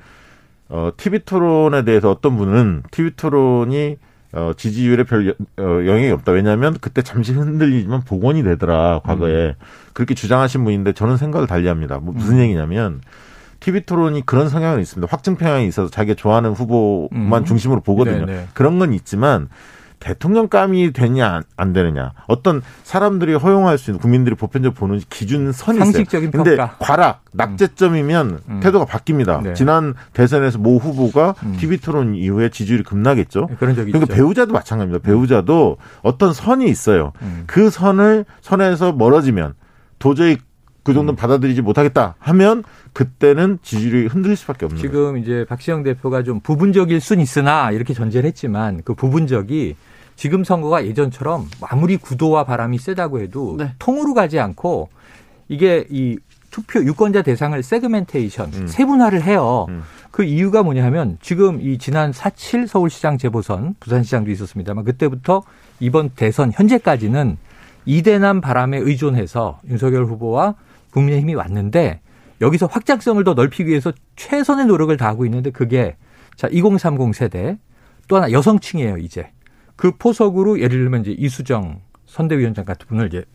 어 0.69 0.91
TV 0.95 1.19
토론에 1.25 1.83
대해서 1.83 2.09
어떤 2.09 2.37
분은 2.37 2.83
TV 2.91 3.11
토론이 3.15 3.97
어, 4.33 4.51
지지율에 4.55 5.03
별 5.03 5.27
여, 5.27 5.31
어, 5.57 5.63
영향이 5.85 6.09
없다. 6.11 6.31
왜냐하면 6.31 6.77
그때 6.79 7.01
잠시 7.01 7.33
흔들리지만 7.33 8.01
복원이 8.01 8.43
되더라. 8.43 9.01
과거에 9.03 9.49
음. 9.49 9.53
그렇게 9.93 10.13
주장하신 10.13 10.63
분인데 10.63 10.93
저는 10.93 11.17
생각을 11.17 11.47
달리합니다. 11.47 11.99
뭐 11.99 12.13
무슨 12.13 12.35
음. 12.35 12.39
얘기냐면 12.41 13.01
TV 13.59 13.81
토론이 13.81 14.25
그런 14.25 14.49
성향은 14.49 14.79
있습니다. 14.79 15.11
확증 15.11 15.35
평양이 15.35 15.67
있어서 15.67 15.89
자기가 15.89 16.15
좋아하는 16.15 16.51
후보만 16.51 17.41
음. 17.41 17.45
중심으로 17.45 17.81
보거든요. 17.81 18.25
네네. 18.25 18.33
네. 18.33 18.47
그런 18.53 18.79
건 18.79 18.93
있지만 18.93 19.49
대통령감이 20.01 20.91
되냐 20.93 21.41
안 21.55 21.73
되느냐 21.73 22.11
어떤 22.27 22.61
사람들이 22.83 23.35
허용할 23.35 23.77
수 23.77 23.91
있는 23.91 24.01
국민들이 24.01 24.35
보편적으로 24.35 24.73
보는 24.77 24.99
기준 25.09 25.51
선이 25.51 25.77
상식적인 25.77 26.29
있어요. 26.29 26.43
근데 26.43 26.57
평가. 26.57 26.75
과락 26.79 27.23
낙제점이면 27.31 28.29
음. 28.29 28.39
음. 28.49 28.59
태도가 28.61 28.85
바뀝니다. 28.85 29.43
네. 29.43 29.53
지난 29.53 29.93
대선에서 30.13 30.57
모 30.57 30.77
후보가 30.77 31.35
음. 31.43 31.55
TV 31.57 31.77
토론 31.77 32.15
이후에 32.15 32.49
지지율이 32.49 32.83
급락했죠. 32.83 33.45
네, 33.49 33.55
그런 33.57 33.75
적이 33.75 33.91
그러니까 33.91 34.11
있죠. 34.13 34.21
배우자도 34.21 34.53
마찬가지입니다. 34.53 35.05
배우자도 35.05 35.77
어떤 36.01 36.33
선이 36.33 36.67
있어요. 36.67 37.13
음. 37.21 37.43
그 37.45 37.69
선을 37.69 38.25
선에서 38.41 38.93
멀어지면 38.93 39.53
도저히 39.99 40.37
그 40.83 40.93
정도는 40.93 41.13
음. 41.13 41.15
받아들이지 41.15 41.61
못하겠다 41.61 42.15
하면 42.17 42.63
그때는 42.93 43.59
지지율이 43.61 44.07
흔들릴 44.07 44.35
수밖에 44.35 44.65
없는 44.65 44.81
지금 44.81 44.99
거예요. 45.13 45.17
이제 45.17 45.45
박시영 45.47 45.83
대표가 45.83 46.23
좀 46.23 46.39
부분적일 46.39 46.99
순 47.01 47.19
있으나 47.19 47.69
이렇게 47.69 47.93
전제를 47.93 48.27
했지만 48.27 48.81
그 48.83 48.95
부분적이 48.95 49.75
지금 50.21 50.43
선거가 50.43 50.85
예전처럼 50.85 51.49
아무리 51.61 51.97
구도와 51.97 52.43
바람이 52.43 52.77
세다고 52.77 53.21
해도 53.21 53.55
네. 53.57 53.73
통으로 53.79 54.13
가지 54.13 54.39
않고 54.39 54.89
이게 55.49 55.87
이 55.89 56.15
투표 56.51 56.79
유권자 56.83 57.23
대상을 57.23 57.63
세그멘테이션 57.63 58.51
음. 58.53 58.67
세분화를 58.67 59.23
해요. 59.23 59.65
음. 59.69 59.81
그 60.11 60.23
이유가 60.23 60.61
뭐냐 60.61 60.85
하면 60.85 61.17
지금 61.23 61.59
이 61.59 61.79
지난 61.79 62.11
4.7 62.11 62.67
서울시장 62.67 63.17
재보선 63.17 63.73
부산시장도 63.79 64.29
있었습니다만 64.29 64.83
그때부터 64.85 65.41
이번 65.79 66.11
대선 66.11 66.51
현재까지는 66.53 67.37
이대남 67.87 68.41
바람에 68.41 68.77
의존해서 68.77 69.59
윤석열 69.67 70.05
후보와 70.05 70.53
국민의힘이 70.91 71.33
왔는데 71.33 71.99
여기서 72.41 72.67
확장성을 72.67 73.23
더 73.23 73.33
넓히기 73.33 73.67
위해서 73.67 73.91
최선의 74.17 74.67
노력을 74.67 74.95
다하고 74.95 75.25
있는데 75.25 75.49
그게 75.49 75.95
자 76.35 76.47
2030 76.51 77.15
세대 77.15 77.57
또 78.07 78.17
하나 78.17 78.31
여성층이에요 78.31 78.99
이제 78.99 79.31
그 79.81 79.89
포석으로 79.97 80.59
예를 80.59 80.77
들면 80.77 81.01
이제 81.01 81.15
이수정 81.17 81.79
선대위원장 82.05 82.65
같은 82.65 82.85
분을 82.87 83.07
이제 83.07 83.25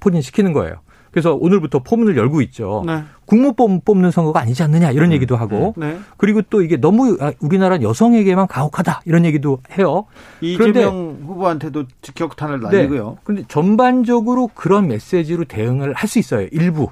포진시키는 0.00 0.52
거예요. 0.52 0.80
그래서 1.12 1.34
오늘부터 1.34 1.84
포문을 1.84 2.16
열고 2.16 2.40
있죠. 2.42 2.82
네. 2.84 3.04
국무 3.24 3.52
뽑는 3.54 4.10
선거가 4.10 4.40
아니지 4.40 4.64
않느냐 4.64 4.90
이런 4.90 5.10
음. 5.10 5.12
얘기도 5.12 5.36
하고 5.36 5.74
네. 5.76 5.98
그리고 6.16 6.42
또 6.42 6.60
이게 6.60 6.76
너무 6.76 7.16
아, 7.20 7.32
우리나라 7.38 7.80
여성에게만 7.80 8.48
가혹하다 8.48 9.02
이런 9.04 9.24
얘기도 9.24 9.60
해요. 9.78 10.06
이재명 10.40 11.18
후보한테도 11.24 11.84
직격탄을 12.00 12.58
네. 12.58 12.66
날리고요. 12.66 13.18
그런데 13.22 13.44
전반적으로 13.46 14.48
그런 14.54 14.88
메시지로 14.88 15.44
대응을 15.44 15.92
할 15.92 16.08
수 16.08 16.18
있어요. 16.18 16.48
일부. 16.50 16.88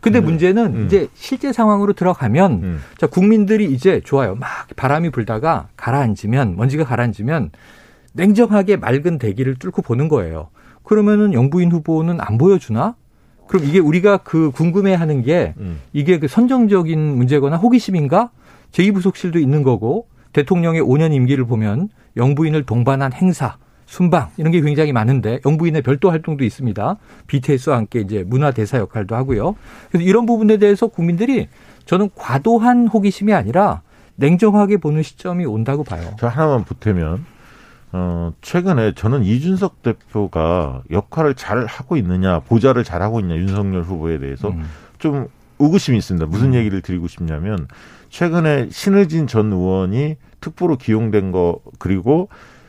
근데 0.00 0.20
음. 0.20 0.24
문제는 0.24 0.66
음. 0.74 0.86
이제 0.86 1.08
실제 1.12 1.52
상황으로 1.52 1.92
들어가면 1.92 2.52
음. 2.52 2.80
자 2.96 3.06
국민들이 3.08 3.66
이제 3.66 4.00
좋아요. 4.02 4.36
막 4.36 4.48
바람이 4.74 5.10
불다가 5.10 5.68
가라앉으면 5.76 6.56
먼지가 6.56 6.84
가라앉으면 6.84 7.50
냉정하게 8.18 8.76
맑은 8.76 9.18
대기를 9.18 9.54
뚫고 9.56 9.82
보는 9.82 10.08
거예요. 10.08 10.48
그러면은 10.82 11.32
영부인 11.32 11.70
후보는 11.70 12.20
안 12.20 12.36
보여주나? 12.36 12.96
그럼 13.46 13.64
이게 13.64 13.78
우리가 13.78 14.18
그 14.18 14.50
궁금해하는 14.50 15.22
게 15.22 15.54
음. 15.58 15.80
이게 15.92 16.18
그 16.18 16.28
선정적인 16.28 16.98
문제거나 16.98 17.56
호기심인가? 17.56 18.30
제2부속실도 18.72 19.40
있는 19.40 19.62
거고 19.62 20.08
대통령의 20.32 20.82
5년 20.82 21.14
임기를 21.14 21.46
보면 21.46 21.88
영부인을 22.16 22.64
동반한 22.64 23.12
행사, 23.12 23.56
순방 23.86 24.30
이런 24.36 24.52
게 24.52 24.60
굉장히 24.60 24.92
많은데 24.92 25.40
영부인의 25.46 25.82
별도 25.82 26.10
활동도 26.10 26.44
있습니다. 26.44 26.96
BTS와 27.28 27.76
함께 27.76 28.00
이제 28.00 28.24
문화 28.26 28.50
대사 28.50 28.78
역할도 28.78 29.14
하고요. 29.14 29.54
그래서 29.90 30.04
이런 30.04 30.26
부분에 30.26 30.58
대해서 30.58 30.88
국민들이 30.88 31.48
저는 31.86 32.10
과도한 32.14 32.88
호기심이 32.88 33.32
아니라 33.32 33.80
냉정하게 34.16 34.78
보는 34.78 35.02
시점이 35.02 35.46
온다고 35.46 35.84
봐요. 35.84 36.14
저 36.18 36.26
하나만 36.26 36.64
보태면 36.64 37.24
어, 37.92 38.32
최근에 38.42 38.92
저는 38.94 39.24
이준석 39.24 39.82
대표가 39.82 40.82
역할을 40.90 41.34
잘 41.34 41.64
하고 41.66 41.96
있느냐, 41.96 42.40
보좌를 42.40 42.84
잘 42.84 43.02
하고 43.02 43.20
있냐, 43.20 43.36
윤석열 43.36 43.82
후보에 43.82 44.18
대해서 44.18 44.48
음. 44.48 44.64
좀 44.98 45.28
의구심이 45.58 45.96
있습니다. 45.96 46.26
무슨 46.26 46.48
음. 46.48 46.54
얘기를 46.54 46.82
드리고 46.82 47.08
싶냐면, 47.08 47.66
최근에 48.10 48.68
신의진 48.70 49.26
전 49.26 49.52
의원이 49.52 50.16
특보로 50.40 50.76
기용된 50.76 51.32
거, 51.32 51.60
그리고, 51.78 52.28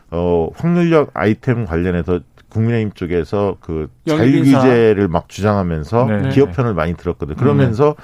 어, 0.09 0.49
확률력 0.55 1.11
아이템 1.13 1.65
관련해서 1.65 2.21
국민의힘 2.49 2.93
쪽에서 2.93 3.57
그 3.59 3.89
자유규제를 4.07 5.07
막 5.07 5.29
주장하면서 5.29 6.05
네. 6.05 6.29
기업 6.29 6.53
편을 6.53 6.73
많이 6.73 6.95
들었거든요. 6.95 7.37
그러면서 7.37 7.95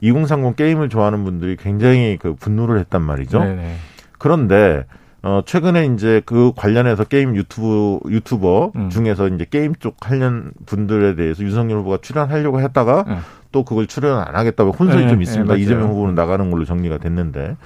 네. 0.00 0.08
2030 0.08 0.56
게임을 0.56 0.88
좋아하는 0.88 1.24
분들이 1.24 1.56
굉장히 1.56 2.16
그 2.20 2.34
분노를 2.34 2.78
했단 2.80 3.02
말이죠. 3.02 3.44
네. 3.44 3.76
그런데 4.18 4.84
어, 5.22 5.42
최근에 5.46 5.86
이제 5.86 6.20
그 6.26 6.52
관련해서 6.56 7.04
게임 7.04 7.36
유튜브, 7.36 8.00
유튜버 8.08 8.72
음. 8.74 8.90
중에서 8.90 9.28
이제 9.28 9.46
게임 9.48 9.74
쪽 9.76 9.96
관련 10.00 10.52
분들에 10.66 11.14
대해서 11.14 11.44
윤석열 11.44 11.78
후보가 11.78 11.98
출연하려고 12.02 12.60
했다가 12.60 13.04
음. 13.06 13.18
또 13.52 13.64
그걸 13.64 13.86
출연 13.86 14.18
안 14.18 14.34
하겠다고 14.34 14.72
혼선이 14.72 15.04
네, 15.04 15.08
좀 15.08 15.22
있습니다. 15.22 15.54
네, 15.54 15.60
이재명 15.60 15.90
후보는 15.90 16.14
나가는 16.14 16.50
걸로 16.50 16.64
정리가 16.64 16.98
됐는데 16.98 17.56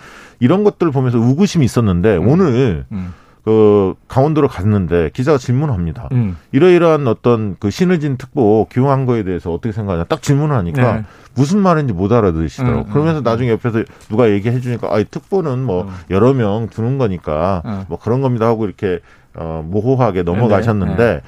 이런 0.41 0.65
것들을 0.65 0.93
보면서 0.93 1.19
우구심이 1.19 1.65
있었는데 1.65 2.19
음. 2.19 2.29
오늘 2.29 2.85
음. 2.93 3.15
그 3.47 3.95
강원도로 4.09 4.49
갔는데 4.49 5.11
기자가 5.15 5.39
질문합니다. 5.39 6.09
음. 6.11 6.37
이러이러한 6.51 7.07
어떤 7.07 7.55
그 7.61 7.71
신의진 7.71 8.17
특보 8.17 8.67
기용한 8.73 9.07
거에 9.07 9.23
대해서 9.23 9.53
어떻게 9.53 9.71
생각하냐 9.71 10.03
딱 10.03 10.21
질문을 10.21 10.57
하니까 10.57 10.97
네. 10.97 11.05
무슨 11.37 11.61
말인지 11.61 11.93
못 11.93 12.11
알아들으시더라고. 12.11 12.79
음, 12.79 12.85
음, 12.89 12.93
그러면서 12.93 13.21
나중에 13.21 13.51
옆에서 13.51 13.85
누가 14.09 14.29
얘기해 14.31 14.59
주니까 14.59 14.93
아, 14.93 14.99
이 14.99 15.05
특보는 15.05 15.63
뭐 15.63 15.85
음. 15.85 15.91
여러 16.11 16.33
명 16.35 16.69
두는 16.69 16.99
거니까 16.99 17.87
뭐 17.89 18.01
그런 18.01 18.21
겁니다 18.21 18.47
하고 18.47 18.67
이렇게 18.67 18.99
어 19.37 19.65
모호하게 19.65 20.25
넘어가셨는데 20.25 20.97
네, 20.97 21.15
네. 21.15 21.21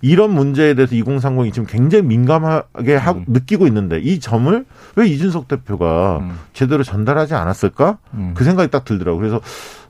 이런 0.00 0.30
문제에 0.30 0.74
대해서 0.74 0.94
2030이 0.94 1.52
지금 1.52 1.66
굉장히 1.66 2.04
민감하게 2.04 2.96
하고 2.96 3.20
음. 3.20 3.24
느끼고 3.28 3.66
있는데 3.66 3.98
이 3.98 4.20
점을 4.20 4.64
왜 4.94 5.06
이준석 5.06 5.48
대표가 5.48 6.18
음. 6.22 6.38
제대로 6.52 6.82
전달하지 6.82 7.34
않았을까? 7.34 7.98
음. 8.14 8.32
그 8.34 8.44
생각이 8.44 8.70
딱 8.70 8.84
들더라고요. 8.84 9.18
그래서 9.18 9.40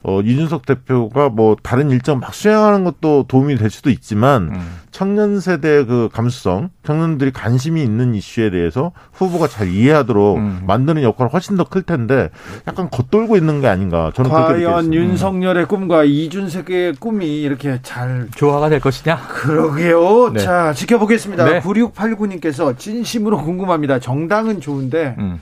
어, 0.09 0.21
이준석 0.21 0.67
대표가 0.67 1.31
뭐 1.31 1.57
다른 1.61 1.91
일정 1.91 2.21
막 2.21 2.33
수행하는 2.33 2.85
것도 2.85 3.25
도움이 3.27 3.57
될 3.57 3.71
수도 3.71 3.91
있지만 3.91 4.53
음. 4.55 4.77
청년 4.93 5.41
세대의 5.41 5.85
그 5.87 6.09
감수성, 6.13 6.71
청년들이 6.85 7.33
관심이 7.33 7.83
있는 7.83 8.15
이슈에 8.15 8.51
대해서 8.51 8.93
후보가 9.15 9.49
잘 9.49 9.69
이해하도록 9.69 10.37
음. 10.37 10.63
만드는 10.65 11.03
역할이 11.03 11.31
훨씬 11.33 11.57
더 11.57 11.65
클 11.65 11.83
텐데 11.83 12.31
약간 12.69 12.89
겉돌고 12.89 13.37
있는 13.37 13.61
게 13.61 13.67
아닌가 13.67 14.13
저는 14.15 14.31
그렇게 14.31 14.65
과연 14.65 14.95
윤석열의 14.95 15.67
꿈과 15.67 16.05
이준석의 16.05 16.95
꿈이 17.01 17.43
이렇게 17.43 17.81
잘 17.83 18.29
조화가 18.37 18.69
될 18.69 18.79
것이냐? 18.79 19.19
그러게요. 19.27 20.33
네. 20.35 20.39
자 20.39 20.73
지켜보겠습니다. 20.73 21.45
네. 21.45 21.61
9689님께서 21.61 22.79
진심으로 22.79 23.39
궁금합니다. 23.39 23.99
정당은 23.99 24.61
좋은데 24.61 25.17
음. 25.19 25.41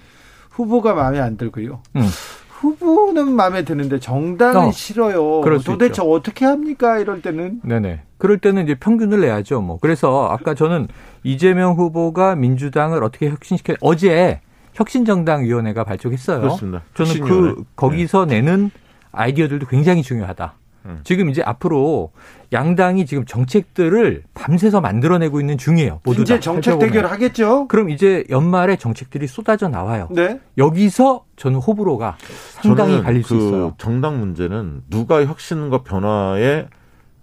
후보가 0.49 0.95
마음에 0.95 1.21
안 1.21 1.37
들고요. 1.37 1.83
음. 2.65 2.71
후보는 2.71 3.33
마음에 3.33 3.65
드는데 3.65 3.99
정당은 4.01 4.69
어, 4.69 4.73
싫어요. 4.73 5.43
도대체 5.65 5.87
있죠. 5.87 6.11
어떻게 6.11 6.45
합니까? 6.45 6.99
이럴 6.99 7.23
때는. 7.23 7.61
네네. 7.63 8.03
그럴 8.19 8.39
때는 8.39 8.65
이제 8.65 8.75
평균을 8.75 9.21
내야죠. 9.21 9.61
뭐 9.61 9.79
그래서 9.81 10.29
아까 10.31 10.55
저는 10.55 10.89
이재명 11.23 11.75
후보가 11.75 12.37
민주당을 12.37 13.03
어떻게 13.05 13.29
혁신시켜 13.29 13.75
어제 13.81 14.41
혁신정당위원회가 14.75 15.85
발족했어요. 15.85 16.41
그렇습니다. 16.41 16.83
저는 16.95 17.21
그 17.21 17.65
거기서 17.77 18.27
네. 18.27 18.37
내는 18.41 18.71
아이디어들도 19.13 19.67
굉장히 19.67 20.03
중요하다. 20.03 20.55
음. 20.87 21.01
지금 21.05 21.29
이제 21.31 21.43
앞으로 21.45 22.13
양당이 22.53 23.07
지금 23.07 23.25
정책들을 23.25 24.23
밤새서 24.35 24.81
만들어내고 24.81 25.41
있는 25.41 25.57
중이에요. 25.59 26.01
모두 26.05 26.23
이제 26.23 26.39
정책 26.41 26.79
대결 26.79 27.07
하겠죠. 27.07 27.67
그럼 27.69 27.91
이제 27.91 28.25
연말에 28.31 28.77
정책들이 28.77 29.27
쏟아져 29.27 29.69
나와요. 29.69 30.09
네. 30.11 30.41
여기서 30.59 31.25
저는 31.37 31.59
호불호가 31.59 32.17
상당히 32.61 33.03
갈릴 33.03 33.23
그 33.23 33.29
수 33.29 33.37
있어요. 33.37 33.75
정당 33.79 34.21
문제는 34.21 34.83
누가 34.91 35.25
혁신과 35.25 35.83
변화에 35.83 36.69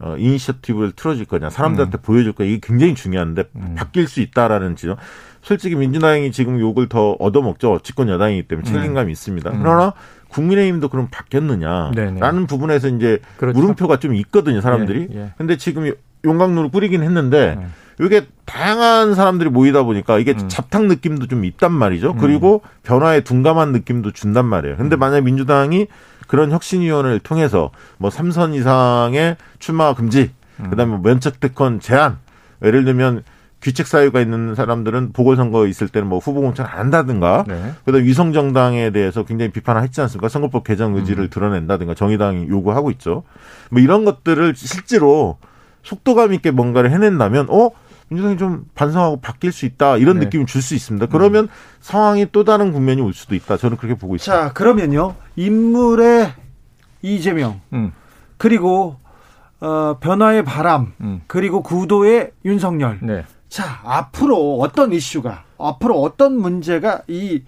어, 0.03 0.15
이니셔티브를 0.17 0.93
틀어줄 0.93 1.25
거냐, 1.25 1.51
사람들한테 1.51 1.99
음. 1.99 2.01
보여줄 2.01 2.33
거냐, 2.33 2.49
이게 2.49 2.59
굉장히 2.63 2.95
중요한데, 2.95 3.43
음. 3.55 3.75
바뀔 3.77 4.07
수 4.07 4.19
있다라는 4.19 4.75
지점. 4.75 4.95
솔직히 5.43 5.75
민주당이 5.75 6.31
지금 6.31 6.59
욕을 6.59 6.89
더 6.89 7.11
얻어먹죠. 7.19 7.81
집권 7.83 8.09
여당이기 8.09 8.47
때문에 8.47 8.67
음. 8.67 8.73
책임감이 8.73 9.09
음. 9.09 9.11
있습니다. 9.11 9.51
그러나 9.59 9.93
국민의힘도 10.31 10.89
그럼 10.89 11.07
바뀌었느냐라는 11.11 11.93
네네. 11.93 12.45
부분에서 12.47 12.87
이제 12.87 13.19
그렇죠. 13.37 13.59
물음표가 13.59 13.99
좀 13.99 14.15
있거든요, 14.15 14.61
사람들이. 14.61 15.09
예, 15.13 15.19
예. 15.19 15.31
근데 15.37 15.57
지금 15.57 15.91
용광로를 16.23 16.71
뿌리긴 16.71 17.03
했는데 17.03 17.55
네. 17.59 17.67
이게 18.05 18.25
다양한 18.45 19.13
사람들이 19.13 19.49
모이다 19.49 19.83
보니까 19.83 20.17
이게 20.17 20.31
음. 20.31 20.47
잡탕 20.47 20.87
느낌도 20.87 21.27
좀 21.27 21.45
있단 21.45 21.71
말이죠. 21.71 22.11
음. 22.11 22.17
그리고 22.17 22.61
변화에 22.83 23.21
둔감한 23.21 23.71
느낌도 23.73 24.11
준단 24.11 24.45
말이에요. 24.45 24.77
근데 24.77 24.95
음. 24.95 24.99
만약 24.99 25.21
민주당이 25.21 25.87
그런 26.27 26.51
혁신위원회를 26.51 27.19
통해서 27.19 27.71
뭐 27.97 28.09
삼선 28.09 28.53
이상의 28.53 29.35
출마 29.59 29.93
금지, 29.93 30.31
음. 30.59 30.69
그다음에 30.69 30.91
뭐 30.91 30.99
면책 31.03 31.39
특권 31.39 31.79
제한, 31.79 32.17
예를 32.63 32.85
들면 32.85 33.23
귀책 33.61 33.87
사유가 33.87 34.21
있는 34.21 34.55
사람들은 34.55 35.13
보궐선거 35.13 35.67
있을 35.67 35.87
때는 35.87 36.07
뭐 36.07 36.19
후보 36.19 36.41
공천 36.41 36.65
안 36.65 36.79
한다든가 36.79 37.45
네. 37.47 37.73
그다음 37.85 38.03
위성 38.05 38.33
정당에 38.33 38.89
대해서 38.89 39.23
굉장히 39.23 39.51
비판을 39.51 39.83
했지 39.83 40.01
않습니까? 40.01 40.29
선거법 40.29 40.63
개정 40.63 40.95
의지를 40.95 41.25
음. 41.25 41.29
드러낸다든가 41.29 41.93
정의당이 41.93 42.47
요구하고 42.49 42.89
있죠. 42.91 43.23
뭐 43.69 43.79
이런 43.81 44.03
것들을 44.03 44.55
실제로 44.55 45.37
속도감 45.83 46.33
있게 46.33 46.51
뭔가를 46.51 46.91
해낸다면 46.91 47.47
어 47.49 47.69
민주당이 48.09 48.37
좀 48.37 48.65
반성하고 48.75 49.21
바뀔 49.21 49.51
수 49.51 49.65
있다 49.65 49.97
이런 49.97 50.19
네. 50.19 50.25
느낌을 50.25 50.45
줄 50.45 50.61
수 50.61 50.73
있습니다. 50.75 51.05
그러면 51.07 51.45
음. 51.45 51.49
상황이 51.79 52.27
또 52.31 52.43
다른 52.43 52.71
국면이 52.71 53.01
올 53.01 53.13
수도 53.13 53.35
있다. 53.35 53.57
저는 53.57 53.77
그렇게 53.77 53.95
보고 53.95 54.15
있습니다. 54.15 54.47
자 54.47 54.53
그러면요 54.53 55.15
인물의 55.35 56.33
이재명 57.03 57.61
음. 57.73 57.91
그리고 58.37 58.97
어, 59.59 59.97
변화의 59.99 60.43
바람 60.43 60.93
음. 61.01 61.21
그리고 61.27 61.61
구도의 61.61 62.31
윤석열. 62.43 62.97
네. 63.01 63.23
자, 63.51 63.81
앞으로 63.83 64.59
어떤 64.61 64.93
이슈가, 64.93 65.43
앞으로 65.59 66.01
어떤 66.01 66.39
문제가 66.39 67.01
이, 67.09 67.43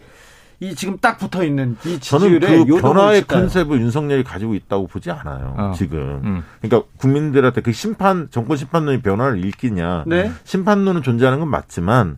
이 0.60 0.76
지금 0.76 0.98
딱 0.98 1.18
붙어 1.18 1.46
있는 1.46 1.78
이 1.86 1.98
지지율의 1.98 2.66
그 2.66 2.76
변화의 2.82 3.24
컨셉을 3.24 3.80
윤석열이 3.80 4.26
가지고 4.26 4.54
있다고 4.54 4.88
보지 4.88 5.12
않아요. 5.12 5.56
어. 5.58 5.72
지금. 5.78 6.20
음. 6.26 6.44
그러니까 6.62 6.90
국민들한테 6.98 7.62
그 7.62 7.72
심판 7.72 8.28
정권 8.32 8.58
심판론이 8.58 9.02
변화를 9.02 9.40
일으키냐. 9.40 10.04
네? 10.08 10.30
심판론은 10.44 11.04
존재하는 11.04 11.40
건 11.40 11.48
맞지만 11.48 12.18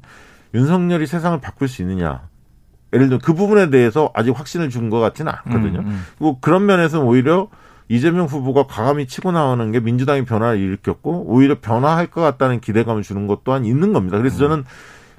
윤석열이 0.55 1.05
세상을 1.05 1.39
바꿀 1.39 1.67
수 1.67 1.83
있느냐. 1.83 2.23
예를 2.91 3.05
들면 3.07 3.19
그 3.21 3.36
부분에 3.36 3.69
대해서 3.69 4.09
아직 4.15 4.31
확신을 4.31 4.69
준 4.71 4.89
것 4.89 4.99
같지는 4.99 5.31
않거든요. 5.31 5.81
음, 5.81 5.86
음. 5.86 6.05
그리고 6.17 6.39
그런 6.41 6.65
면에서는 6.65 7.05
오히려 7.05 7.49
이재명 7.88 8.25
후보가 8.25 8.65
과감히 8.67 9.07
치고 9.07 9.31
나오는 9.31 9.71
게 9.71 9.79
민주당이 9.79 10.25
변화를 10.25 10.59
일으켰고 10.59 11.25
오히려 11.27 11.59
변화할 11.59 12.07
것 12.07 12.21
같다는 12.21 12.59
기대감을 12.59 13.03
주는 13.03 13.27
것 13.27 13.43
또한 13.43 13.65
있는 13.65 13.93
겁니다. 13.93 14.17
그래서 14.17 14.38
저는 14.38 14.63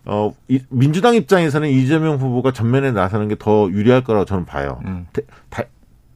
어, 0.04 0.34
이, 0.48 0.60
민주당 0.68 1.14
입장에서는 1.14 1.68
이재명 1.68 2.16
후보가 2.16 2.52
전면에 2.52 2.92
나서는 2.92 3.28
게 3.28 3.36
더 3.38 3.68
유리할 3.70 4.04
거라고 4.04 4.24
저는 4.24 4.44
봐요. 4.44 4.80
음. 4.84 5.06
대, 5.12 5.22
다, 5.48 5.64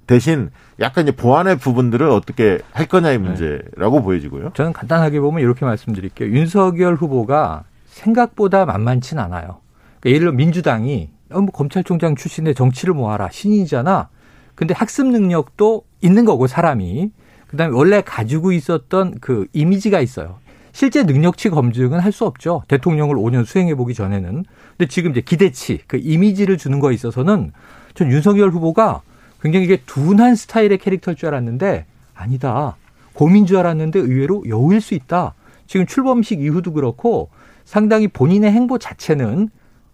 대신 0.06 0.50
약간 0.80 1.04
이제 1.04 1.14
보완의 1.14 1.58
부분들을 1.58 2.08
어떻게 2.08 2.58
할 2.72 2.86
거냐의 2.86 3.18
네. 3.18 3.24
문제라고 3.24 3.98
네. 3.98 4.02
보여지고요. 4.02 4.50
저는 4.54 4.72
간단하게 4.72 5.20
보면 5.20 5.40
이렇게 5.40 5.64
말씀드릴게요. 5.64 6.30
윤석열 6.30 6.94
후보가 6.96 7.64
생각보다 7.86 8.64
만만치 8.64 9.16
않아요. 9.18 9.58
그러니까 10.00 10.06
예를 10.06 10.20
들어 10.20 10.32
민주당이 10.32 11.10
어, 11.30 11.40
뭐 11.40 11.50
검찰총장 11.52 12.16
출신의 12.16 12.54
정치를 12.54 12.94
모아라 12.94 13.28
신인이잖아. 13.30 14.08
근데 14.60 14.74
학습 14.74 15.06
능력도 15.06 15.84
있는 16.02 16.26
거고 16.26 16.46
사람이 16.46 17.12
그다음에 17.46 17.74
원래 17.74 18.02
가지고 18.02 18.52
있었던 18.52 19.14
그 19.18 19.46
이미지가 19.54 20.02
있어요. 20.02 20.36
실제 20.72 21.02
능력치 21.02 21.48
검증은 21.48 21.98
할 21.98 22.12
수 22.12 22.26
없죠. 22.26 22.62
대통령을 22.68 23.16
5년 23.16 23.46
수행해 23.46 23.74
보기 23.74 23.94
전에는. 23.94 24.44
근데 24.76 24.88
지금 24.90 25.12
이제 25.12 25.22
기대치, 25.22 25.80
그 25.86 25.96
이미지를 25.96 26.58
주는 26.58 26.78
거에 26.78 26.92
있어서는 26.92 27.52
전 27.94 28.12
윤석열 28.12 28.50
후보가 28.50 29.00
굉장히 29.40 29.64
이게 29.64 29.78
둔한 29.86 30.34
스타일의 30.34 30.76
캐릭터일 30.76 31.16
줄 31.16 31.28
알았는데 31.28 31.86
아니다. 32.14 32.76
곰인 33.14 33.46
줄 33.46 33.56
알았는데 33.56 33.98
의외로 33.98 34.44
여우일 34.46 34.82
수 34.82 34.92
있다. 34.92 35.32
지금 35.66 35.86
출범식 35.86 36.42
이후도 36.42 36.74
그렇고 36.74 37.30
상당히 37.64 38.08
본인의 38.08 38.52
행보 38.52 38.76
자체는 38.76 39.48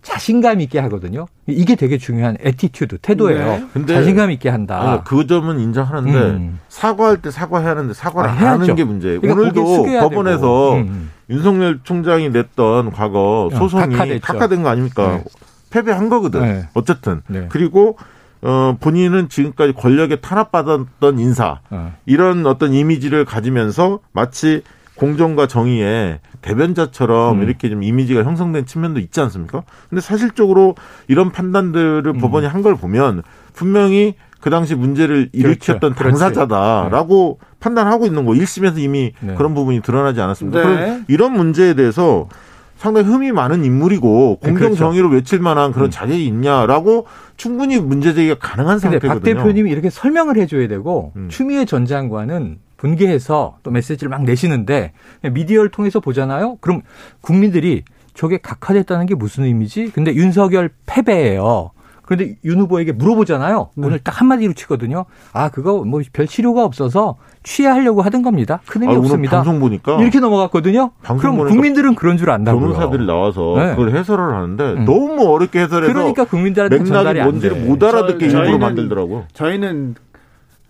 자신감 0.07 0.61
있게 0.61 0.79
하거든요. 0.79 1.27
이게 1.49 1.75
되게 1.75 1.99
중요한 1.99 2.37
attitude, 2.39 2.99
태도예요. 2.99 3.69
네. 3.75 3.87
자신감 3.87 4.31
있게 4.31 4.49
한다. 4.49 4.93
아니, 4.93 5.05
그 5.05 5.27
점은 5.27 5.59
인정하는데 5.59 6.17
음. 6.17 6.61
사과할 6.69 7.21
때 7.21 7.33
사과해야 7.33 7.71
하는데 7.71 7.93
사과를 7.93 8.31
아, 8.31 8.33
안 8.33 8.61
하는 8.61 8.77
게 8.77 8.85
문제예요. 8.85 9.21
그러니까 9.21 9.61
오늘도 9.61 10.01
법원에서 10.01 10.75
음, 10.75 10.79
음. 10.79 11.11
윤석열 11.29 11.81
총장이 11.83 12.31
냈던 12.31 12.93
과거 12.93 13.51
어, 13.53 13.57
소송이 13.57 13.97
어, 13.97 14.19
탁화된 14.21 14.63
거 14.63 14.69
아닙니까? 14.69 15.17
네. 15.17 15.25
패배한 15.71 16.09
거거든. 16.09 16.41
네. 16.41 16.69
어쨌든 16.75 17.23
네. 17.27 17.47
그리고 17.49 17.99
어, 18.43 18.77
본인은 18.79 19.29
지금까지 19.29 19.73
권력에 19.73 20.21
탄압받았던 20.21 21.19
인사 21.19 21.59
어. 21.71 21.93
이런 22.07 22.47
어떤 22.47 22.73
이미지를 22.73 23.25
가지면서 23.25 23.99
마치 24.13 24.63
공정과 24.97 25.47
정의의 25.47 26.21
대변자처럼 26.43 27.39
음. 27.39 27.43
이렇게 27.43 27.69
좀 27.69 27.83
이미지가 27.83 28.25
형성된 28.25 28.67
측면도 28.67 29.01
있지 29.01 29.21
않습니까? 29.21 29.63
근데 29.89 30.01
사실적으로 30.01 30.75
이런 31.09 31.31
판단들을 31.31 32.07
음. 32.07 32.19
법원이 32.19 32.47
한 32.47 32.63
걸 32.63 32.75
보면 32.75 33.23
분명히 33.53 34.15
그 34.41 34.51
당시 34.51 34.75
문제를 34.75 35.31
그렇죠. 35.31 35.49
일으켰던 35.49 35.95
그렇죠. 35.95 36.19
당사자다라고 36.19 37.39
네. 37.41 37.47
판단하고 37.61 38.07
있는 38.07 38.25
거 38.25 38.33
1심에서 38.33 38.79
이미 38.79 39.13
네. 39.21 39.35
그런 39.35 39.55
부분이 39.55 39.83
드러나지 39.83 40.21
않았습니다. 40.21 40.59
네. 40.59 40.65
그럼 40.65 41.05
이런 41.09 41.33
문제에 41.33 41.75
대해서 41.75 42.29
상당히 42.77 43.09
흠이 43.09 43.33
많은 43.33 43.65
인물이고 43.65 44.39
네, 44.43 44.49
공정 44.51 44.69
그렇죠. 44.69 44.77
정의로 44.77 45.09
외칠 45.11 45.41
만한 45.41 45.73
그런 45.73 45.89
음. 45.89 45.91
자격이 45.91 46.27
있냐라고 46.27 47.07
충분히 47.37 47.79
문제 47.81 48.15
제기가 48.15 48.37
가능한 48.39 48.79
상태거든요. 48.79 49.15
박 49.15 49.23
대표님이 49.23 49.71
이렇게 49.71 49.91
설명을 49.91 50.37
해줘야 50.37 50.69
되고 50.69 51.13
음. 51.17 51.29
추미애 51.31 51.65
전 51.65 51.87
장관은 51.87 52.59
분개해서 52.77 53.59
또 53.63 53.71
메시지를 53.71 54.11
막 54.11 54.25
내시는데 54.25 54.93
미디어를 55.23 55.71
통해서 55.71 56.01
보잖아요. 56.01 56.57
그럼 56.61 56.83
국민들이 57.21 57.83
저게 58.15 58.39
각하됐다는 58.39 59.07
게 59.07 59.15
무슨 59.15 59.45
의미지? 59.45 59.91
근데 59.93 60.15
윤석열 60.15 60.71
패배예요. 60.87 61.71
그런데 62.07 62.37
윤 62.45 62.61
후보에게 62.61 62.93
물어보잖아요. 62.93 63.71
네. 63.75 63.87
오늘 63.87 63.99
딱 63.99 64.21
한마디로 64.21 64.53
치거든요. 64.53 65.07
아, 65.33 65.49
그거 65.49 65.83
뭐 65.85 66.01
별 66.13 66.29
치료가 66.29 66.65
없어서 66.65 67.17
취하하려고 67.43 68.01
하던 68.03 68.23
겁니다. 68.23 68.61
큰 68.67 68.83
의미 68.83 68.95
아, 68.95 68.99
없습니다. 68.99 69.39
방송 69.39 69.59
보니까 69.59 70.01
이렇게 70.01 70.21
넘어갔거든요. 70.21 70.93
그럼 71.19 71.37
국민들은 71.49 71.97
그런 71.97 72.17
줄 72.17 72.31
안다고요. 72.31 72.61
변호사들이 72.75 73.07
나와서 73.07 73.55
네. 73.59 73.71
그걸 73.71 73.91
해설을 73.97 74.35
하는데 74.35 74.65
음. 74.65 74.85
너무 74.85 75.29
어렵게 75.29 75.59
해설해서 75.63 75.93
그러니까 75.93 76.25
국민들한테 76.25 76.79
맥락이 76.79 77.21
뭔지를 77.23 77.57
못 77.65 77.83
알아듣게 77.83 78.27
일부러 78.27 78.59
만들더라고. 78.59 79.25
저희는 79.33 79.97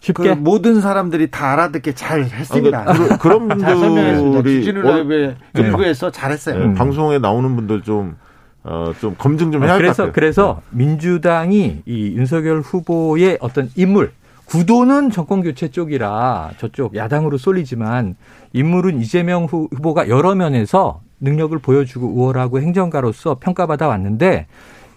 쉽게 0.01 0.35
그 0.35 0.41
모든 0.41 0.81
사람들이 0.81 1.31
다 1.31 1.53
알아듣게 1.53 1.93
잘 1.95 2.25
했습니다. 2.25 2.85
아, 2.87 2.93
그, 2.93 3.19
그런 3.19 3.49
분들이 3.49 4.63
주진우 4.65 4.83
라이브에 4.83 5.37
일부에서 5.55 6.11
잘했어요. 6.11 6.67
네, 6.69 6.75
방송에 6.75 7.19
나오는 7.19 7.55
분들 7.57 7.83
좀 7.83 8.17
어, 8.63 8.93
좀 9.01 9.15
검증 9.19 9.53
좀 9.53 9.63
해야 9.65 9.75
할 9.75 9.83
것 9.83 9.97
같아요. 9.97 10.13
그래서 10.13 10.61
네. 10.71 10.79
민주당이 10.85 11.83
이 11.87 12.07
윤석열 12.17 12.61
후보의 12.61 13.39
어떤 13.41 13.71
인물, 13.77 14.13
구도는 14.47 15.11
정권 15.11 15.43
교체 15.43 15.69
쪽이라 15.69 16.53
저쪽 16.59 16.95
야당으로 16.95 17.37
쏠리지만 17.39 18.17
인물은 18.53 19.01
이재명 19.01 19.45
후보가 19.45 20.09
여러 20.09 20.35
면에서 20.35 21.01
능력을 21.21 21.57
보여주고 21.59 22.07
우월하고 22.09 22.61
행정가로서 22.61 23.39
평가받아 23.41 23.89
왔는데 23.89 24.47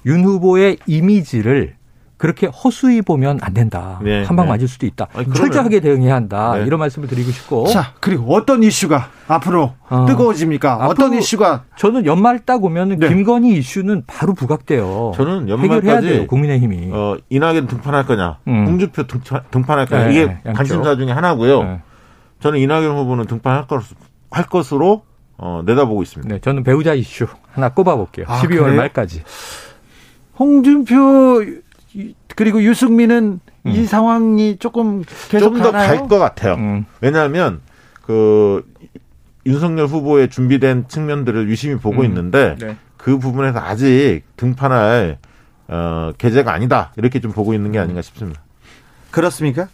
윤 0.06 0.24
후보의 0.24 0.78
이미지를 0.86 1.76
그렇게 2.20 2.48
허수히 2.48 3.02
보면 3.02 3.40
안 3.42 3.54
된다. 3.54 3.98
네, 4.04 4.26
한방 4.26 4.46
네. 4.48 4.52
맞을 4.52 4.68
수도 4.68 4.86
있다. 4.86 5.08
아니, 5.14 5.34
철저하게 5.34 5.80
대응해야 5.80 6.14
한다. 6.14 6.56
네. 6.58 6.66
이런 6.66 6.78
말씀을 6.82 7.08
드리고 7.08 7.32
싶고. 7.32 7.68
자, 7.68 7.94
그리고 8.02 8.36
어떤 8.36 8.62
이슈가 8.62 9.10
앞으로 9.30 9.74
어, 9.88 10.06
뜨거워집니까? 10.06 10.86
어떤 10.86 11.14
이슈가? 11.14 11.64
저는 11.78 12.06
연말 12.06 12.40
딱 12.40 12.62
오면 12.62 13.00
네. 13.00 13.08
김건희 13.08 13.58
이슈는 13.58 14.04
바로 14.06 14.34
부각돼요. 14.34 15.14
저는 15.16 15.48
연말까지 15.48 16.08
돼요, 16.10 16.28
국민의힘이. 16.28 16.90
어, 16.92 17.16
이낙연 17.30 17.68
등판할 17.68 18.06
거냐, 18.06 18.40
음. 18.50 18.66
홍준표 18.68 19.04
등판, 19.08 19.80
할 19.80 19.86
거냐 19.86 20.08
네, 20.08 20.12
이게 20.12 20.22
양쪽. 20.46 20.54
관심사 20.54 20.98
중에 20.98 21.12
하나고요. 21.14 21.64
네. 21.64 21.82
저는 22.42 22.60
이낙연 22.60 22.98
후보는 22.98 23.28
등판할 23.28 23.66
것, 23.68 23.82
할 24.30 24.44
것으로 24.44 25.04
어, 25.38 25.62
내다보고 25.66 26.04
있습니다. 26.04 26.34
네, 26.36 26.42
저는 26.42 26.66
배우자 26.66 26.94
이슈 26.94 27.28
하나 27.54 27.70
꼽아볼게요. 27.70 28.26
아, 28.28 28.42
12월 28.42 28.64
그래요? 28.64 28.76
말까지. 28.76 29.24
홍준표 30.38 31.46
그리고 32.36 32.62
유승민은 32.64 33.40
음. 33.66 33.72
이 33.72 33.86
상황이 33.86 34.58
조금 34.58 35.04
계속 35.30 35.56
좀 35.56 35.62
더 35.62 35.72
갈 35.72 36.08
것 36.08 36.18
같아요. 36.20 36.56
음. 36.56 36.86
왜냐하면 37.02 37.62
그 38.06 38.64
윤석열 39.46 39.88
후보의 39.88 40.30
준비된 40.30 40.88
측면들을 40.88 41.50
유심히 41.50 41.76
보고 41.78 42.02
음. 42.02 42.06
있는데 42.06 42.56
네. 42.60 42.76
그 42.98 43.18
부분에서 43.18 43.60
아직 43.60 44.22
등판할 44.38 45.18
어, 45.68 46.12
계제가 46.18 46.52
아니다 46.52 46.92
이렇게 46.98 47.20
좀 47.20 47.32
보고 47.32 47.54
있는 47.54 47.72
게 47.72 47.80
아닌가 47.80 48.02
싶습니다. 48.02 48.42
그렇습니까? 49.12 49.68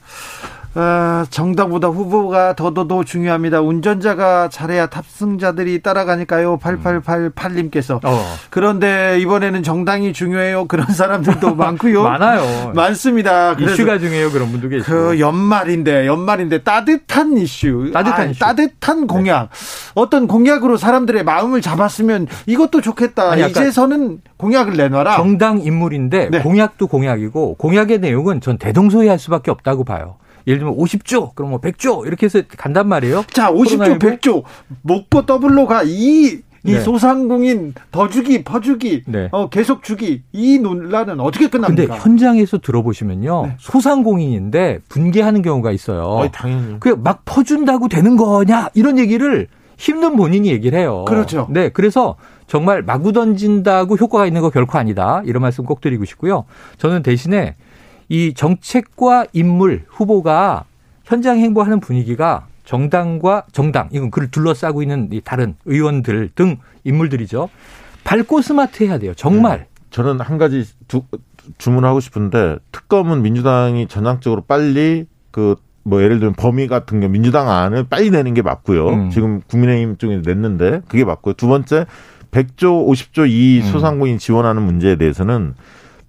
어, 0.75 1.23
정당보다 1.29 1.87
후보가 1.87 2.55
더더더 2.55 3.05
중요합니다. 3.05 3.61
운전자가 3.61 4.49
잘해야 4.49 4.87
탑승자들이 4.87 5.81
따라가니까요. 5.81 6.57
8888님께서. 6.57 7.99
어. 8.03 8.25
그런데 8.49 9.17
이번에는 9.21 9.63
정당이 9.63 10.11
중요해요. 10.11 10.65
그런 10.67 10.85
사람들도 10.87 11.55
많고요. 11.55 12.03
많아요. 12.03 12.73
많습니다. 12.75 13.53
이슈가 13.53 13.99
중요해요. 13.99 14.31
그런 14.31 14.51
분도 14.51 14.67
계시고. 14.67 14.91
그 14.91 15.19
연말인데 15.19 16.07
연말인데 16.07 16.63
따뜻한 16.63 17.37
이슈. 17.37 17.91
따뜻한 17.93 18.19
아, 18.27 18.29
이슈. 18.31 18.39
따뜻한 18.39 19.07
공약. 19.07 19.49
네. 19.49 19.91
어떤 19.95 20.27
공약으로 20.27 20.75
사람들의 20.75 21.23
마음을 21.23 21.61
잡았으면 21.61 22.27
이것도 22.47 22.81
좋겠다. 22.81 23.31
아니, 23.31 23.47
이제서는 23.49 24.19
공약을 24.37 24.75
내놔라. 24.75 25.15
정당 25.15 25.61
인물인데 25.61 26.29
네. 26.31 26.39
공약도 26.39 26.87
공약이고 26.87 27.55
공약의 27.55 27.99
내용은 27.99 28.41
전 28.41 28.57
대동소이할 28.57 29.17
수밖에 29.19 29.51
없다고 29.51 29.85
봐요. 29.85 30.17
예를 30.47 30.59
들면 30.59 30.77
50조, 30.77 31.35
그럼 31.35 31.51
뭐 31.51 31.59
100조 31.59 32.05
이렇게 32.05 32.25
해서 32.25 32.41
간단 32.57 32.87
말이에요. 32.87 33.25
자, 33.31 33.51
50조, 33.51 33.99
100조 33.99 34.43
먹고 34.81 35.25
더블로 35.25 35.65
가. 35.65 35.83
이, 35.83 36.41
이 36.65 36.71
네. 36.71 36.79
소상공인 36.79 37.73
더 37.91 38.09
주기, 38.09 38.43
퍼주기, 38.43 39.03
네. 39.05 39.29
어, 39.31 39.49
계속 39.49 39.83
주기 39.83 40.23
이 40.31 40.57
논란은 40.57 41.19
어떻게 41.19 41.47
끝납니까? 41.47 41.85
근데 41.85 42.01
현장에서 42.01 42.57
들어보시면요. 42.57 43.45
네. 43.45 43.55
소상공인인데 43.59 44.79
분개하는 44.89 45.43
경우가 45.43 45.71
있어요. 45.71 46.01
어, 46.03 46.31
당연히. 46.31 46.79
그 46.79 47.00
막 47.00 47.21
퍼준다고 47.25 47.87
되는 47.87 48.17
거냐 48.17 48.69
이런 48.73 48.97
얘기를 48.97 49.47
힘든 49.77 50.15
본인이 50.15 50.49
얘기를 50.49 50.79
해요. 50.79 51.05
그렇죠. 51.07 51.47
네, 51.51 51.69
그래서 51.69 52.15
정말 52.47 52.81
마구 52.81 53.11
던진다고 53.11 53.95
효과가 53.97 54.25
있는 54.25 54.41
거 54.41 54.49
결코 54.49 54.77
아니다. 54.77 55.21
이런 55.25 55.41
말씀 55.41 55.65
꼭 55.65 55.81
드리고 55.81 56.05
싶고요. 56.05 56.45
저는 56.77 57.03
대신에 57.03 57.55
이 58.09 58.33
정책과 58.33 59.27
인물 59.33 59.85
후보가 59.87 60.65
현장 61.03 61.39
행보하는 61.39 61.79
분위기가 61.79 62.47
정당과 62.65 63.45
정당 63.51 63.89
이건 63.91 64.11
그를 64.11 64.29
둘러싸고 64.31 64.81
있는 64.81 65.09
이 65.11 65.21
다른 65.21 65.55
의원들 65.65 66.31
등 66.35 66.57
인물들이죠. 66.83 67.49
밝고 68.03 68.41
스마트해야 68.41 68.97
돼요. 68.97 69.13
정말. 69.15 69.59
네. 69.59 69.67
저는 69.91 70.19
한 70.19 70.37
가지 70.37 70.65
두, 70.87 71.03
주문하고 71.57 71.99
싶은데 71.99 72.57
특검은 72.71 73.21
민주당이 73.21 73.87
전향적으로 73.87 74.41
빨리 74.41 75.05
그 75.31 75.55
뭐 75.87 76.01
예를 76.01 76.19
들면 76.19 76.33
범위 76.33 76.67
같은 76.67 76.99
게 76.99 77.07
민주당 77.07 77.49
안을 77.49 77.85
빨리 77.87 78.09
내는 78.09 78.33
게 78.33 78.41
맞고요. 78.41 78.89
음. 78.89 79.09
지금 79.11 79.41
국민의힘 79.47 79.97
쪽에 79.97 80.21
냈는데 80.25 80.81
그게 80.87 81.05
맞고요. 81.05 81.35
두 81.35 81.47
번째 81.47 81.85
100조, 82.31 82.87
50조 82.87 83.29
이 83.29 83.61
음. 83.63 83.71
소상공인 83.71 84.17
지원하는 84.17 84.63
문제에 84.63 84.95
대해서는 84.95 85.53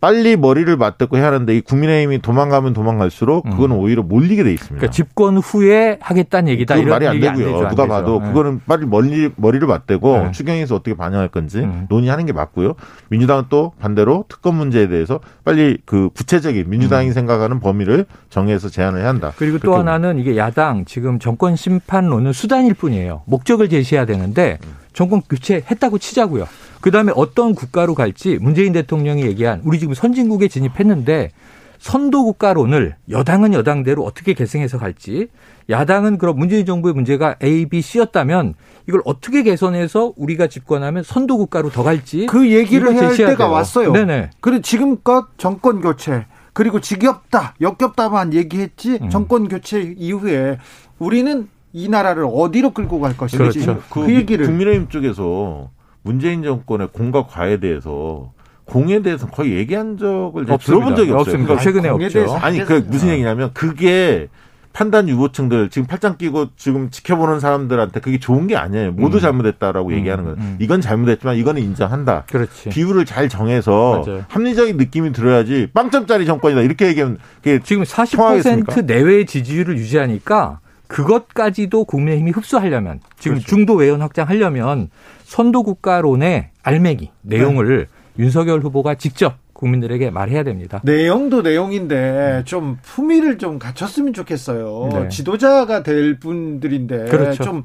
빨리 0.01 0.36
머리를 0.36 0.76
맞대고 0.76 1.16
해야 1.16 1.26
하는데 1.26 1.57
이 1.57 1.61
국민의힘이 1.61 2.20
도망가면 2.20 2.74
도망갈수록 2.74 3.47
음. 3.47 3.51
그거는 3.53 3.76
오히려 3.76 4.03
몰리게 4.03 4.44
돼 4.44 4.53
있습니다. 4.53 4.76
그러니까 4.76 4.90
집권 4.92 5.38
후에 5.38 5.99
하겠다는 6.01 6.53
얘기다. 6.53 6.76
이런 6.76 6.90
말이 6.90 7.07
안 7.07 7.20
되고요. 7.20 7.59
안 7.61 7.68
누가 7.68 7.84
안 7.84 7.88
봐도 7.88 8.20
네. 8.20 8.28
그거는 8.28 8.61
빨리 8.66 8.86
머리 8.86 9.30
머리를 9.36 9.66
맞대고 9.66 10.18
네. 10.18 10.30
추경에서 10.32 10.74
어떻게 10.76 10.94
반영할 10.94 11.28
건지 11.28 11.59
음. 11.61 11.86
논의하는 11.88 12.26
게 12.26 12.32
맞고요. 12.32 12.74
민주당은 13.09 13.44
또 13.49 13.72
반대로 13.80 14.26
특검 14.28 14.57
문제에 14.57 14.88
대해서 14.88 15.20
빨리 15.44 15.78
그 15.86 16.11
구체적인 16.14 16.68
민주당이 16.68 17.09
음. 17.09 17.12
생각하는 17.12 17.61
범위를 17.61 18.07
정해서 18.28 18.68
제안을 18.68 19.01
해야 19.01 19.09
한다. 19.09 19.32
그리고 19.36 19.59
또 19.59 19.76
하나는 19.76 20.18
이게 20.18 20.36
야당 20.36 20.84
지금 20.84 21.18
정권 21.18 21.57
심판론은 21.57 22.32
수단일 22.32 22.74
뿐이에요. 22.74 23.22
목적을 23.26 23.68
제시해야 23.68 24.05
되는데 24.05 24.59
음. 24.64 24.74
정권 24.92 25.20
교체했다고 25.28 25.99
치자고요. 25.99 26.47
그다음에 26.87 27.12
어떤 27.16 27.57
국가로 27.57 27.97
갈지 27.97 28.39
문재인 28.41 28.72
대통령이 28.72 29.22
얘기한 29.22 29.61
우리 29.64 29.80
지금 29.80 29.93
선진국에 29.93 30.47
진입했는데 30.47 31.32
선도 31.80 32.22
국가론을 32.22 32.95
여당은 33.11 33.55
여당대로 33.55 34.05
어떻게 34.05 34.34
개성해서 34.34 34.78
갈지 34.78 35.26
야당은 35.68 36.16
그럼 36.16 36.39
문재인 36.39 36.64
정부의 36.64 36.95
문제가 36.95 37.34
A, 37.43 37.66
B, 37.66 37.80
C였다면 37.80 38.55
이걸 38.89 39.03
어떻게 39.05 39.43
개선해서 39.43 40.12
우리가 40.16 40.47
집권하면 40.47 41.03
선도 41.03 41.39
국가로 41.39 41.70
더 41.70 41.82
갈지 41.82 42.26
그 42.26 42.53
얘기를 42.53 42.93
해야 42.95 43.09
할 43.09 43.16
때가 43.16 43.37
돼요. 43.37 43.51
왔어요. 43.51 43.93
네네. 43.93 44.30
그리고 44.41 44.62
지금껏 44.62 45.26
정권 45.39 45.80
교체 45.80 46.26
그리고 46.53 46.80
지겹다 46.80 47.57
역겹다만 47.61 48.32
얘기했지 48.32 49.01
음. 49.03 49.11
정권 49.11 49.49
교체 49.49 49.93
이후에 49.97 50.59
우리는 51.01 51.49
이 51.72 51.89
나라를 51.89 52.28
어디로 52.32 52.70
끌고 52.70 53.01
갈 53.01 53.16
것인지 53.16 53.39
그렇죠. 53.39 53.82
그, 53.91 54.07
그 54.07 54.14
얘기를 54.14 54.47
국민의힘 54.47 54.89
쪽에서 54.89 55.74
문재인 56.07 56.44
정권의 56.44 56.88
공과 56.92 57.26
과에 57.26 57.59
대해서 57.59 58.30
공에 58.64 59.02
대해서 59.02 59.26
거의 59.26 59.57
얘기한 59.57 59.98
적을 59.98 60.46
들어본 60.46 60.96
적이 60.96 61.12
없어요. 61.12 61.38
그러니까 61.38 61.59
최근에 61.59 61.88
없죠. 61.88 62.32
아니 62.40 62.64
그 62.64 62.84
무슨 62.88 63.09
얘기냐면 63.09 63.50
그게 63.52 64.28
판단 64.72 65.09
유보층들 65.09 65.70
지금 65.70 65.86
팔짱 65.86 66.16
끼고 66.18 66.48
지금 66.57 66.90
지켜보는 66.90 67.40
사람들한테 67.40 68.00
그게 68.00 68.18
좋은 68.18 68.46
게 68.46 68.57
아니에요. 68.57 68.92
모두 68.92 69.16
음. 69.16 69.20
잘못했다라고 69.20 69.88
음. 69.88 69.94
얘기하는 69.94 70.24
거예요. 70.24 70.36
음. 70.38 70.57
이건 70.61 70.80
잘못했지만 70.80 71.36
이거는 71.36 71.62
인정한다. 71.62 72.24
그렇지. 72.30 72.68
비율을 72.68 73.04
잘 73.04 73.28
정해서 73.28 74.04
맞아요. 74.07 74.24
합리적인 74.28 74.76
느낌이 74.76 75.12
들어야지 75.12 75.68
빵점짜리 75.72 76.26
정권이다 76.26 76.61
이렇게 76.61 76.88
얘기하면 76.88 77.18
지금 77.64 77.82
40% 77.84 78.84
내외 78.84 79.24
지지율을 79.24 79.78
유지하니까 79.78 80.61
그것까지도 80.87 81.84
국민의힘이 81.84 82.30
흡수하려면 82.30 83.01
지금 83.18 83.37
그렇죠. 83.37 83.49
중도 83.49 83.74
외연 83.74 84.03
확장하려면 84.03 84.91
선도 85.24 85.62
국가론의 85.62 86.51
알맹이 86.62 87.11
내용을 87.22 87.89
네. 88.16 88.22
윤석열 88.22 88.61
후보가 88.61 88.95
직접 88.95 89.37
국민들에게 89.53 90.11
말해야 90.11 90.43
됩니다. 90.43 90.80
내용도 90.84 91.43
내용인데 91.43 92.43
좀 92.45 92.78
품위를 92.82 93.39
좀 93.39 93.59
갖췄으면 93.59 94.12
좋겠어요. 94.12 94.89
네. 94.93 95.09
지도자가 95.09 95.82
될 95.82 96.18
분들인데 96.20 97.07
그렇죠. 97.07 97.43
좀 97.45 97.62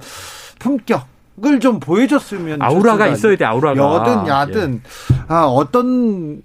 품격 0.59 1.07
을좀 1.43 1.79
보여줬으면 1.79 2.61
아우라가 2.61 3.05
좋겠다. 3.05 3.07
있어야 3.07 3.35
돼 3.35 3.45
아우라가 3.45 3.77
여든 3.77 4.27
야든 4.27 4.81
예. 4.83 5.15
아 5.27 5.45
어떤 5.45 6.43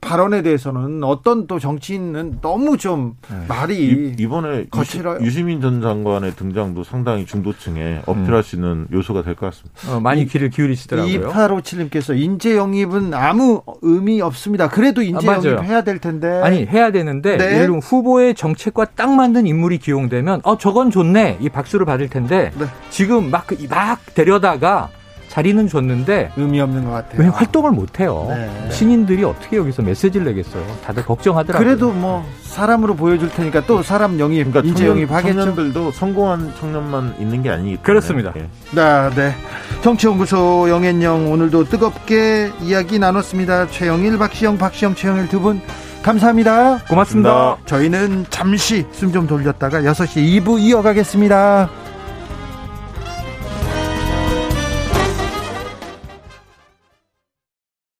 발언에 0.00 0.42
대해서는 0.42 1.02
어떤 1.04 1.46
또 1.46 1.58
정치인은 1.58 2.38
너무 2.40 2.76
좀 2.76 3.14
네. 3.30 3.44
말이 3.48 4.14
이, 4.18 4.26
번에 4.26 4.66
거칠어요. 4.70 5.20
유시민 5.20 5.60
전 5.60 5.80
장관의 5.80 6.36
등장도 6.36 6.84
상당히 6.84 7.26
중도층에 7.26 8.02
어필할 8.06 8.42
수 8.42 8.56
있는 8.56 8.86
요소가 8.92 9.22
될 9.22 9.34
것 9.34 9.46
같습니다. 9.46 9.96
어, 9.96 10.00
많이 10.00 10.26
귀를 10.26 10.50
기울이시더라고요. 10.50 11.28
2857님께서 11.30 12.18
인재 12.18 12.56
영입은 12.56 13.14
아무 13.14 13.62
의미 13.82 14.20
없습니다. 14.20 14.68
그래도 14.68 15.02
인재 15.02 15.28
아, 15.28 15.34
영입 15.34 15.62
해야 15.64 15.82
될 15.82 15.98
텐데. 15.98 16.28
아니 16.42 16.66
해야 16.66 16.90
되는데 16.92 17.36
네. 17.36 17.44
예를 17.44 17.58
들면 17.66 17.80
후보의 17.80 18.34
정책과 18.34 18.86
딱 18.96 19.10
맞는 19.10 19.46
인물이 19.46 19.78
기용되면 19.78 20.40
어 20.44 20.58
저건 20.58 20.90
좋네 20.90 21.38
이 21.40 21.48
박수를 21.48 21.86
받을 21.86 22.08
텐데 22.08 22.50
네. 22.58 22.66
지금 22.90 23.30
막막 23.30 23.46
그, 23.46 23.66
막 23.68 24.00
데려다가 24.14 24.88
자리는 25.34 25.66
줬는데 25.66 26.30
의미 26.36 26.60
없는 26.60 26.84
것 26.84 26.92
같아요. 26.92 27.20
왜 27.20 27.26
활동을 27.26 27.72
못 27.72 27.98
해요? 27.98 28.26
네. 28.28 28.70
신인들이 28.70 29.24
어떻게 29.24 29.56
여기서 29.56 29.82
메시지를 29.82 30.26
내겠어요? 30.26 30.64
다들 30.84 31.04
걱정하더라고요. 31.04 31.66
그래도 31.66 31.90
뭐 31.90 32.24
사람으로 32.42 32.94
보여줄 32.94 33.30
테니까 33.30 33.66
또 33.66 33.82
사람 33.82 34.20
영입, 34.20 34.48
그러니까 34.52 34.60
인재 34.68 34.86
영입하겠죠. 34.86 35.34
청년들도 35.36 35.90
성공한 35.90 36.52
청년만 36.60 37.16
있는 37.18 37.42
게 37.42 37.50
아니기 37.50 37.70
때문에. 37.70 37.82
그렇습니다. 37.82 38.32
네, 38.32 39.10
네. 39.16 39.34
정치연구소 39.82 40.70
영앤영 40.70 41.32
오늘도 41.32 41.64
뜨겁게 41.64 42.52
이야기 42.62 43.00
나눴습니다. 43.00 43.66
최영일, 43.66 44.16
박시영, 44.18 44.56
박시영, 44.56 44.94
최영일 44.94 45.28
두 45.28 45.40
분 45.40 45.60
감사합니다. 46.04 46.78
고맙습니다. 46.88 47.56
저희는 47.66 48.26
잠시 48.30 48.86
숨 48.92 49.10
좀 49.10 49.26
돌렸다가 49.26 49.80
6시 49.80 50.44
2부 50.44 50.60
이어가겠습니다. 50.60 51.68